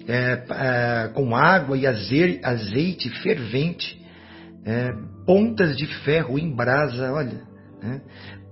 é, 0.07 0.43
é 0.49 1.07
com 1.09 1.35
água 1.35 1.77
e 1.77 1.85
azeite 1.85 3.09
fervente, 3.21 3.99
é, 4.65 4.93
pontas 5.25 5.75
de 5.75 5.85
ferro 6.03 6.39
em 6.39 6.55
brasa, 6.55 7.11
olha, 7.11 7.48
né? 7.81 8.01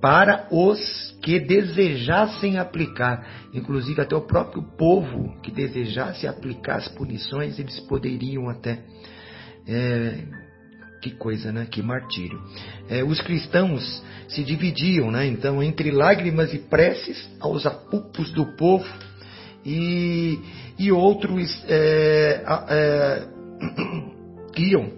para 0.02 0.48
os 0.52 1.18
que 1.22 1.40
desejassem 1.40 2.58
aplicar, 2.58 3.48
inclusive 3.54 4.02
até 4.02 4.16
o 4.16 4.22
próprio 4.22 4.64
povo 4.78 5.34
que 5.42 5.52
desejasse 5.52 6.28
aplicar 6.28 6.78
as 6.78 6.88
punições, 6.90 7.60
eles 7.60 7.80
poderiam 7.82 8.50
até. 8.50 8.80
É, 9.68 10.24
que 11.02 11.12
coisa, 11.12 11.52
né? 11.52 11.68
Que 11.70 11.82
martírio. 11.82 12.42
É, 12.90 13.04
os 13.04 13.22
cristãos 13.22 14.04
se 14.28 14.44
dividiam, 14.44 15.12
né? 15.12 15.28
Então, 15.28 15.62
entre 15.62 15.92
lágrimas 15.92 16.54
e 16.54 16.60
preces 16.60 17.30
aos 17.40 17.66
apupos 17.66 18.32
do 18.32 18.46
povo 18.56 18.88
e, 19.66 20.40
e 20.80 20.92
outros 20.92 21.64
é, 21.68 22.44
é, 22.70 23.28
iam 24.58 24.92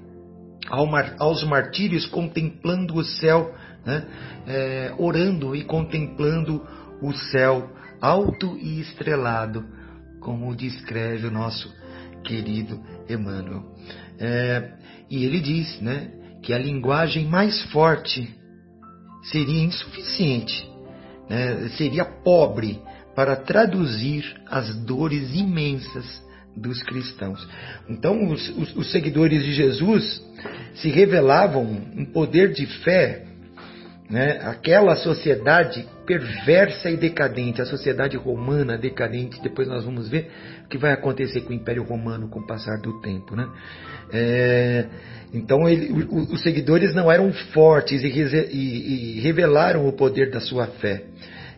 ao 0.70 0.86
mar, 0.86 1.16
aos 1.20 1.44
martírios 1.44 2.06
contemplando 2.06 2.96
o 2.96 3.04
céu 3.04 3.54
né? 3.86 4.06
é, 4.48 4.94
orando 4.98 5.56
e 5.56 5.64
contemplando 5.64 6.66
o 7.02 7.14
céu 7.14 7.70
alto 8.02 8.58
e 8.58 8.80
estrelado, 8.82 9.66
como 10.20 10.56
descreve 10.56 11.28
o 11.28 11.32
nosso 11.32 11.74
querido 12.24 12.80
Emmanuel. 13.10 13.64
É, 14.20 14.74
e 15.10 15.26
ele 15.26 15.40
diz 15.40 15.80
né, 15.82 16.12
que 16.44 16.54
a 16.54 16.58
linguagem 16.58 17.26
mais 17.26 17.62
forte 17.72 18.36
seria 19.24 19.64
insuficiente, 19.64 20.68
né, 21.30 21.70
seria 21.78 22.06
pobre 22.06 22.82
para 23.16 23.36
traduzir 23.36 24.24
as 24.46 24.76
dores 24.86 25.34
imensas 25.34 26.24
dos 26.56 26.82
cristãos. 26.84 27.48
Então, 27.90 28.32
os, 28.32 28.50
os, 28.50 28.76
os 28.76 28.92
seguidores 28.92 29.44
de 29.44 29.54
Jesus 29.54 30.22
se 30.76 30.90
revelavam 30.90 31.64
um 31.96 32.06
poder 32.06 32.54
de 32.54 32.66
fé 32.84 33.29
né, 34.10 34.40
aquela 34.44 34.96
sociedade 34.96 35.88
perversa 36.06 36.90
e 36.90 36.98
decadente, 36.98 37.62
a 37.62 37.66
sociedade 37.66 38.18
romana 38.18 38.76
decadente, 38.76 39.40
depois 39.42 39.68
nós 39.68 39.86
vamos 39.86 40.10
ver 40.10 40.32
o 40.66 40.68
que 40.68 40.78
vai 40.78 40.92
acontecer 40.92 41.42
com 41.42 41.52
o 41.52 41.56
Império 41.56 41.84
Romano 41.84 42.28
com 42.28 42.40
o 42.40 42.48
passar 42.48 42.80
do 42.82 43.00
tempo. 43.02 43.36
Né? 43.36 43.48
É, 44.12 44.86
então 45.32 45.70
ele, 45.70 45.92
os 46.10 46.42
seguidores 46.42 46.96
não 46.96 47.12
eram 47.12 47.32
fortes 47.54 48.02
e, 48.02 48.08
e, 48.08 49.18
e 49.18 49.20
revelaram 49.20 49.88
o 49.88 49.94
poder 49.94 50.32
da 50.32 50.40
sua 50.40 50.66
fé. 50.66 51.04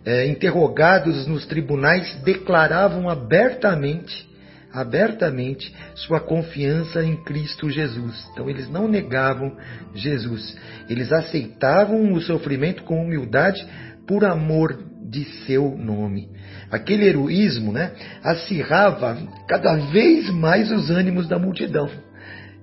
É, 0.04 0.26
interrogados 0.28 1.28
nos 1.28 1.46
tribunais, 1.46 2.16
declaravam 2.24 3.08
abertamente 3.08 4.31
abertamente 4.74 5.74
sua 5.96 6.20
confiança 6.20 7.04
em 7.04 7.16
Cristo 7.24 7.70
Jesus. 7.70 8.28
Então 8.32 8.50
eles 8.50 8.70
não 8.70 8.88
negavam 8.88 9.56
Jesus, 9.94 10.58
eles 10.90 11.12
aceitavam 11.12 12.14
o 12.14 12.22
sofrimento 12.22 12.84
com 12.84 13.04
humildade 13.04 13.66
por 14.08 14.26
amor 14.26 14.78
de 15.10 15.26
seu 15.46 15.78
nome. 15.78 16.30
Aquele 16.72 17.06
heroísmo 17.06 17.74
né, 17.74 17.92
acirrava 18.24 19.18
cada 19.48 19.76
vez 19.92 20.30
mais 20.30 20.72
os 20.72 20.90
ânimos 20.90 21.28
da 21.28 21.38
multidão. 21.38 21.90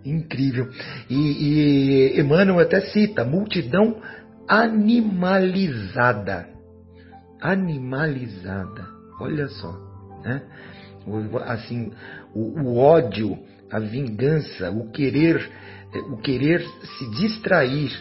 Incrível. 0.05 0.69
E, 1.11 2.15
e 2.17 2.21
Emmanuel 2.21 2.61
até 2.61 2.81
cita: 2.81 3.25
multidão 3.25 4.01
animalizada. 4.49 6.49
Animalizada. 7.43 8.87
Olha 9.21 9.49
só. 9.49 9.98
Né? 10.23 10.43
assim, 11.47 11.91
o, 12.35 12.61
o 12.61 12.79
ódio, 12.79 13.39
a 13.71 13.79
vingança, 13.79 14.71
o 14.71 14.91
querer, 14.91 15.49
o 16.11 16.17
querer 16.19 16.63
se 16.99 17.11
distrair, 17.13 17.93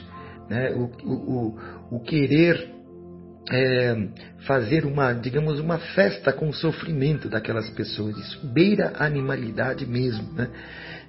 né? 0.49 0.71
o, 0.71 0.89
o, 1.05 1.57
o 1.91 1.99
querer 2.01 2.77
é, 3.51 4.07
fazer 4.45 4.85
uma, 4.85 5.13
digamos, 5.13 5.59
uma 5.59 5.77
festa 5.77 6.33
com 6.33 6.49
o 6.49 6.53
sofrimento 6.53 7.29
daquelas 7.29 7.69
pessoas. 7.69 8.17
Isso 8.17 8.45
beira 8.47 8.93
a 8.95 9.05
animalidade 9.05 9.85
mesmo. 9.85 10.33
Né? 10.33 10.49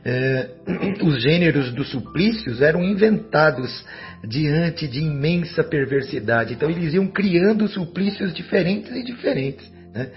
É, 0.04 0.50
os 1.02 1.22
gêneros 1.22 1.72
dos 1.72 1.90
suplícios 1.90 2.62
eram 2.62 2.82
inventados 2.82 3.84
diante 4.24 4.86
de 4.86 5.00
imensa 5.00 5.64
perversidade. 5.64 6.54
Então 6.54 6.70
eles 6.70 6.94
iam 6.94 7.08
criando 7.08 7.66
suplícios 7.68 8.32
diferentes 8.32 8.90
e 8.92 9.02
diferentes. 9.02 9.68
Né? 9.92 10.10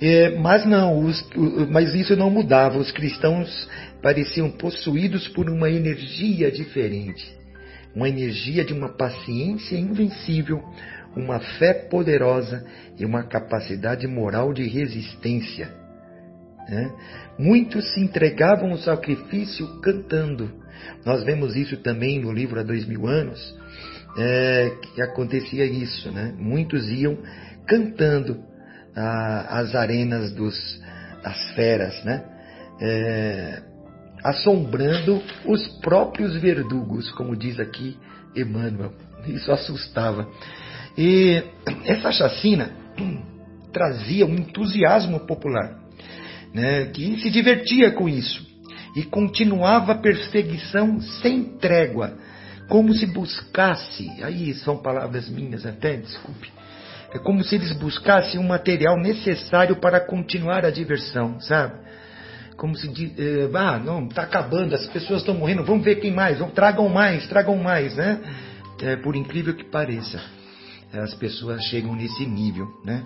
É, 0.00 0.36
mas 0.38 0.66
não, 0.66 1.04
os, 1.04 1.24
mas 1.70 1.94
isso 1.94 2.16
não 2.16 2.30
mudava. 2.30 2.78
Os 2.78 2.90
cristãos 2.90 3.68
pareciam 4.02 4.50
possuídos 4.50 5.28
por 5.28 5.48
uma 5.48 5.70
energia 5.70 6.50
diferente, 6.50 7.24
uma 7.94 8.08
energia 8.08 8.64
de 8.64 8.72
uma 8.72 8.88
paciência 8.88 9.76
invencível, 9.76 10.62
uma 11.16 11.38
fé 11.38 11.72
poderosa 11.72 12.64
e 12.98 13.04
uma 13.04 13.22
capacidade 13.22 14.06
moral 14.06 14.52
de 14.52 14.64
resistência. 14.64 15.70
Né? 16.68 16.92
Muitos 17.38 17.92
se 17.94 18.00
entregavam 18.00 18.72
ao 18.72 18.78
sacrifício 18.78 19.80
cantando. 19.80 20.50
Nós 21.04 21.22
vemos 21.24 21.54
isso 21.56 21.76
também 21.78 22.20
no 22.20 22.32
livro 22.32 22.58
Há 22.58 22.62
Dois 22.62 22.86
Mil 22.86 23.06
Anos, 23.06 23.56
é, 24.18 24.70
que 24.94 25.00
acontecia 25.00 25.64
isso. 25.64 26.10
Né? 26.10 26.34
Muitos 26.36 26.90
iam 26.90 27.16
cantando 27.66 28.42
ah, 28.96 29.60
as 29.60 29.74
arenas 29.74 30.32
dos, 30.32 30.80
das 31.22 31.50
feras, 31.52 32.02
né? 32.04 32.24
É, 32.80 33.62
assombrando 34.22 35.22
os 35.44 35.66
próprios 35.80 36.36
verdugos, 36.40 37.10
como 37.12 37.36
diz 37.36 37.60
aqui 37.60 37.96
Emmanuel. 38.34 38.92
Isso 39.26 39.52
assustava. 39.52 40.28
E 40.96 41.42
essa 41.84 42.10
chacina 42.10 42.70
trazia 43.72 44.24
um 44.24 44.34
entusiasmo 44.34 45.20
popular, 45.20 45.78
né, 46.54 46.86
que 46.86 47.20
se 47.20 47.30
divertia 47.30 47.90
com 47.90 48.08
isso 48.08 48.46
e 48.94 49.02
continuava 49.02 49.92
a 49.92 49.98
perseguição 49.98 51.00
sem 51.00 51.42
trégua, 51.58 52.16
como 52.68 52.94
se 52.94 53.06
buscasse, 53.06 54.08
aí 54.22 54.54
são 54.54 54.76
palavras 54.76 55.28
minhas 55.28 55.66
até, 55.66 55.96
desculpe, 55.96 56.50
é 57.14 57.18
como 57.18 57.42
se 57.44 57.54
eles 57.54 57.72
buscassem 57.72 58.40
um 58.40 58.46
material 58.46 58.98
necessário 58.98 59.76
para 59.76 60.00
continuar 60.00 60.64
a 60.64 60.70
diversão, 60.70 61.40
sabe? 61.40 61.74
Como 62.56 62.76
se 62.76 62.88
diz, 62.88 63.12
eh, 63.18 63.48
ah, 63.54 63.78
não, 63.78 64.06
está 64.06 64.22
acabando, 64.22 64.74
as 64.74 64.86
pessoas 64.88 65.20
estão 65.20 65.34
morrendo, 65.34 65.64
vamos 65.64 65.84
ver 65.84 65.96
quem 65.96 66.12
mais, 66.12 66.38
vamos, 66.38 66.54
tragam 66.54 66.88
mais, 66.88 67.26
tragam 67.26 67.56
mais, 67.56 67.94
né? 67.96 68.20
É, 68.82 68.96
por 68.96 69.16
incrível 69.16 69.54
que 69.54 69.64
pareça 69.64 70.20
as 71.00 71.14
pessoas 71.14 71.62
chegam 71.64 71.94
nesse 71.94 72.24
nível. 72.26 72.68
Né? 72.84 73.04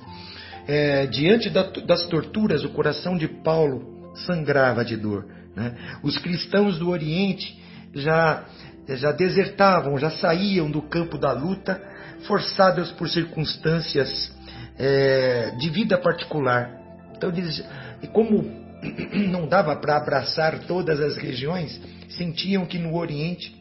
É, 0.67 1.07
diante 1.07 1.49
da, 1.51 1.63
das 1.63 2.07
torturas, 2.07 2.65
o 2.65 2.71
coração 2.71 3.17
de 3.17 3.29
Paulo 3.29 4.13
sangrava 4.27 4.85
de 4.85 4.97
dor. 4.97 5.27
Né? 5.57 5.75
Os 6.03 6.19
cristãos 6.19 6.79
do 6.79 6.91
Oriente 6.91 7.59
já, 7.95 8.45
já 8.89 9.13
desertavam, 9.13 9.99
já 9.99 10.11
saíam 10.11 10.71
do 10.71 10.83
campo 10.83 11.17
da 11.17 11.33
luta, 11.33 11.81
forçados 12.27 12.91
por 12.93 13.09
circunstâncias 13.09 14.33
é, 14.79 15.53
de 15.59 15.69
vida 15.71 15.99
particular. 15.99 16.71
Então, 17.17 17.31
eles, 17.31 17.65
como 18.13 18.45
não 19.29 19.47
dava 19.47 19.75
para 19.77 19.97
abraçar 19.97 20.61
todas 20.61 21.01
as 21.01 21.17
regiões, 21.17 21.81
sentiam 22.11 22.65
que 22.65 22.79
no 22.79 22.97
Oriente 22.97 23.57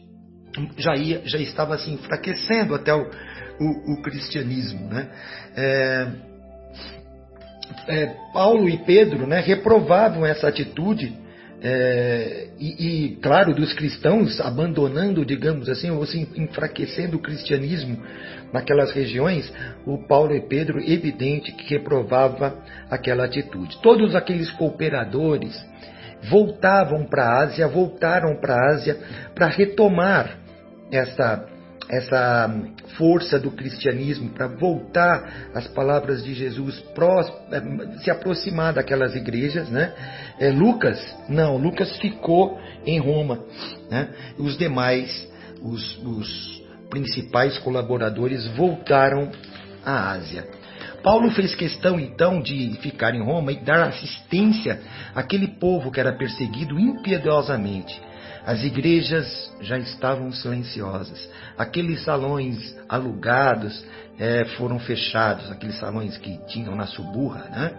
já, 0.76 0.94
ia, 0.94 1.22
já 1.24 1.38
estava 1.38 1.76
se 1.78 1.90
enfraquecendo 1.90 2.74
até 2.74 2.94
o, 2.94 3.10
o, 3.60 3.92
o 3.94 4.02
cristianismo. 4.02 4.88
Né? 4.88 5.08
É, 5.56 6.08
é, 7.88 8.06
Paulo 8.32 8.68
e 8.68 8.78
Pedro 8.78 9.26
né, 9.26 9.40
reprovavam 9.40 10.24
essa 10.24 10.48
atitude 10.48 11.27
é, 11.60 12.48
e, 12.58 12.86
e, 12.86 13.16
claro, 13.16 13.52
dos 13.52 13.72
cristãos 13.72 14.40
abandonando, 14.40 15.24
digamos 15.24 15.68
assim, 15.68 15.90
ou 15.90 16.06
se 16.06 16.28
enfraquecendo 16.36 17.16
o 17.16 17.20
cristianismo 17.20 18.00
naquelas 18.52 18.92
regiões, 18.92 19.52
o 19.84 19.98
Paulo 20.06 20.34
e 20.34 20.40
Pedro, 20.40 20.78
evidente 20.78 21.52
que 21.52 21.74
reprovava 21.74 22.56
aquela 22.88 23.24
atitude. 23.24 23.80
Todos 23.82 24.14
aqueles 24.14 24.50
cooperadores 24.52 25.54
voltavam 26.30 27.04
para 27.04 27.24
a 27.24 27.42
Ásia, 27.42 27.66
voltaram 27.66 28.36
para 28.36 28.54
a 28.54 28.70
Ásia 28.74 28.96
para 29.34 29.48
retomar 29.48 30.38
essa 30.92 31.44
essa 31.88 32.54
força 32.96 33.38
do 33.38 33.50
cristianismo 33.50 34.30
para 34.30 34.46
voltar 34.46 35.50
às 35.54 35.66
palavras 35.68 36.22
de 36.22 36.34
Jesus, 36.34 36.84
eh, 37.50 37.98
se 38.02 38.10
aproximar 38.10 38.74
daquelas 38.74 39.16
igrejas, 39.16 39.70
né? 39.70 39.94
É, 40.38 40.50
Lucas, 40.50 40.98
não, 41.28 41.56
Lucas 41.56 41.96
ficou 41.98 42.58
em 42.84 42.98
Roma, 42.98 43.42
né? 43.90 44.08
Os 44.38 44.56
demais, 44.58 45.26
os, 45.62 45.98
os 46.04 46.62
principais 46.90 47.58
colaboradores 47.58 48.46
voltaram 48.48 49.30
à 49.84 50.12
Ásia. 50.12 50.46
Paulo 51.02 51.30
fez 51.30 51.54
questão 51.54 51.98
então 51.98 52.40
de 52.40 52.76
ficar 52.82 53.14
em 53.14 53.22
Roma 53.22 53.52
e 53.52 53.64
dar 53.64 53.88
assistência 53.88 54.80
àquele 55.14 55.46
povo 55.46 55.90
que 55.90 56.00
era 56.00 56.12
perseguido 56.12 56.78
impiedosamente. 56.78 58.07
As 58.48 58.64
igrejas 58.64 59.52
já 59.60 59.78
estavam 59.78 60.32
silenciosas. 60.32 61.28
Aqueles 61.58 62.02
salões 62.02 62.74
alugados 62.88 63.84
é, 64.18 64.46
foram 64.56 64.78
fechados, 64.78 65.52
aqueles 65.52 65.78
salões 65.78 66.16
que 66.16 66.38
tinham 66.46 66.74
na 66.74 66.86
Suburra, 66.86 67.44
né? 67.50 67.72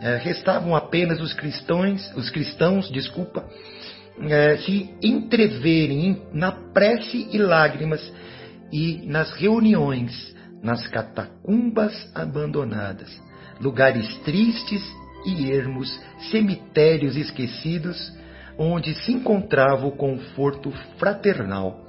É, 0.00 0.16
restavam 0.16 0.74
apenas 0.74 1.20
os 1.20 1.34
cristãos, 1.34 2.10
os 2.16 2.30
cristãos, 2.30 2.90
desculpa, 2.90 3.46
é, 4.22 4.56
se 4.56 4.88
entreverem 5.02 6.22
na 6.32 6.50
prece 6.50 7.28
e 7.30 7.36
lágrimas 7.36 8.00
e 8.72 9.02
nas 9.04 9.32
reuniões 9.32 10.34
nas 10.62 10.88
catacumbas 10.88 12.10
abandonadas, 12.14 13.22
lugares 13.60 14.16
tristes 14.20 14.82
e 15.26 15.50
ermos, 15.50 16.00
cemitérios 16.30 17.16
esquecidos 17.16 18.16
onde 18.58 18.94
se 18.94 19.12
encontrava 19.12 19.86
o 19.86 19.92
conforto 19.92 20.70
fraternal. 20.98 21.84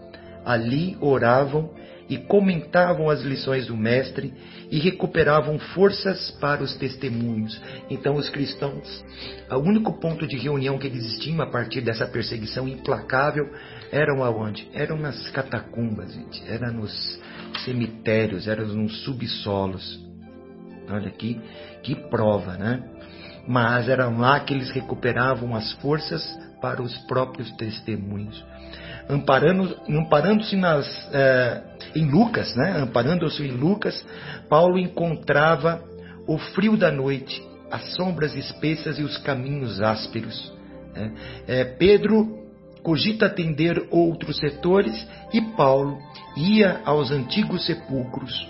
Ali 0.46 0.98
oravam 1.02 1.72
e 2.10 2.18
comentavam 2.18 3.10
as 3.10 3.22
lições 3.22 3.68
do 3.68 3.76
Mestre 3.76 4.34
e 4.72 4.80
recuperavam 4.80 5.60
forças 5.60 6.32
para 6.40 6.64
os 6.64 6.76
testemunhos. 6.76 7.60
Então, 7.90 8.16
os 8.16 8.30
cristãos, 8.30 9.04
o 9.52 9.58
único 9.58 10.00
ponto 10.00 10.26
de 10.26 10.38
reunião 10.38 10.78
que 10.78 10.88
eles 10.88 11.20
tinham 11.20 11.42
a 11.42 11.48
partir 11.48 11.82
dessa 11.82 12.08
perseguição 12.08 12.68
implacável 12.68 13.50
eram 13.92 14.24
aonde? 14.24 14.70
Eram 14.74 14.98
nas 14.98 15.30
catacumbas, 15.32 16.14
gente. 16.14 16.42
Era 16.48 16.72
nos 16.72 17.20
cemitérios, 17.66 18.48
eram 18.48 18.68
nos 18.68 19.04
subsolos. 19.04 20.00
Olha 20.90 21.10
aqui, 21.10 21.42
que 21.84 21.94
prova, 21.94 22.54
né? 22.54 22.84
Mas 23.46 23.90
eram 23.90 24.18
lá 24.18 24.40
que 24.40 24.54
eles 24.54 24.70
recuperavam 24.70 25.56
as 25.56 25.74
forças 25.74 26.47
para 26.62 26.82
os 26.82 26.98
próprios 27.00 27.52
testemunhos. 27.54 28.44
Amparando-se 29.10 29.76
amparando 29.90 30.44
é, 31.14 31.62
em 31.96 32.10
Lucas, 32.10 32.56
né? 32.56 32.78
amparando-se 32.82 33.44
em 33.44 33.52
Lucas, 33.52 34.06
Paulo 34.50 34.78
encontrava 34.78 35.82
o 36.28 36.38
frio 36.38 36.76
da 36.76 36.92
noite, 36.92 37.42
as 37.72 37.96
sombras 37.96 38.36
espessas 38.36 39.00
e 39.00 39.04
os 39.04 39.18
caminhos 39.18 39.82
ásperos. 39.82 40.54
Né? 40.94 41.14
É, 41.48 41.64
Pedro 41.64 42.48
cogita 42.84 43.26
atender 43.26 43.88
outros 43.92 44.38
setores 44.38 45.08
e 45.34 45.42
Paulo 45.42 45.98
ia 46.36 46.82
aos 46.86 47.12
antigos 47.12 47.66
sepulcros, 47.66 48.48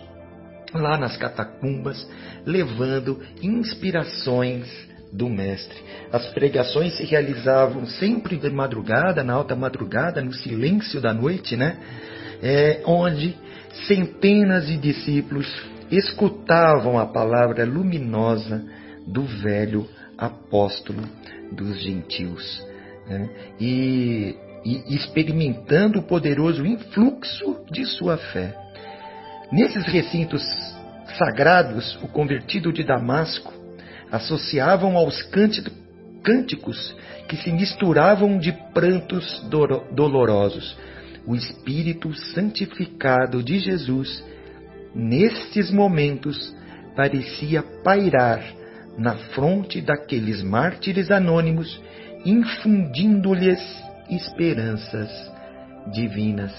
lá 0.73 0.97
nas 0.97 1.17
catacumbas, 1.17 2.07
levando 2.45 3.21
inspirações 3.41 4.67
do 5.11 5.29
Mestre. 5.29 5.77
As 6.11 6.27
pregações 6.33 6.95
se 6.97 7.03
realizavam 7.03 7.85
sempre 7.85 8.37
de 8.37 8.49
madrugada, 8.49 9.23
na 9.23 9.33
alta 9.33 9.55
madrugada, 9.55 10.21
no 10.21 10.33
silêncio 10.33 11.01
da 11.01 11.13
noite, 11.13 11.55
né? 11.55 11.77
É, 12.41 12.81
onde 12.85 13.35
centenas 13.87 14.67
de 14.67 14.77
discípulos 14.77 15.47
escutavam 15.91 16.99
a 16.99 17.05
palavra 17.05 17.65
luminosa 17.65 18.63
do 19.05 19.23
velho 19.23 19.87
apóstolo 20.17 21.01
dos 21.51 21.81
gentios. 21.81 22.65
Né? 23.07 23.29
E, 23.59 24.35
e 24.65 24.95
experimentando 24.95 25.99
o 25.99 26.03
poderoso 26.03 26.65
influxo 26.65 27.65
de 27.71 27.85
sua 27.85 28.17
fé. 28.17 28.55
Nesses 29.51 29.85
recintos 29.85 30.43
sagrados, 31.17 31.97
o 32.03 32.07
convertido 32.07 32.73
de 32.73 32.83
Damasco 32.83 33.56
associavam 34.11 34.95
aos 34.95 35.21
cânticos 36.23 36.95
que 37.27 37.37
se 37.37 37.51
misturavam 37.51 38.37
de 38.37 38.51
prantos 38.73 39.45
dolorosos. 39.91 40.77
O 41.25 41.35
Espírito 41.35 42.13
santificado 42.13 43.43
de 43.43 43.59
Jesus, 43.59 44.23
nestes 44.95 45.69
momentos, 45.71 46.55
parecia 46.95 47.61
pairar 47.83 48.41
na 48.97 49.15
fronte 49.15 49.81
daqueles 49.81 50.41
mártires 50.41 51.11
anônimos, 51.11 51.81
infundindo-lhes 52.25 53.61
esperanças 54.09 55.09
divinas. 55.91 56.53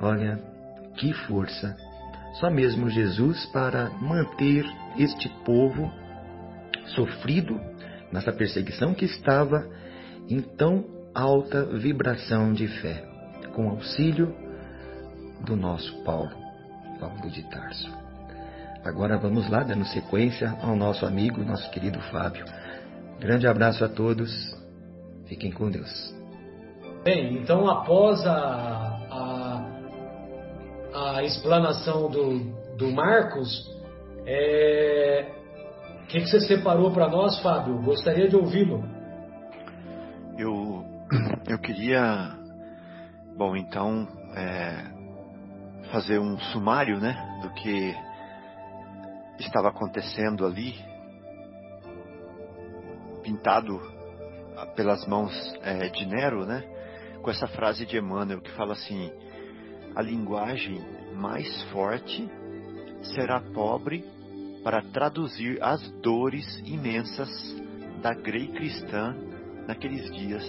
Olha, 0.00 0.38
que 0.96 1.12
força! 1.12 1.76
Só 2.40 2.50
mesmo 2.50 2.88
Jesus 2.88 3.46
para 3.46 3.90
manter 4.00 4.64
este 4.98 5.28
povo 5.44 5.92
sofrido, 6.86 7.60
nessa 8.12 8.32
perseguição 8.32 8.94
que 8.94 9.04
estava 9.04 9.66
em 10.28 10.40
tão 10.40 10.84
alta 11.14 11.64
vibração 11.64 12.52
de 12.52 12.66
fé, 12.66 13.04
com 13.54 13.68
auxílio 13.68 14.34
do 15.44 15.56
nosso 15.56 16.02
Paulo, 16.02 16.30
Paulo 16.98 17.30
de 17.30 17.42
Tarso. 17.50 17.90
Agora 18.84 19.16
vamos 19.16 19.48
lá, 19.48 19.62
dando 19.62 19.84
sequência 19.86 20.56
ao 20.62 20.76
nosso 20.76 21.06
amigo, 21.06 21.42
nosso 21.42 21.70
querido 21.70 21.98
Fábio. 22.10 22.44
Grande 23.18 23.46
abraço 23.46 23.84
a 23.84 23.88
todos, 23.88 24.30
fiquem 25.26 25.50
com 25.50 25.70
Deus. 25.70 26.14
Bem, 27.02 27.38
então 27.38 27.68
após 27.68 28.24
a, 28.26 28.98
a, 30.92 31.16
a 31.16 31.22
explanação 31.22 32.10
do, 32.10 32.38
do 32.76 32.90
Marcos, 32.90 33.70
é, 34.26 35.43
que, 36.14 36.20
que 36.20 36.26
você 36.28 36.40
separou 36.42 36.92
para 36.92 37.08
nós, 37.08 37.40
Fábio? 37.42 37.82
Gostaria 37.82 38.28
de 38.28 38.36
ouvi-lo. 38.36 38.84
Eu, 40.38 40.84
eu 41.48 41.58
queria, 41.58 42.32
bom, 43.36 43.56
então, 43.56 44.06
é, 44.36 44.84
fazer 45.90 46.20
um 46.20 46.38
sumário, 46.38 47.00
né, 47.00 47.16
do 47.42 47.50
que 47.54 47.92
estava 49.40 49.70
acontecendo 49.70 50.46
ali, 50.46 50.76
pintado 53.24 53.80
pelas 54.76 55.04
mãos 55.08 55.32
é, 55.62 55.88
de 55.88 56.06
Nero, 56.06 56.46
né, 56.46 56.62
com 57.22 57.30
essa 57.30 57.48
frase 57.48 57.84
de 57.86 57.98
Emmanuel 57.98 58.40
que 58.40 58.52
fala 58.52 58.74
assim: 58.74 59.10
a 59.96 60.00
linguagem 60.00 60.80
mais 61.16 61.62
forte 61.72 62.30
será 63.02 63.40
pobre 63.40 64.13
para 64.64 64.82
traduzir 64.82 65.62
as 65.62 65.86
dores 66.00 66.58
imensas 66.64 67.28
da 68.00 68.14
grei 68.14 68.48
cristã 68.48 69.14
naqueles 69.68 70.10
dias 70.14 70.44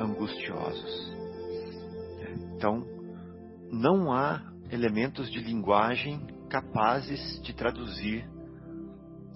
angustiosos. 0.00 1.16
Então, 2.56 2.84
não 3.70 4.12
há 4.12 4.42
elementos 4.70 5.30
de 5.30 5.38
linguagem 5.40 6.26
capazes 6.48 7.40
de 7.42 7.54
traduzir 7.54 8.28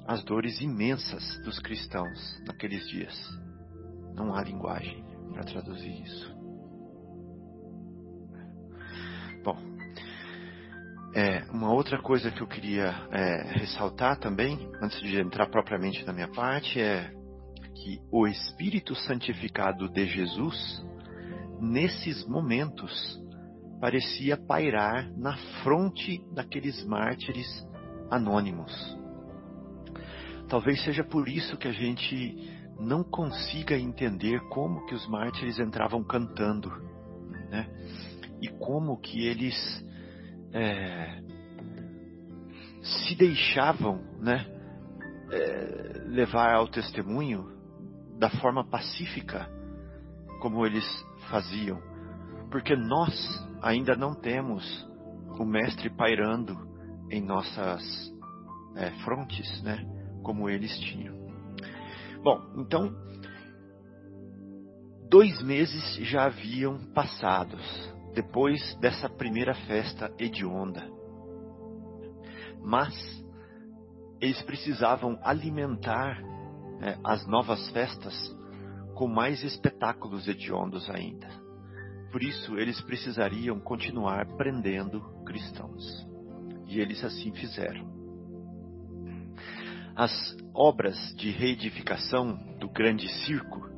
as 0.06 0.24
dores 0.24 0.60
imensas 0.60 1.40
dos 1.44 1.60
cristãos 1.60 2.42
naqueles 2.46 2.86
dias. 2.88 3.16
Não 4.14 4.34
há 4.34 4.42
linguagem 4.42 5.04
para 5.32 5.44
traduzir 5.44 6.02
isso. 6.02 6.39
É, 11.14 11.44
uma 11.50 11.72
outra 11.72 12.00
coisa 12.00 12.30
que 12.30 12.40
eu 12.40 12.46
queria 12.46 12.94
é, 13.10 13.58
ressaltar 13.58 14.18
também, 14.18 14.70
antes 14.80 15.00
de 15.00 15.18
entrar 15.18 15.48
propriamente 15.48 16.04
na 16.06 16.12
minha 16.12 16.28
parte, 16.28 16.80
é 16.80 17.10
que 17.74 18.00
o 18.12 18.26
Espírito 18.26 18.94
Santificado 18.94 19.88
de 19.88 20.06
Jesus, 20.06 20.84
nesses 21.60 22.24
momentos, 22.26 23.20
parecia 23.80 24.36
pairar 24.36 25.10
na 25.16 25.36
fronte 25.62 26.22
daqueles 26.32 26.84
mártires 26.84 27.48
anônimos. 28.10 28.72
Talvez 30.48 30.82
seja 30.84 31.02
por 31.02 31.28
isso 31.28 31.56
que 31.56 31.66
a 31.66 31.72
gente 31.72 32.60
não 32.78 33.02
consiga 33.02 33.76
entender 33.76 34.40
como 34.48 34.84
que 34.86 34.94
os 34.94 35.08
mártires 35.08 35.58
entravam 35.58 36.04
cantando, 36.04 36.70
né? 37.50 37.68
e 38.40 38.48
como 38.48 38.98
que 38.98 39.26
eles 39.26 39.54
é, 40.52 41.22
se 42.82 43.14
deixavam 43.14 44.00
né, 44.18 44.46
é, 45.30 46.02
levar 46.06 46.54
ao 46.54 46.68
testemunho 46.68 47.50
da 48.18 48.30
forma 48.30 48.64
pacífica 48.64 49.48
como 50.40 50.64
eles 50.66 50.84
faziam, 51.28 51.80
porque 52.50 52.74
nós 52.74 53.12
ainda 53.62 53.94
não 53.94 54.14
temos 54.14 54.88
o 55.38 55.44
mestre 55.44 55.88
pairando 55.90 56.56
em 57.10 57.20
nossas 57.20 57.82
é, 58.76 58.90
frontes, 59.04 59.62
né, 59.62 59.86
como 60.22 60.48
eles 60.48 60.76
tinham. 60.80 61.18
Bom, 62.22 62.40
então 62.58 62.94
dois 65.08 65.42
meses 65.42 65.96
já 66.06 66.26
haviam 66.26 66.78
passados 66.94 67.92
depois 68.14 68.74
dessa 68.76 69.08
primeira 69.08 69.54
festa 69.54 70.12
hedionda. 70.18 70.86
Mas 72.62 72.94
eles 74.20 74.42
precisavam 74.42 75.18
alimentar 75.22 76.20
é, 76.82 76.98
as 77.04 77.26
novas 77.26 77.70
festas 77.70 78.14
com 78.94 79.06
mais 79.06 79.42
espetáculos 79.42 80.28
hediondos 80.28 80.90
ainda. 80.90 81.28
Por 82.12 82.22
isso, 82.22 82.58
eles 82.58 82.80
precisariam 82.82 83.58
continuar 83.60 84.26
prendendo 84.36 85.00
cristãos. 85.24 86.06
E 86.66 86.80
eles 86.80 87.02
assim 87.04 87.32
fizeram. 87.32 87.88
As 89.96 90.36
obras 90.54 90.96
de 91.16 91.30
reedificação 91.30 92.36
do 92.58 92.68
grande 92.68 93.08
circo 93.24 93.68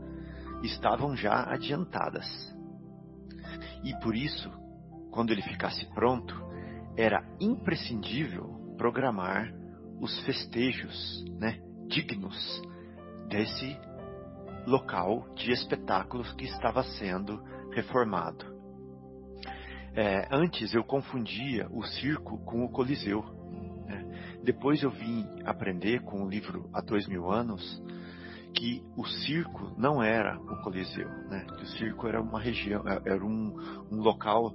estavam 0.62 1.16
já 1.16 1.44
adiantadas 1.52 2.51
e 3.82 3.94
por 4.00 4.14
isso, 4.14 4.50
quando 5.10 5.30
ele 5.30 5.42
ficasse 5.42 5.86
pronto, 5.94 6.34
era 6.96 7.24
imprescindível 7.40 8.74
programar 8.76 9.52
os 10.00 10.18
festejos 10.20 11.24
né, 11.38 11.60
dignos 11.86 12.62
desse 13.28 13.76
local 14.66 15.26
de 15.34 15.50
espetáculos 15.52 16.32
que 16.34 16.44
estava 16.44 16.82
sendo 16.82 17.42
reformado. 17.72 18.52
É, 19.94 20.26
antes 20.30 20.72
eu 20.72 20.82
confundia 20.82 21.68
o 21.70 21.82
circo 21.82 22.38
com 22.44 22.64
o 22.64 22.68
Coliseu. 22.68 23.22
Né? 23.86 24.38
Depois 24.42 24.82
eu 24.82 24.90
vim 24.90 25.26
aprender 25.44 26.00
com 26.02 26.24
o 26.24 26.28
livro 26.28 26.68
Há 26.72 26.80
Dois 26.80 27.06
Mil 27.06 27.30
Anos 27.30 27.82
que 28.54 28.82
o 28.96 29.04
circo 29.06 29.74
não 29.76 30.02
era 30.02 30.38
o 30.38 30.62
Coliseu, 30.62 31.08
né? 31.28 31.46
Que 31.56 31.62
o 31.62 31.66
circo 31.66 32.06
era 32.06 32.20
uma 32.20 32.40
região, 32.40 32.82
é, 32.86 33.10
era 33.10 33.24
um, 33.24 33.54
um 33.90 34.00
local 34.00 34.52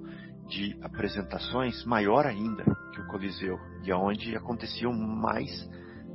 de 0.48 0.78
apresentações 0.82 1.84
maior 1.86 2.26
ainda 2.26 2.64
que 2.94 3.02
o 3.02 3.08
Coliseu 3.08 3.60
e 3.84 3.92
aonde 3.92 4.36
aconteciam 4.36 4.94
mais 4.94 5.50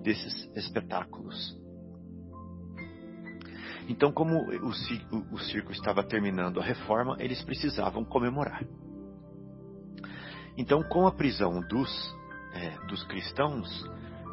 desses 0.03 0.51
espetáculos. 0.57 1.61
Então, 3.89 4.13
como 4.13 4.49
o 4.49 4.73
circo, 4.73 5.27
o 5.33 5.39
circo 5.39 5.73
estava 5.73 6.03
terminando 6.05 6.61
a 6.61 6.65
reforma, 6.65 7.17
eles 7.19 7.43
precisavam 7.43 8.05
comemorar. 8.05 8.65
Então, 10.57 10.83
com 10.83 11.07
a 11.07 11.13
prisão 11.13 11.61
dos, 11.69 12.17
é, 12.55 12.87
dos 12.87 13.03
cristãos, 13.05 13.69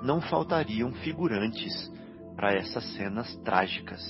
não 0.04 0.22
faltariam 0.22 0.92
figurantes 0.94 1.92
para 2.40 2.54
essas 2.54 2.86
cenas 2.94 3.36
trágicas, 3.44 4.02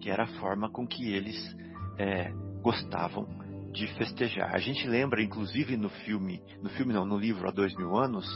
que 0.00 0.10
era 0.10 0.24
a 0.24 0.40
forma 0.40 0.68
com 0.68 0.84
que 0.84 1.12
eles 1.12 1.56
é, 1.96 2.32
gostavam 2.60 3.28
de 3.72 3.86
festejar. 3.94 4.52
A 4.52 4.58
gente 4.58 4.88
lembra, 4.88 5.22
inclusive, 5.22 5.76
no 5.76 5.88
filme, 5.88 6.42
no 6.60 6.68
filme 6.70 6.92
não, 6.92 7.06
no 7.06 7.16
livro 7.16 7.46
há 7.48 7.52
dois 7.52 7.72
mil 7.76 7.96
anos, 7.96 8.26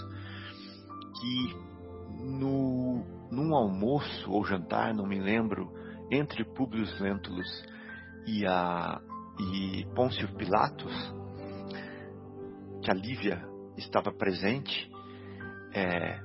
que 1.21 2.25
no, 2.25 3.05
num 3.29 3.53
almoço 3.57 4.31
ou 4.31 4.45
jantar, 4.45 4.95
não 4.95 5.05
me 5.05 5.19
lembro, 5.19 5.69
entre 6.13 6.45
Públio 6.45 6.87
Lentulus 7.01 7.67
e, 8.29 8.47
a, 8.47 9.01
e 9.41 9.85
Pôncio 9.97 10.33
Pilatos, 10.37 10.95
que 12.85 12.89
a 12.89 12.95
Lívia 12.95 13.45
estava 13.77 14.13
presente, 14.13 14.89
é, 15.75 16.21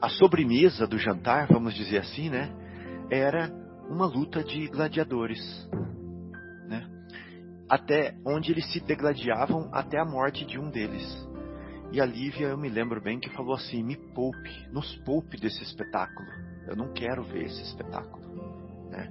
a 0.00 0.08
sobremesa 0.08 0.86
do 0.86 0.98
jantar, 0.98 1.48
vamos 1.48 1.74
dizer 1.74 1.98
assim, 1.98 2.28
né, 2.28 2.52
era 3.10 3.50
uma 3.88 4.06
luta 4.06 4.42
de 4.42 4.66
gladiadores, 4.68 5.68
né, 6.68 6.86
até 7.68 8.14
onde 8.26 8.52
eles 8.52 8.70
se 8.72 8.80
degladiavam 8.80 9.68
até 9.72 9.98
a 9.98 10.04
morte 10.04 10.44
de 10.44 10.58
um 10.58 10.70
deles. 10.70 11.26
E 11.92 12.00
a 12.00 12.04
Lívia, 12.04 12.48
eu 12.48 12.58
me 12.58 12.68
lembro 12.68 13.00
bem 13.00 13.18
que 13.18 13.30
falou 13.30 13.54
assim: 13.54 13.82
me 13.82 13.96
poupe, 13.96 14.68
nos 14.72 14.94
poupe 15.04 15.38
desse 15.38 15.62
espetáculo. 15.62 16.28
Eu 16.66 16.76
não 16.76 16.92
quero 16.92 17.22
ver 17.22 17.44
esse 17.44 17.62
espetáculo. 17.62 18.90
Né? 18.90 19.08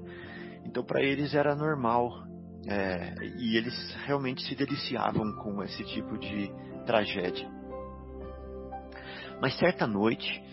Então, 0.65 0.83
para 0.83 1.01
eles 1.01 1.33
era 1.33 1.55
normal. 1.55 2.25
É, 2.67 3.13
e 3.37 3.57
eles 3.57 3.75
realmente 4.05 4.41
se 4.41 4.55
deliciavam 4.55 5.33
com 5.33 5.63
esse 5.63 5.83
tipo 5.83 6.17
de 6.17 6.51
tragédia. 6.85 7.47
Mas 9.39 9.55
certa 9.59 9.85
noite, 9.85 10.43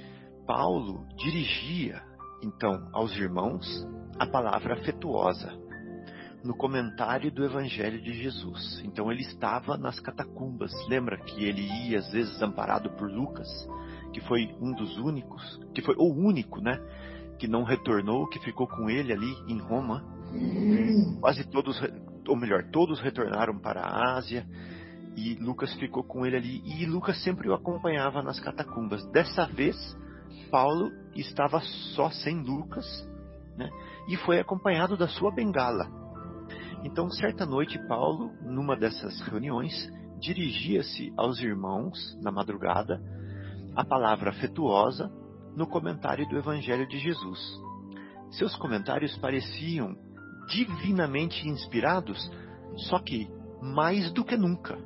Paulo 0.46 1.06
dirigia, 1.16 2.02
então, 2.42 2.88
aos 2.92 3.16
irmãos 3.16 3.66
a 4.18 4.26
palavra 4.26 4.74
afetuosa 4.74 5.62
no 6.44 6.54
comentário 6.56 7.30
do 7.30 7.44
Evangelho 7.44 8.02
de 8.02 8.12
Jesus. 8.14 8.82
Então 8.84 9.10
ele 9.10 9.22
estava 9.22 9.76
nas 9.76 10.00
catacumbas. 10.00 10.72
Lembra 10.88 11.16
que 11.16 11.44
ele 11.44 11.62
ia 11.62 11.98
às 11.98 12.10
vezes 12.10 12.40
amparado 12.42 12.90
por 12.90 13.10
Lucas, 13.10 13.48
que 14.12 14.20
foi 14.22 14.54
um 14.60 14.72
dos 14.72 14.98
únicos, 14.98 15.60
que 15.74 15.82
foi 15.82 15.94
o 15.96 16.12
único, 16.12 16.60
né, 16.60 16.80
que 17.38 17.46
não 17.46 17.62
retornou, 17.62 18.28
que 18.28 18.40
ficou 18.40 18.66
com 18.66 18.90
ele 18.90 19.12
ali 19.12 19.34
em 19.48 19.58
Roma. 19.58 20.04
Quase 21.20 21.44
todos, 21.44 21.80
ou 22.26 22.36
melhor, 22.36 22.64
todos 22.72 23.00
retornaram 23.00 23.58
para 23.58 23.80
a 23.80 24.16
Ásia 24.16 24.46
e 25.16 25.34
Lucas 25.34 25.72
ficou 25.74 26.02
com 26.02 26.24
ele 26.26 26.36
ali. 26.36 26.62
E 26.64 26.86
Lucas 26.86 27.22
sempre 27.22 27.48
o 27.48 27.54
acompanhava 27.54 28.22
nas 28.22 28.40
catacumbas. 28.40 29.04
Dessa 29.10 29.46
vez, 29.46 29.76
Paulo 30.50 30.90
estava 31.14 31.60
só 31.94 32.10
sem 32.10 32.42
Lucas 32.42 32.86
né? 33.56 33.70
e 34.08 34.16
foi 34.16 34.38
acompanhado 34.38 34.96
da 34.96 35.08
sua 35.08 35.30
bengala. 35.30 35.90
Então, 36.84 37.08
certa 37.10 37.46
noite, 37.46 37.78
Paulo, 37.86 38.32
numa 38.42 38.76
dessas 38.76 39.20
reuniões, 39.20 39.72
dirigia-se 40.18 41.12
aos 41.16 41.40
irmãos 41.40 41.98
na 42.22 42.30
madrugada 42.30 43.00
a 43.74 43.84
palavra 43.84 44.30
afetuosa 44.30 45.10
no 45.56 45.66
comentário 45.66 46.28
do 46.28 46.36
Evangelho 46.36 46.86
de 46.86 46.98
Jesus. 46.98 47.38
Seus 48.32 48.56
comentários 48.56 49.16
pareciam 49.18 49.96
divinamente 50.48 51.48
inspirados, 51.48 52.30
só 52.88 52.98
que 52.98 53.28
mais 53.60 54.12
do 54.12 54.24
que 54.24 54.36
nunca, 54.36 54.78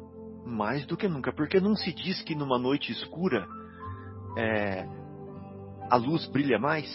mais 0.44 0.86
do 0.86 0.97
que 0.97 1.09
nunca, 1.09 1.32
porque 1.32 1.61
não 1.61 1.74
se 1.74 1.92
diz 1.92 2.22
que 2.22 2.34
numa 2.34 2.59
noite 2.59 2.92
escura 2.92 3.47
é, 4.36 4.86
a 5.91 5.97
luz 5.97 6.26
brilha 6.26 6.59
mais, 6.59 6.87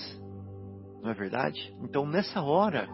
não 1.01 1.09
é 1.09 1.13
verdade? 1.13 1.73
Então 1.81 2.05
nessa 2.05 2.41
hora 2.41 2.87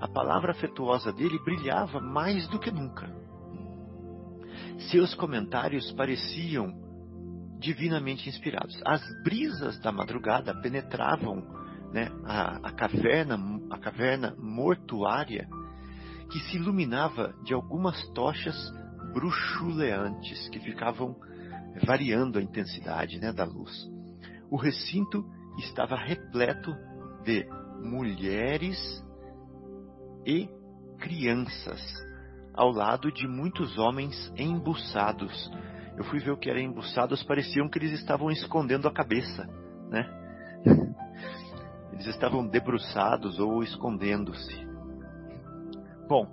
a 0.00 0.08
palavra 0.08 0.52
afetuosa 0.52 1.12
dele 1.12 1.38
brilhava 1.44 2.00
mais 2.00 2.48
do 2.48 2.58
que 2.58 2.70
nunca. 2.70 3.10
Seus 4.90 5.14
comentários 5.14 5.90
pareciam 5.92 6.74
divinamente 7.58 8.28
inspirados. 8.28 8.78
As 8.84 9.02
brisas 9.22 9.78
da 9.80 9.90
madrugada 9.90 10.54
penetravam 10.60 11.42
né, 11.92 12.10
a, 12.24 12.68
a, 12.68 12.72
caverna, 12.72 13.38
a 13.70 13.78
caverna 13.78 14.34
mortuária 14.38 15.48
que 16.30 16.40
se 16.40 16.56
iluminava 16.56 17.34
de 17.44 17.54
algumas 17.54 18.06
tochas 18.08 18.54
bruxuleantes 19.12 20.48
que 20.48 20.58
ficavam 20.58 21.16
variando 21.86 22.38
a 22.38 22.42
intensidade 22.42 23.18
né, 23.20 23.32
da 23.32 23.44
luz. 23.44 23.72
O 24.50 24.56
recinto 24.56 25.24
estava 25.58 25.96
repleto 25.96 26.74
de 27.22 27.46
mulheres 27.82 28.76
e 30.26 30.48
crianças, 30.98 31.80
ao 32.54 32.70
lado 32.70 33.12
de 33.12 33.26
muitos 33.26 33.78
homens 33.78 34.32
embuçados 34.36 35.50
eu 35.96 36.04
fui 36.04 36.18
ver 36.18 36.32
o 36.32 36.36
que 36.36 36.50
era 36.50 36.60
embuçados, 36.60 37.22
pareciam 37.22 37.68
que 37.68 37.78
eles 37.78 37.92
estavam 37.92 38.30
escondendo 38.30 38.88
a 38.88 38.92
cabeça, 38.92 39.46
né? 39.88 40.04
Eles 41.92 42.06
estavam 42.06 42.44
debruçados 42.44 43.38
ou 43.38 43.62
escondendo-se. 43.62 44.66
Bom, 46.08 46.26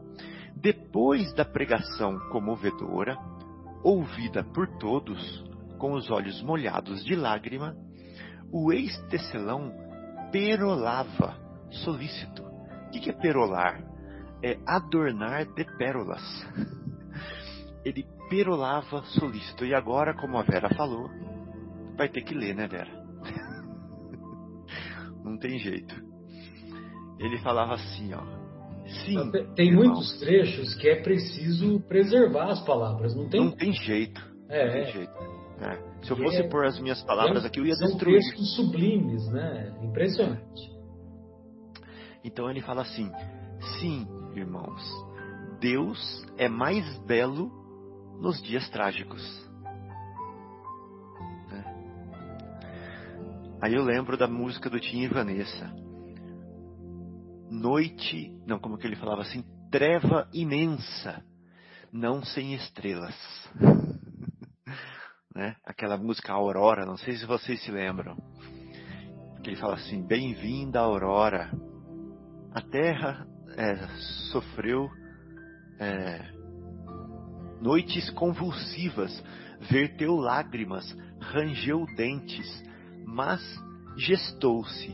depois 0.55 1.31
da 1.35 1.45
pregação 1.45 2.17
comovedora, 2.31 3.15
ouvida 3.83 4.43
por 4.43 4.67
todos, 4.79 5.43
com 5.77 5.93
os 5.93 6.09
olhos 6.09 6.41
molhados 6.41 7.05
de 7.05 7.15
lágrima, 7.15 7.75
o 8.51 8.71
ex-tecelão 8.71 9.73
perolava, 10.31 11.35
solícito. 11.69 12.43
O 12.43 12.89
que 12.91 13.09
é 13.09 13.13
perolar? 13.13 13.83
É 14.43 14.57
adornar 14.65 15.45
de 15.45 15.65
pérolas. 15.77 16.21
Ele 17.85 18.05
perolava 18.29 19.03
solícito. 19.03 19.65
E 19.65 19.73
agora, 19.73 20.13
como 20.13 20.37
a 20.37 20.43
Vera 20.43 20.69
falou, 20.75 21.09
vai 21.97 22.09
ter 22.09 22.21
que 22.21 22.33
ler, 22.33 22.55
né, 22.55 22.67
Vera? 22.67 22.91
Não 25.23 25.37
tem 25.37 25.59
jeito. 25.59 25.93
Ele 27.19 27.37
falava 27.39 27.75
assim, 27.75 28.13
ó. 28.13 28.41
Sim. 29.05 29.31
Tem 29.55 29.67
irmãos, 29.67 29.85
muitos 29.85 30.19
trechos 30.19 30.75
que 30.75 30.89
é 30.89 31.01
preciso 31.01 31.79
preservar 31.81 32.49
as 32.49 32.65
palavras, 32.65 33.15
não 33.15 33.29
tem? 33.29 33.39
Não 33.39 33.51
tem 33.51 33.71
jeito. 33.71 34.19
É. 34.49 34.65
Não 34.65 34.73
tem 34.73 34.81
é. 34.81 34.91
jeito. 34.91 35.30
É. 35.61 35.91
Se 36.03 36.11
eu 36.11 36.17
fosse 36.17 36.37
é, 36.37 36.49
pôr 36.49 36.65
as 36.65 36.79
minhas 36.79 37.03
palavras 37.03 37.43
é, 37.43 37.47
aqui, 37.47 37.59
eu 37.59 37.65
ia 37.65 37.75
são 37.75 37.87
destruir. 37.87 38.21
São 38.21 38.31
textos 38.31 38.55
sublimes, 38.55 39.27
né? 39.31 39.77
Impressionante. 39.83 40.71
Então 42.23 42.49
ele 42.49 42.61
fala 42.61 42.81
assim: 42.81 43.11
sim, 43.79 44.07
irmãos, 44.35 44.81
Deus 45.59 46.25
é 46.37 46.49
mais 46.49 46.97
belo 47.05 47.51
nos 48.19 48.41
dias 48.41 48.67
trágicos. 48.69 49.21
É. 51.51 51.63
Aí 53.61 53.75
eu 53.75 53.83
lembro 53.83 54.17
da 54.17 54.27
música 54.27 54.67
do 54.67 54.79
Tim 54.79 55.01
e 55.01 55.07
Vanessa. 55.07 55.71
Noite, 57.51 58.33
não, 58.47 58.57
como 58.57 58.77
que 58.77 58.87
ele 58.87 58.95
falava 58.95 59.21
assim? 59.21 59.43
Treva 59.69 60.27
imensa, 60.33 61.23
não 61.91 62.23
sem 62.23 62.55
estrelas. 62.55 63.15
né? 65.35 65.55
Aquela 65.65 65.97
música 65.97 66.33
Aurora, 66.33 66.85
não 66.85 66.97
sei 66.97 67.15
se 67.15 67.25
vocês 67.25 67.61
se 67.63 67.71
lembram. 67.71 68.15
Que 69.43 69.49
ele 69.49 69.57
fala 69.57 69.75
assim: 69.75 70.05
Bem-vinda, 70.05 70.79
Aurora. 70.79 71.51
A 72.53 72.61
terra 72.61 73.25
é, 73.55 73.87
sofreu 74.31 74.89
é, 75.79 76.29
noites 77.61 78.09
convulsivas, 78.11 79.23
verteu 79.69 80.15
lágrimas, 80.15 80.85
rangeu 81.19 81.85
dentes, 81.95 82.63
mas 83.05 83.41
gestou-se. 83.97 84.93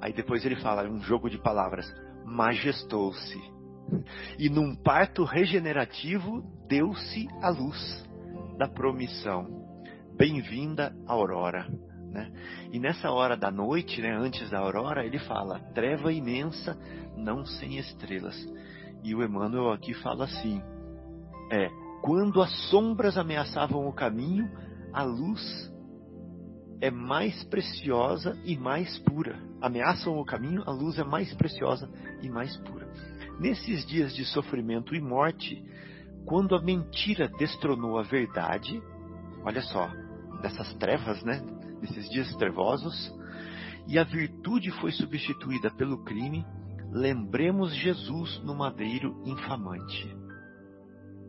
Aí 0.00 0.12
depois 0.12 0.44
ele 0.44 0.56
fala 0.56 0.88
um 0.88 1.00
jogo 1.00 1.28
de 1.28 1.38
palavras, 1.38 1.86
majestou-se. 2.24 3.38
E 4.36 4.48
num 4.48 4.74
parto 4.74 5.22
regenerativo 5.22 6.42
deu-se 6.68 7.28
a 7.40 7.50
luz 7.50 8.04
da 8.58 8.66
promissão. 8.66 9.65
Bem-vinda, 10.16 10.96
aurora. 11.06 11.68
Né? 12.10 12.32
E 12.72 12.78
nessa 12.78 13.10
hora 13.10 13.36
da 13.36 13.50
noite, 13.50 14.00
né, 14.00 14.16
antes 14.16 14.48
da 14.48 14.60
aurora, 14.60 15.04
ele 15.04 15.18
fala: 15.18 15.60
treva 15.74 16.10
imensa, 16.10 16.74
não 17.14 17.44
sem 17.44 17.76
estrelas. 17.76 18.34
E 19.04 19.14
o 19.14 19.22
Emmanuel 19.22 19.72
aqui 19.72 19.92
fala 19.92 20.24
assim: 20.24 20.62
é 21.52 21.68
quando 22.00 22.40
as 22.40 22.50
sombras 22.70 23.18
ameaçavam 23.18 23.86
o 23.86 23.92
caminho, 23.92 24.50
a 24.90 25.02
luz 25.02 25.70
é 26.80 26.90
mais 26.90 27.44
preciosa 27.44 28.38
e 28.42 28.56
mais 28.56 28.98
pura. 29.00 29.38
Ameaçam 29.60 30.18
o 30.18 30.24
caminho, 30.24 30.62
a 30.64 30.70
luz 30.70 30.98
é 30.98 31.04
mais 31.04 31.34
preciosa 31.34 31.90
e 32.22 32.30
mais 32.30 32.56
pura. 32.58 32.90
Nesses 33.38 33.84
dias 33.84 34.14
de 34.14 34.24
sofrimento 34.24 34.94
e 34.94 35.00
morte, 35.00 35.62
quando 36.24 36.54
a 36.54 36.62
mentira 36.62 37.28
destronou 37.38 37.98
a 37.98 38.02
verdade, 38.02 38.82
olha 39.44 39.60
só, 39.60 39.90
dessas 40.40 40.72
trevas, 40.74 41.22
né? 41.22 41.42
Nesses 41.80 42.08
dias 42.08 42.34
trevosos, 42.36 43.12
e 43.86 43.98
a 43.98 44.04
virtude 44.04 44.70
foi 44.72 44.90
substituída 44.92 45.70
pelo 45.70 46.02
crime, 46.02 46.44
lembremos 46.90 47.74
Jesus 47.74 48.42
no 48.42 48.54
madeiro 48.54 49.22
infamante. 49.24 50.16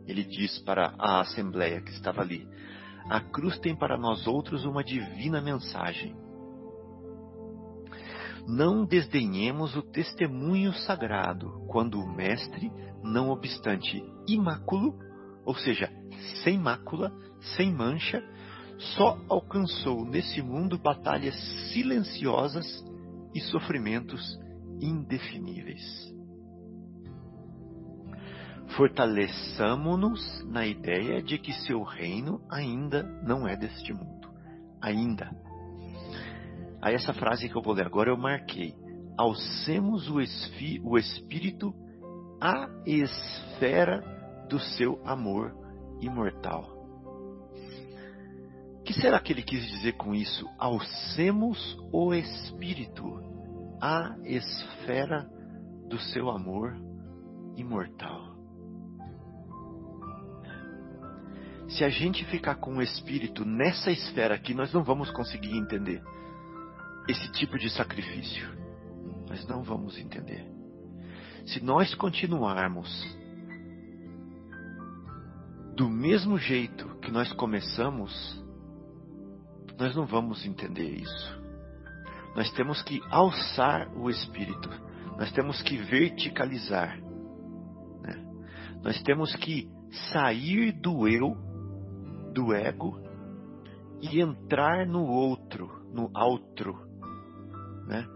Ele 0.06 0.24
diz 0.24 0.58
para 0.60 0.94
a 0.98 1.20
assembleia 1.20 1.80
que 1.80 1.90
estava 1.90 2.22
ali: 2.22 2.48
A 3.08 3.20
cruz 3.20 3.58
tem 3.58 3.76
para 3.76 3.96
nós 3.96 4.26
outros 4.26 4.64
uma 4.64 4.82
divina 4.82 5.40
mensagem. 5.40 6.16
Não 8.46 8.86
desdenhemos 8.86 9.76
o 9.76 9.82
testemunho 9.82 10.72
sagrado 10.72 11.66
quando 11.68 12.00
o 12.00 12.10
Mestre, 12.10 12.72
não 13.04 13.28
obstante 13.28 14.02
imáculo, 14.26 14.98
ou 15.44 15.54
seja, 15.54 15.90
sem 16.42 16.58
mácula, 16.58 17.12
sem 17.56 17.72
mancha, 17.72 18.22
só 18.78 19.18
alcançou 19.28 20.04
nesse 20.04 20.40
mundo 20.40 20.78
batalhas 20.78 21.34
silenciosas 21.72 22.66
e 23.34 23.40
sofrimentos 23.40 24.38
indefiníveis 24.80 26.18
fortaleçamo-nos 28.78 30.44
na 30.46 30.64
ideia 30.64 31.20
de 31.20 31.36
que 31.36 31.52
seu 31.52 31.82
reino 31.82 32.40
ainda 32.48 33.02
não 33.24 33.46
é 33.46 33.56
deste 33.56 33.92
mundo. 33.92 34.28
Ainda. 34.80 35.30
Aí 36.80 36.94
essa 36.94 37.12
frase 37.12 37.48
que 37.48 37.56
eu 37.56 37.62
vou 37.62 37.74
ler 37.74 37.86
agora 37.86 38.10
eu 38.10 38.16
marquei. 38.16 38.74
Alcemos 39.16 40.08
o, 40.08 40.20
esfi, 40.20 40.80
o 40.84 40.96
espírito 40.96 41.74
à 42.40 42.68
esfera 42.86 44.00
do 44.48 44.60
seu 44.60 45.00
amor 45.04 45.52
imortal. 46.00 46.77
Que 48.88 48.94
será 48.94 49.20
que 49.20 49.34
ele 49.34 49.42
quis 49.42 49.66
dizer 49.68 49.98
com 49.98 50.14
isso? 50.14 50.48
Alcemos 50.58 51.78
o 51.92 52.14
espírito 52.14 53.20
à 53.82 54.16
esfera 54.24 55.28
do 55.90 55.98
seu 55.98 56.30
amor 56.30 56.74
imortal. 57.54 58.34
Se 61.68 61.84
a 61.84 61.90
gente 61.90 62.24
ficar 62.24 62.54
com 62.54 62.78
o 62.78 62.82
espírito 62.82 63.44
nessa 63.44 63.90
esfera 63.90 64.34
aqui, 64.34 64.54
nós 64.54 64.72
não 64.72 64.82
vamos 64.82 65.10
conseguir 65.10 65.54
entender 65.54 66.02
esse 67.06 67.30
tipo 67.32 67.58
de 67.58 67.68
sacrifício. 67.68 68.48
Nós 69.28 69.46
não 69.46 69.62
vamos 69.62 69.98
entender. 69.98 70.50
Se 71.44 71.62
nós 71.62 71.94
continuarmos 71.94 72.88
do 75.76 75.90
mesmo 75.90 76.38
jeito 76.38 76.88
que 77.02 77.10
nós 77.12 77.30
começamos, 77.34 78.37
nós 79.78 79.94
não 79.94 80.06
vamos 80.06 80.44
entender 80.44 80.90
isso. 80.90 81.38
Nós 82.34 82.50
temos 82.52 82.82
que 82.82 83.00
alçar 83.10 83.88
o 83.96 84.10
espírito, 84.10 84.68
nós 85.16 85.30
temos 85.32 85.62
que 85.62 85.76
verticalizar, 85.76 87.00
né? 88.02 88.14
nós 88.82 89.00
temos 89.02 89.34
que 89.36 89.68
sair 90.12 90.72
do 90.72 91.08
eu, 91.08 91.36
do 92.32 92.52
ego 92.52 93.00
e 94.00 94.20
entrar 94.20 94.86
no 94.86 95.04
outro, 95.04 95.68
no 95.92 96.10
outro, 96.14 96.78
né? 97.86 98.06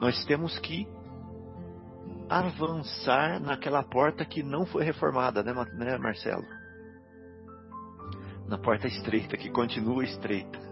Nós 0.00 0.24
temos 0.24 0.58
que 0.58 0.86
avançar 2.28 3.40
naquela 3.40 3.82
porta 3.82 4.24
que 4.24 4.42
não 4.42 4.66
foi 4.66 4.84
reformada, 4.84 5.42
né, 5.42 5.52
né 5.74 5.98
Marcelo? 5.98 6.44
Na 8.46 8.58
porta 8.58 8.86
estreita, 8.86 9.36
que 9.36 9.50
continua 9.50 10.04
estreita. 10.04 10.67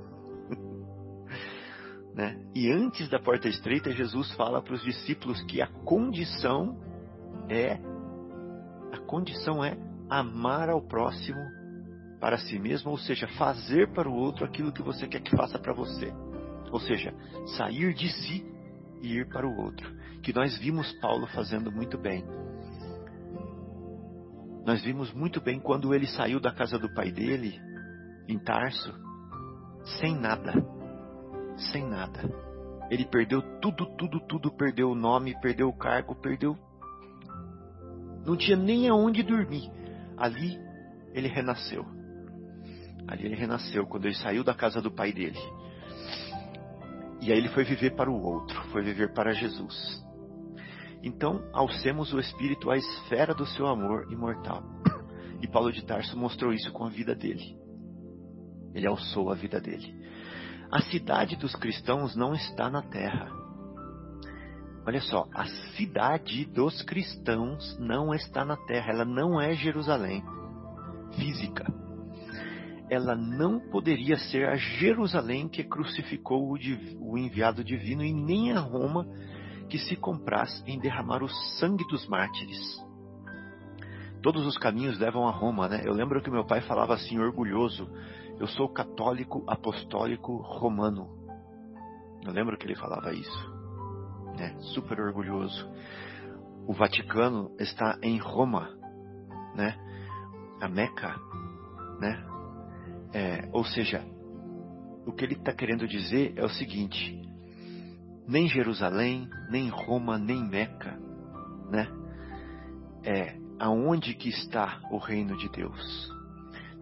Né? 2.16 2.34
E 2.54 2.72
antes 2.72 3.10
da 3.10 3.20
porta 3.20 3.46
estreita, 3.46 3.92
Jesus 3.92 4.32
fala 4.32 4.62
para 4.62 4.72
os 4.72 4.82
discípulos 4.82 5.42
que 5.42 5.60
a 5.60 5.66
condição 5.66 6.80
é 7.46 7.78
a 8.90 8.98
condição 9.06 9.62
é 9.62 9.76
amar 10.08 10.70
ao 10.70 10.80
próximo 10.80 11.38
para 12.18 12.38
si 12.38 12.58
mesmo, 12.58 12.90
ou 12.90 12.96
seja, 12.96 13.28
fazer 13.36 13.92
para 13.92 14.08
o 14.08 14.14
outro 14.14 14.46
aquilo 14.46 14.72
que 14.72 14.82
você 14.82 15.06
quer 15.06 15.20
que 15.20 15.36
faça 15.36 15.58
para 15.58 15.74
você. 15.74 16.10
Ou 16.72 16.80
seja, 16.80 17.12
sair 17.58 17.92
de 17.92 18.08
si 18.08 18.44
e 19.02 19.18
ir 19.18 19.28
para 19.28 19.46
o 19.46 19.54
outro. 19.60 19.94
Que 20.22 20.32
nós 20.32 20.56
vimos 20.56 20.90
Paulo 21.00 21.26
fazendo 21.26 21.70
muito 21.70 21.98
bem. 21.98 22.24
Nós 24.64 24.82
vimos 24.82 25.12
muito 25.12 25.40
bem 25.40 25.60
quando 25.60 25.94
ele 25.94 26.06
saiu 26.06 26.40
da 26.40 26.50
casa 26.50 26.78
do 26.78 26.92
pai 26.94 27.12
dele, 27.12 27.60
em 28.26 28.38
Tarso, 28.38 28.92
sem 30.00 30.18
nada. 30.18 30.75
Sem 31.56 31.86
nada. 31.86 32.20
Ele 32.90 33.04
perdeu 33.04 33.42
tudo, 33.60 33.86
tudo, 33.96 34.20
tudo. 34.20 34.50
Perdeu 34.52 34.90
o 34.90 34.94
nome, 34.94 35.38
perdeu 35.40 35.68
o 35.68 35.76
cargo, 35.76 36.14
perdeu. 36.14 36.56
Não 38.24 38.36
tinha 38.36 38.56
nem 38.56 38.88
aonde 38.88 39.22
dormir. 39.22 39.70
Ali 40.16 40.58
ele 41.12 41.28
renasceu. 41.28 41.84
Ali 43.08 43.26
ele 43.26 43.36
renasceu 43.36 43.86
quando 43.86 44.06
ele 44.06 44.14
saiu 44.14 44.42
da 44.42 44.54
casa 44.54 44.80
do 44.80 44.90
pai 44.90 45.12
dele. 45.12 45.38
E 47.20 47.32
aí 47.32 47.38
ele 47.38 47.48
foi 47.48 47.64
viver 47.64 47.94
para 47.94 48.10
o 48.10 48.22
outro, 48.22 48.60
foi 48.70 48.82
viver 48.82 49.12
para 49.12 49.32
Jesus. 49.32 50.04
Então, 51.02 51.48
alcemos 51.52 52.12
o 52.12 52.18
espírito 52.18 52.70
à 52.70 52.76
esfera 52.76 53.34
do 53.34 53.46
seu 53.46 53.66
amor 53.66 54.10
imortal. 54.10 54.62
E 55.40 55.46
Paulo 55.46 55.70
de 55.70 55.84
Tarso 55.84 56.18
mostrou 56.18 56.52
isso 56.52 56.72
com 56.72 56.84
a 56.84 56.88
vida 56.88 57.14
dele. 57.14 57.56
Ele 58.74 58.86
alçou 58.86 59.30
a 59.30 59.34
vida 59.34 59.60
dele. 59.60 59.94
A 60.70 60.80
cidade 60.82 61.36
dos 61.36 61.54
cristãos 61.54 62.16
não 62.16 62.34
está 62.34 62.68
na 62.68 62.82
terra. 62.82 63.30
Olha 64.86 65.00
só, 65.00 65.26
a 65.34 65.46
cidade 65.76 66.44
dos 66.44 66.82
cristãos 66.82 67.76
não 67.78 68.14
está 68.14 68.44
na 68.44 68.56
terra, 68.56 68.92
ela 68.92 69.04
não 69.04 69.40
é 69.40 69.54
Jerusalém 69.54 70.22
física. 71.16 71.64
Ela 72.88 73.16
não 73.16 73.58
poderia 73.58 74.16
ser 74.16 74.48
a 74.48 74.54
Jerusalém 74.54 75.48
que 75.48 75.64
crucificou 75.64 76.52
o, 76.52 76.56
o 77.00 77.18
enviado 77.18 77.64
divino 77.64 78.04
e 78.04 78.12
nem 78.12 78.52
a 78.52 78.60
Roma 78.60 79.06
que 79.68 79.78
se 79.78 79.96
compraz 79.96 80.62
em 80.66 80.78
derramar 80.78 81.22
o 81.22 81.28
sangue 81.58 81.84
dos 81.88 82.06
mártires. 82.06 82.80
Todos 84.22 84.46
os 84.46 84.56
caminhos 84.56 84.98
levam 84.98 85.26
a 85.26 85.32
Roma, 85.32 85.68
né? 85.68 85.82
Eu 85.84 85.92
lembro 85.92 86.22
que 86.22 86.30
meu 86.30 86.44
pai 86.44 86.60
falava 86.60 86.94
assim, 86.94 87.18
orgulhoso: 87.18 87.88
Eu 88.38 88.46
sou 88.46 88.68
católico 88.68 89.42
apostólico 89.46 90.36
romano. 90.36 91.08
Eu 92.24 92.32
lembro 92.32 92.56
que 92.58 92.66
ele 92.66 92.74
falava 92.74 93.12
isso 93.12 93.56
né? 94.36 94.54
super 94.74 95.00
orgulhoso. 95.00 95.68
O 96.66 96.72
Vaticano 96.72 97.54
está 97.58 97.98
em 98.02 98.18
Roma, 98.18 98.68
né? 99.54 99.76
A 100.60 100.68
Meca, 100.68 101.16
né? 102.00 102.24
É, 103.12 103.48
ou 103.52 103.64
seja, 103.64 104.04
o 105.06 105.12
que 105.12 105.24
ele 105.24 105.34
está 105.34 105.52
querendo 105.52 105.86
dizer 105.86 106.34
é 106.36 106.44
o 106.44 106.48
seguinte: 106.50 107.20
nem 108.26 108.48
Jerusalém, 108.48 109.28
nem 109.50 109.68
Roma, 109.68 110.18
nem 110.18 110.42
Meca, 110.42 110.98
né? 111.70 111.88
É 113.04 113.36
aonde 113.58 114.14
que 114.14 114.28
está 114.28 114.80
o 114.90 114.98
reino 114.98 115.36
de 115.36 115.48
Deus. 115.48 116.15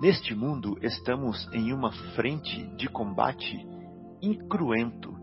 Neste 0.01 0.34
mundo 0.34 0.76
estamos 0.82 1.49
em 1.53 1.72
uma 1.72 1.92
frente 2.14 2.66
de 2.76 2.88
combate 2.88 3.66
incruento 4.20 5.14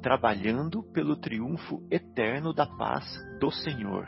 trabalhando 0.00 0.82
pelo 0.92 1.16
triunfo 1.16 1.82
eterno 1.90 2.52
da 2.52 2.66
paz 2.66 3.04
do 3.40 3.50
Senhor. 3.50 4.06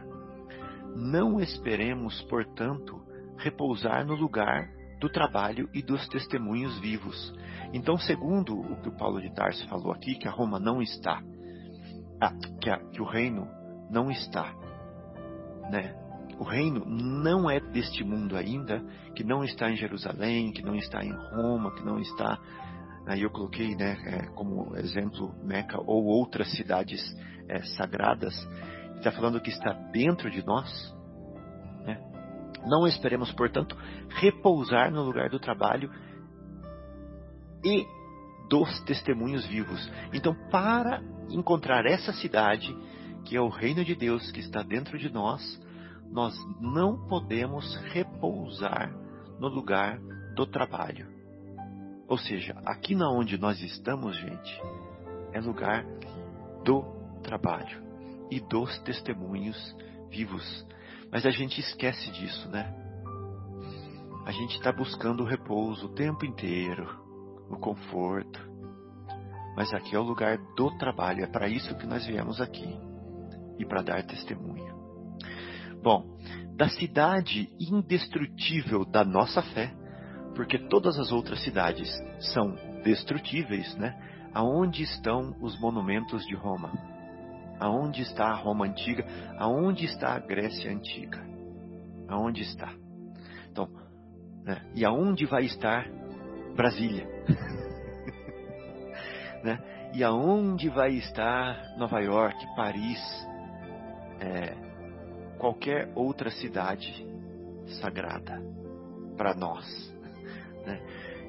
Não 0.94 1.40
esperemos, 1.40 2.20
portanto, 2.22 3.02
repousar 3.38 4.06
no 4.06 4.14
lugar 4.14 4.68
do 5.00 5.08
trabalho 5.08 5.68
e 5.74 5.82
dos 5.82 6.06
testemunhos 6.08 6.78
vivos. 6.80 7.34
Então, 7.72 7.98
segundo 7.98 8.58
o 8.58 8.80
que 8.80 8.88
o 8.88 8.96
Paulo 8.96 9.20
de 9.20 9.32
Tarso 9.34 9.66
falou 9.68 9.92
aqui, 9.92 10.14
que 10.16 10.28
a 10.28 10.30
Roma 10.30 10.58
não 10.58 10.80
está, 10.80 11.22
ah, 12.20 12.32
que, 12.60 12.70
a, 12.70 12.78
que 12.90 13.02
o 13.02 13.04
reino 13.04 13.48
não 13.90 14.10
está, 14.10 14.54
né? 15.70 16.05
O 16.38 16.44
reino 16.44 16.84
não 16.84 17.48
é 17.50 17.58
deste 17.58 18.04
mundo 18.04 18.36
ainda, 18.36 18.82
que 19.14 19.24
não 19.24 19.42
está 19.42 19.70
em 19.70 19.76
Jerusalém, 19.76 20.52
que 20.52 20.62
não 20.62 20.74
está 20.74 21.02
em 21.02 21.12
Roma, 21.12 21.74
que 21.74 21.84
não 21.84 21.98
está 21.98 22.38
Aí 23.06 23.22
eu 23.22 23.30
coloquei 23.30 23.76
né, 23.76 23.96
é, 24.04 24.26
como 24.34 24.76
exemplo 24.76 25.32
Meca 25.44 25.80
ou 25.80 26.04
outras 26.04 26.50
cidades 26.56 27.00
é, 27.48 27.62
sagradas. 27.76 28.34
Está 28.96 29.12
falando 29.12 29.40
que 29.40 29.50
está 29.50 29.72
dentro 29.92 30.28
de 30.28 30.44
nós. 30.44 30.68
Né? 31.84 32.00
Não 32.66 32.84
esperemos, 32.84 33.30
portanto, 33.32 33.76
repousar 34.08 34.90
no 34.90 35.04
lugar 35.04 35.30
do 35.30 35.38
trabalho 35.38 35.88
e 37.64 37.86
dos 38.48 38.80
testemunhos 38.80 39.46
vivos. 39.46 39.88
Então, 40.12 40.34
para 40.50 41.00
encontrar 41.30 41.86
essa 41.86 42.12
cidade, 42.12 42.76
que 43.24 43.36
é 43.36 43.40
o 43.40 43.48
reino 43.48 43.84
de 43.84 43.94
Deus 43.94 44.32
que 44.32 44.40
está 44.40 44.64
dentro 44.64 44.98
de 44.98 45.12
nós, 45.12 45.40
nós 46.10 46.34
não 46.60 47.06
podemos 47.06 47.76
repousar 47.92 48.92
no 49.38 49.48
lugar 49.48 49.98
do 50.34 50.46
trabalho. 50.46 51.08
Ou 52.08 52.16
seja, 52.16 52.54
aqui 52.64 52.94
na 52.94 53.10
onde 53.10 53.36
nós 53.36 53.60
estamos, 53.60 54.16
gente, 54.16 54.62
é 55.32 55.40
lugar 55.40 55.84
do 56.64 56.82
trabalho 57.22 57.82
e 58.30 58.40
dos 58.40 58.78
testemunhos 58.80 59.76
vivos. 60.10 60.66
Mas 61.10 61.26
a 61.26 61.30
gente 61.30 61.60
esquece 61.60 62.10
disso, 62.12 62.48
né? 62.48 62.74
A 64.24 64.32
gente 64.32 64.56
está 64.56 64.72
buscando 64.72 65.22
o 65.22 65.26
repouso 65.26 65.86
o 65.86 65.94
tempo 65.94 66.24
inteiro, 66.24 66.88
o 67.48 67.56
conforto. 67.56 68.40
Mas 69.56 69.72
aqui 69.72 69.94
é 69.94 69.98
o 69.98 70.02
lugar 70.02 70.36
do 70.56 70.76
trabalho, 70.78 71.24
é 71.24 71.26
para 71.26 71.48
isso 71.48 71.76
que 71.76 71.86
nós 71.86 72.04
viemos 72.04 72.40
aqui 72.40 72.78
e 73.58 73.64
para 73.64 73.82
dar 73.82 74.02
testemunho. 74.04 74.75
Bom, 75.86 76.04
da 76.56 76.68
cidade 76.68 77.48
indestrutível 77.60 78.84
da 78.84 79.04
nossa 79.04 79.40
fé, 79.40 79.72
porque 80.34 80.58
todas 80.58 80.98
as 80.98 81.12
outras 81.12 81.40
cidades 81.44 81.88
são 82.34 82.56
destrutíveis, 82.82 83.72
né? 83.76 83.96
Aonde 84.34 84.82
estão 84.82 85.36
os 85.40 85.56
monumentos 85.60 86.26
de 86.26 86.34
Roma? 86.34 86.72
Aonde 87.60 88.02
está 88.02 88.26
a 88.26 88.34
Roma 88.34 88.66
antiga? 88.66 89.06
Aonde 89.38 89.84
está 89.84 90.16
a 90.16 90.18
Grécia 90.18 90.72
antiga? 90.72 91.24
Aonde 92.08 92.42
está? 92.42 92.74
Então, 93.52 93.68
né? 94.42 94.60
e 94.74 94.84
aonde 94.84 95.24
vai 95.24 95.44
estar 95.44 95.88
Brasília? 96.56 97.06
né? 99.44 99.90
E 99.94 100.02
aonde 100.02 100.68
vai 100.68 100.94
estar 100.94 101.76
Nova 101.78 102.00
York, 102.00 102.44
Paris, 102.56 102.98
é, 104.18 104.65
qualquer 105.38 105.90
outra 105.94 106.30
cidade 106.30 107.06
sagrada 107.80 108.42
para 109.16 109.34
nós? 109.34 109.64
Né? 110.64 110.80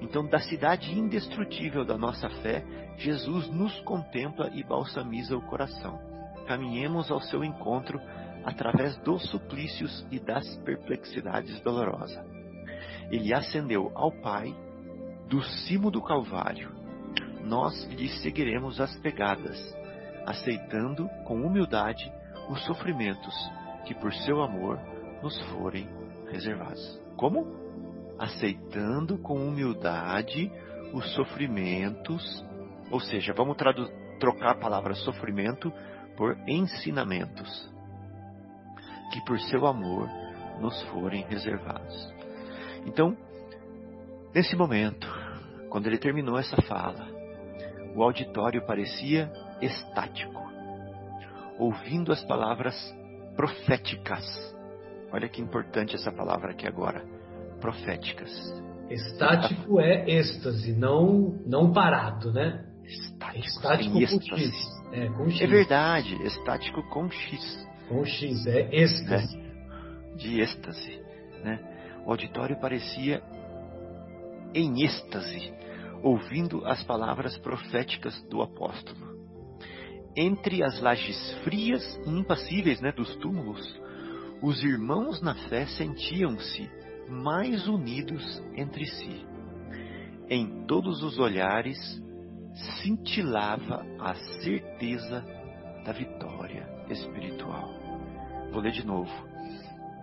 Então, 0.01 0.27
da 0.27 0.39
cidade 0.39 0.97
indestrutível 0.97 1.83
da 1.83 1.97
nossa 1.97 2.29
fé, 2.41 2.63
Jesus 2.97 3.49
nos 3.49 3.79
contempla 3.81 4.49
e 4.53 4.63
balsamiza 4.63 5.35
o 5.35 5.41
coração. 5.41 5.99
Caminhemos 6.47 7.11
ao 7.11 7.19
seu 7.21 7.43
encontro 7.43 7.99
através 8.43 8.95
dos 8.97 9.29
suplícios 9.29 10.05
e 10.11 10.19
das 10.19 10.55
perplexidades 10.57 11.59
dolorosas. 11.61 12.25
Ele 13.11 13.33
ascendeu 13.33 13.91
ao 13.95 14.11
Pai 14.21 14.55
do 15.27 15.41
cimo 15.41 15.91
do 15.91 16.01
Calvário. 16.01 16.71
Nós 17.43 17.85
lhe 17.85 18.09
seguiremos 18.21 18.79
as 18.79 18.95
pegadas, 18.97 19.57
aceitando 20.25 21.09
com 21.25 21.41
humildade 21.41 22.11
os 22.49 22.63
sofrimentos 22.65 23.33
que 23.87 23.95
por 23.95 24.13
seu 24.13 24.41
amor 24.41 24.77
nos 25.23 25.39
forem 25.51 25.87
reservados. 26.29 27.01
Como? 27.15 27.47
Aceitando 28.19 29.17
com 29.17 29.35
humildade 29.35 30.51
os 30.93 31.13
sofrimentos, 31.15 32.45
ou 32.91 32.99
seja, 32.99 33.33
vamos 33.33 33.55
trocar 34.19 34.51
a 34.51 34.59
palavra 34.59 34.93
sofrimento 34.93 35.71
por 36.17 36.37
ensinamentos 36.47 37.71
que 39.13 39.23
por 39.23 39.39
seu 39.39 39.65
amor 39.65 40.09
nos 40.59 40.81
forem 40.83 41.23
reservados. 41.29 42.13
Então, 42.85 43.15
nesse 44.35 44.55
momento, 44.55 45.07
quando 45.69 45.87
ele 45.87 45.97
terminou 45.97 46.37
essa 46.37 46.61
fala, 46.63 47.07
o 47.95 48.03
auditório 48.03 48.65
parecia 48.65 49.31
estático, 49.61 50.41
ouvindo 51.57 52.11
as 52.11 52.23
palavras 52.25 52.75
proféticas. 53.37 54.25
Olha 55.13 55.29
que 55.29 55.41
importante 55.41 55.95
essa 55.95 56.11
palavra 56.11 56.51
aqui 56.51 56.67
agora, 56.67 57.05
proféticas. 57.61 58.31
Estático 58.89 59.79
é 59.79 60.09
êxtase, 60.09 60.73
não 60.73 61.39
não 61.45 61.71
parado, 61.71 62.33
né? 62.33 62.65
Estático, 62.83 63.45
estático 63.45 63.93
com 63.93 64.37
X. 64.37 64.53
É, 64.91 65.07
com 65.09 65.29
X. 65.29 65.41
É 65.41 65.47
verdade, 65.47 66.15
estático 66.25 66.83
com 66.89 67.09
X. 67.09 67.67
Com 67.87 68.03
X, 68.03 68.45
é 68.47 68.75
êxtase. 68.75 69.37
É, 69.37 70.15
de 70.15 70.41
êxtase. 70.41 71.01
Né? 71.43 71.59
O 72.05 72.11
auditório 72.11 72.59
parecia 72.59 73.21
em 74.53 74.83
êxtase, 74.83 75.53
ouvindo 76.01 76.65
as 76.65 76.81
palavras 76.83 77.37
proféticas 77.37 78.19
do 78.29 78.41
apóstolo. 78.41 79.06
Entre 80.19 80.63
as 80.63 80.79
lajes 80.81 81.31
frias 81.43 81.83
e 82.03 82.09
impassíveis 82.09 82.81
né, 82.81 82.91
dos 82.91 83.15
túmulos, 83.17 83.79
os 84.41 84.63
irmãos 84.63 85.21
na 85.21 85.35
fé 85.47 85.67
sentiam-se 85.67 86.67
mais 87.07 87.67
unidos 87.67 88.43
entre 88.55 88.83
si. 88.87 89.27
Em 90.27 90.65
todos 90.65 91.03
os 91.03 91.19
olhares 91.19 91.77
cintilava 92.81 93.85
a 93.99 94.15
certeza 94.41 95.23
da 95.85 95.91
vitória 95.91 96.67
espiritual. 96.89 97.69
Vou 98.51 98.59
ler 98.59 98.71
de 98.71 98.83
novo. 98.83 99.11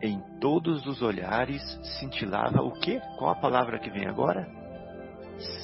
Em 0.01 0.21
todos 0.41 0.87
os 0.87 1.03
olhares 1.03 1.61
cintilava 1.99 2.63
o 2.63 2.71
quê? 2.79 3.01
Qual 3.19 3.33
a 3.33 3.41
palavra 3.41 3.81
que 3.81 3.91
vem 3.91 4.07
agora? 4.07 4.49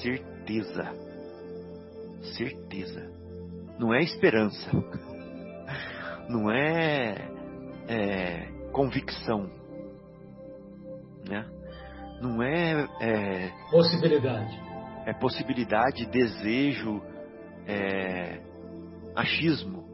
Certeza. 0.03 0.93
Certeza. 2.37 3.20
Não 3.81 3.95
é 3.95 4.03
esperança. 4.03 4.71
Não 6.29 6.51
é, 6.51 7.15
é 7.89 8.53
convicção. 8.73 9.51
Né? 11.27 11.49
Não 12.21 12.43
é, 12.43 12.87
é 13.01 13.51
possibilidade. 13.71 14.61
É 15.07 15.15
possibilidade, 15.15 16.05
desejo, 16.05 17.03
é, 17.67 18.43
achismo, 19.17 19.89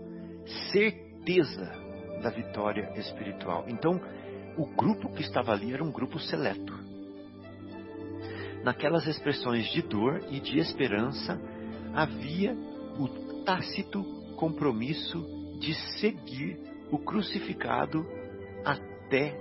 certeza 0.73 1.71
da 2.25 2.31
vitória 2.31 2.93
espiritual. 2.97 3.67
Então, 3.69 4.01
o 4.59 4.67
grupo 4.67 5.13
que 5.13 5.23
estava 5.23 5.53
ali 5.53 5.73
era 5.73 5.85
um 5.85 5.93
grupo 5.93 6.19
seleto. 6.19 6.75
Naquelas 8.65 9.07
expressões 9.07 9.71
de 9.71 9.81
dor 9.83 10.25
e 10.29 10.41
de 10.41 10.59
esperança 10.59 11.41
havia 11.95 12.53
o 12.99 13.26
tácito 13.47 14.03
compromisso 14.35 15.25
de 15.61 15.73
seguir 16.01 16.59
o 16.91 16.99
crucificado 16.99 18.05
até 18.65 19.39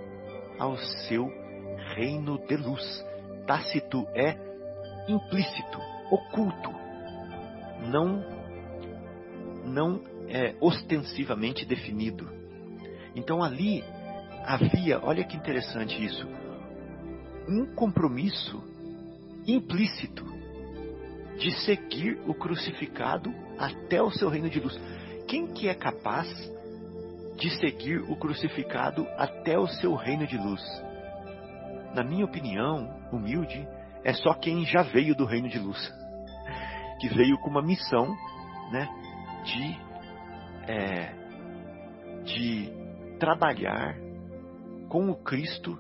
ao 0.60 0.78
seu 0.78 1.28
reino 1.96 2.38
de 2.48 2.56
luz. 2.56 3.04
Tácito 3.48 4.08
é 4.14 4.38
implícito, 5.10 5.80
oculto, 6.12 6.70
não 7.92 8.24
não 9.66 10.04
é 10.28 10.56
ostensivamente 10.62 11.66
definido. 11.66 12.30
Então 13.16 13.42
ali 13.42 13.84
havia, 14.46 15.04
olha 15.04 15.24
que 15.24 15.36
interessante 15.36 16.04
isso, 16.04 16.28
um 17.48 17.66
compromisso 17.74 18.64
implícito 19.48 20.35
de 21.38 21.52
seguir 21.64 22.20
o 22.26 22.34
crucificado 22.34 23.34
até 23.58 24.02
o 24.02 24.12
seu 24.12 24.30
reino 24.30 24.50
de 24.50 24.60
luz. 24.60 24.80
Quem 25.28 25.48
que 25.48 25.68
é 25.68 25.74
capaz 25.74 26.28
de 27.38 27.50
seguir 27.58 28.00
o 28.10 28.16
crucificado 28.16 29.08
até 29.18 29.58
o 29.58 29.68
seu 29.68 29.96
reino 29.96 30.26
de 30.26 30.38
luz? 30.38 30.62
Na 31.94 32.04
minha 32.04 32.26
opinião, 32.26 32.90
humilde, 33.12 33.68
é 34.04 34.14
só 34.14 34.34
quem 34.34 34.66
já 34.66 34.84
veio 34.84 35.16
do 35.16 35.26
reino 35.26 35.50
de 35.50 35.60
luz, 35.60 35.94
que 37.00 37.10
veio 37.10 37.38
com 37.40 37.50
uma 37.50 37.62
missão, 37.62 38.16
né, 38.72 38.88
de 39.44 39.86
é, 40.68 41.14
de 42.24 42.72
trabalhar 43.20 43.96
com 44.90 45.10
o 45.10 45.16
Cristo 45.16 45.80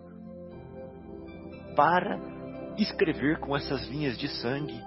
para 1.76 2.20
escrever 2.78 3.40
com 3.40 3.56
essas 3.56 3.88
linhas 3.88 4.18
de 4.18 4.28
sangue 4.28 4.80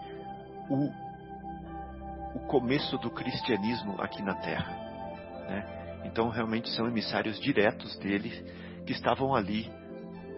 o, 0.68 0.90
o 2.34 2.40
começo 2.46 2.96
do 2.98 3.10
cristianismo 3.10 4.00
aqui 4.00 4.22
na 4.22 4.34
Terra. 4.34 4.72
Né? 5.48 6.00
Então, 6.04 6.28
realmente 6.28 6.68
são 6.70 6.86
emissários 6.86 7.40
diretos 7.40 7.96
dele 7.98 8.30
que 8.86 8.92
estavam 8.92 9.34
ali 9.34 9.70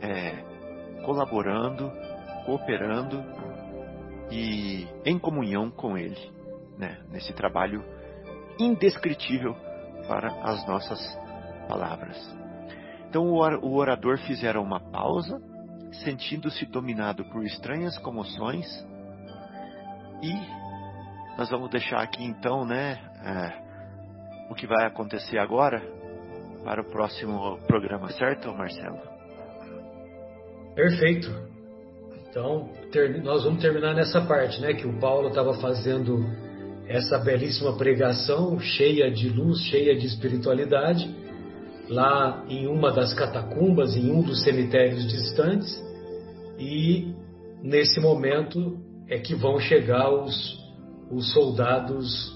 é, 0.01 1.03
colaborando, 1.05 1.91
cooperando 2.45 3.23
e 4.31 4.87
em 5.05 5.19
comunhão 5.19 5.71
com 5.71 5.97
ele, 5.97 6.19
né? 6.79 6.99
nesse 7.11 7.33
trabalho 7.33 7.85
indescritível 8.59 9.55
para 10.07 10.29
as 10.43 10.67
nossas 10.67 11.01
palavras. 11.69 12.41
Então 13.09 13.25
o 13.25 13.75
orador 13.75 14.19
fizera 14.19 14.61
uma 14.61 14.79
pausa, 14.79 15.41
sentindo-se 16.05 16.65
dominado 16.67 17.25
por 17.25 17.45
estranhas 17.45 17.99
comoções, 17.99 18.67
e 20.23 20.61
nós 21.39 21.49
vamos 21.51 21.71
deixar 21.71 22.03
aqui 22.03 22.23
então, 22.23 22.65
né, 22.65 22.99
é, 23.25 24.51
o 24.51 24.55
que 24.55 24.67
vai 24.67 24.87
acontecer 24.87 25.39
agora 25.39 25.83
para 26.65 26.83
o 26.83 26.85
próximo 26.85 27.59
programa, 27.67 28.11
certo, 28.11 28.53
Marcelo? 28.53 28.99
Perfeito. 30.75 31.31
Então, 32.29 32.69
ter, 32.93 33.23
nós 33.23 33.45
vamos 33.45 33.61
terminar 33.61 33.95
nessa 33.95 34.21
parte, 34.21 34.61
né, 34.61 34.75
que 34.75 34.87
o 34.87 34.99
Paulo 35.01 35.29
estava 35.29 35.55
fazendo 35.55 36.25
essa 36.87 37.19
belíssima 37.19 37.77
pregação 37.77 38.59
cheia 38.59 39.11
de 39.11 39.29
luz, 39.29 39.61
cheia 39.63 39.97
de 39.97 40.07
espiritualidade, 40.07 41.09
lá 41.89 42.45
em 42.49 42.67
uma 42.67 42.93
das 42.93 43.15
catacumbas, 43.15 43.97
em 43.97 44.11
um 44.11 44.23
dos 44.23 44.43
cemitérios 44.45 45.07
distantes, 45.09 45.83
e 46.59 47.15
nesse 47.63 48.01
momento 48.01 48.79
é 49.11 49.19
que 49.19 49.35
vão 49.35 49.59
chegar 49.59 50.09
os, 50.11 50.59
os 51.11 51.33
soldados 51.33 52.33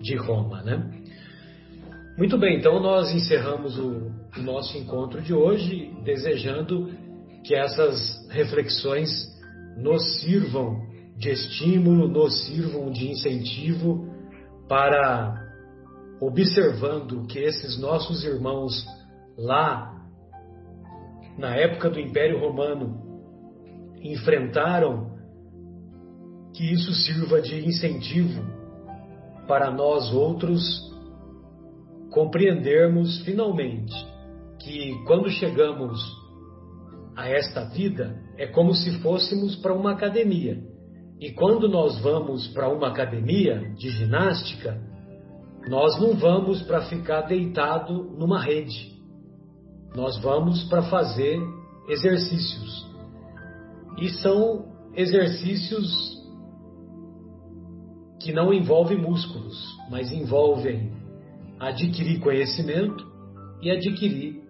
de 0.00 0.16
Roma, 0.16 0.62
né? 0.62 1.02
Muito 2.16 2.38
bem, 2.38 2.58
então 2.58 2.80
nós 2.80 3.12
encerramos 3.12 3.76
o, 3.76 4.12
o 4.38 4.42
nosso 4.42 4.78
encontro 4.78 5.20
de 5.20 5.34
hoje, 5.34 5.92
desejando 6.04 6.88
que 7.44 7.56
essas 7.56 8.28
reflexões 8.30 9.10
nos 9.76 10.20
sirvam 10.20 10.80
de 11.18 11.30
estímulo, 11.30 12.06
nos 12.06 12.46
sirvam 12.46 12.90
de 12.90 13.10
incentivo 13.10 14.08
para, 14.68 15.34
observando 16.20 17.26
que 17.26 17.40
esses 17.40 17.80
nossos 17.80 18.24
irmãos 18.24 18.86
lá, 19.36 19.92
na 21.36 21.56
época 21.56 21.90
do 21.90 21.98
Império 21.98 22.38
Romano, 22.38 23.02
enfrentaram, 24.00 25.13
que 26.54 26.72
isso 26.72 26.92
sirva 26.92 27.40
de 27.42 27.66
incentivo 27.66 28.42
para 29.46 29.70
nós 29.70 30.12
outros 30.12 30.62
compreendermos 32.10 33.20
finalmente 33.22 33.94
que 34.60 34.94
quando 35.06 35.28
chegamos 35.28 36.00
a 37.16 37.28
esta 37.28 37.64
vida 37.64 38.16
é 38.38 38.46
como 38.46 38.74
se 38.74 38.98
fôssemos 39.00 39.56
para 39.56 39.74
uma 39.74 39.92
academia 39.92 40.74
e 41.20 41.32
quando 41.32 41.68
nós 41.68 41.98
vamos 42.00 42.48
para 42.48 42.68
uma 42.68 42.88
academia 42.88 43.72
de 43.76 43.88
ginástica, 43.90 44.80
nós 45.68 45.98
não 46.00 46.14
vamos 46.14 46.62
para 46.62 46.82
ficar 46.82 47.22
deitado 47.22 48.04
numa 48.18 48.42
rede. 48.42 48.92
Nós 49.94 50.20
vamos 50.20 50.64
para 50.64 50.82
fazer 50.82 51.40
exercícios. 51.88 52.86
E 53.98 54.08
são 54.10 54.66
exercícios 54.94 56.23
que 58.24 58.32
não 58.32 58.54
envolve 58.54 58.96
músculos, 58.96 59.78
mas 59.90 60.10
envolvem 60.10 60.90
adquirir 61.60 62.20
conhecimento 62.20 63.06
e 63.60 63.70
adquirir 63.70 64.42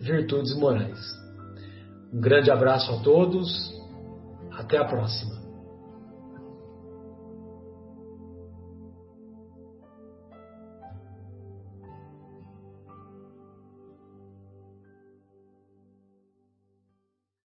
virtudes 0.00 0.52
morais. 0.58 0.98
Um 2.12 2.20
grande 2.20 2.50
abraço 2.50 2.90
a 2.92 2.98
todos, 2.98 3.72
até 4.50 4.76
a 4.76 4.84
próxima. 4.84 5.41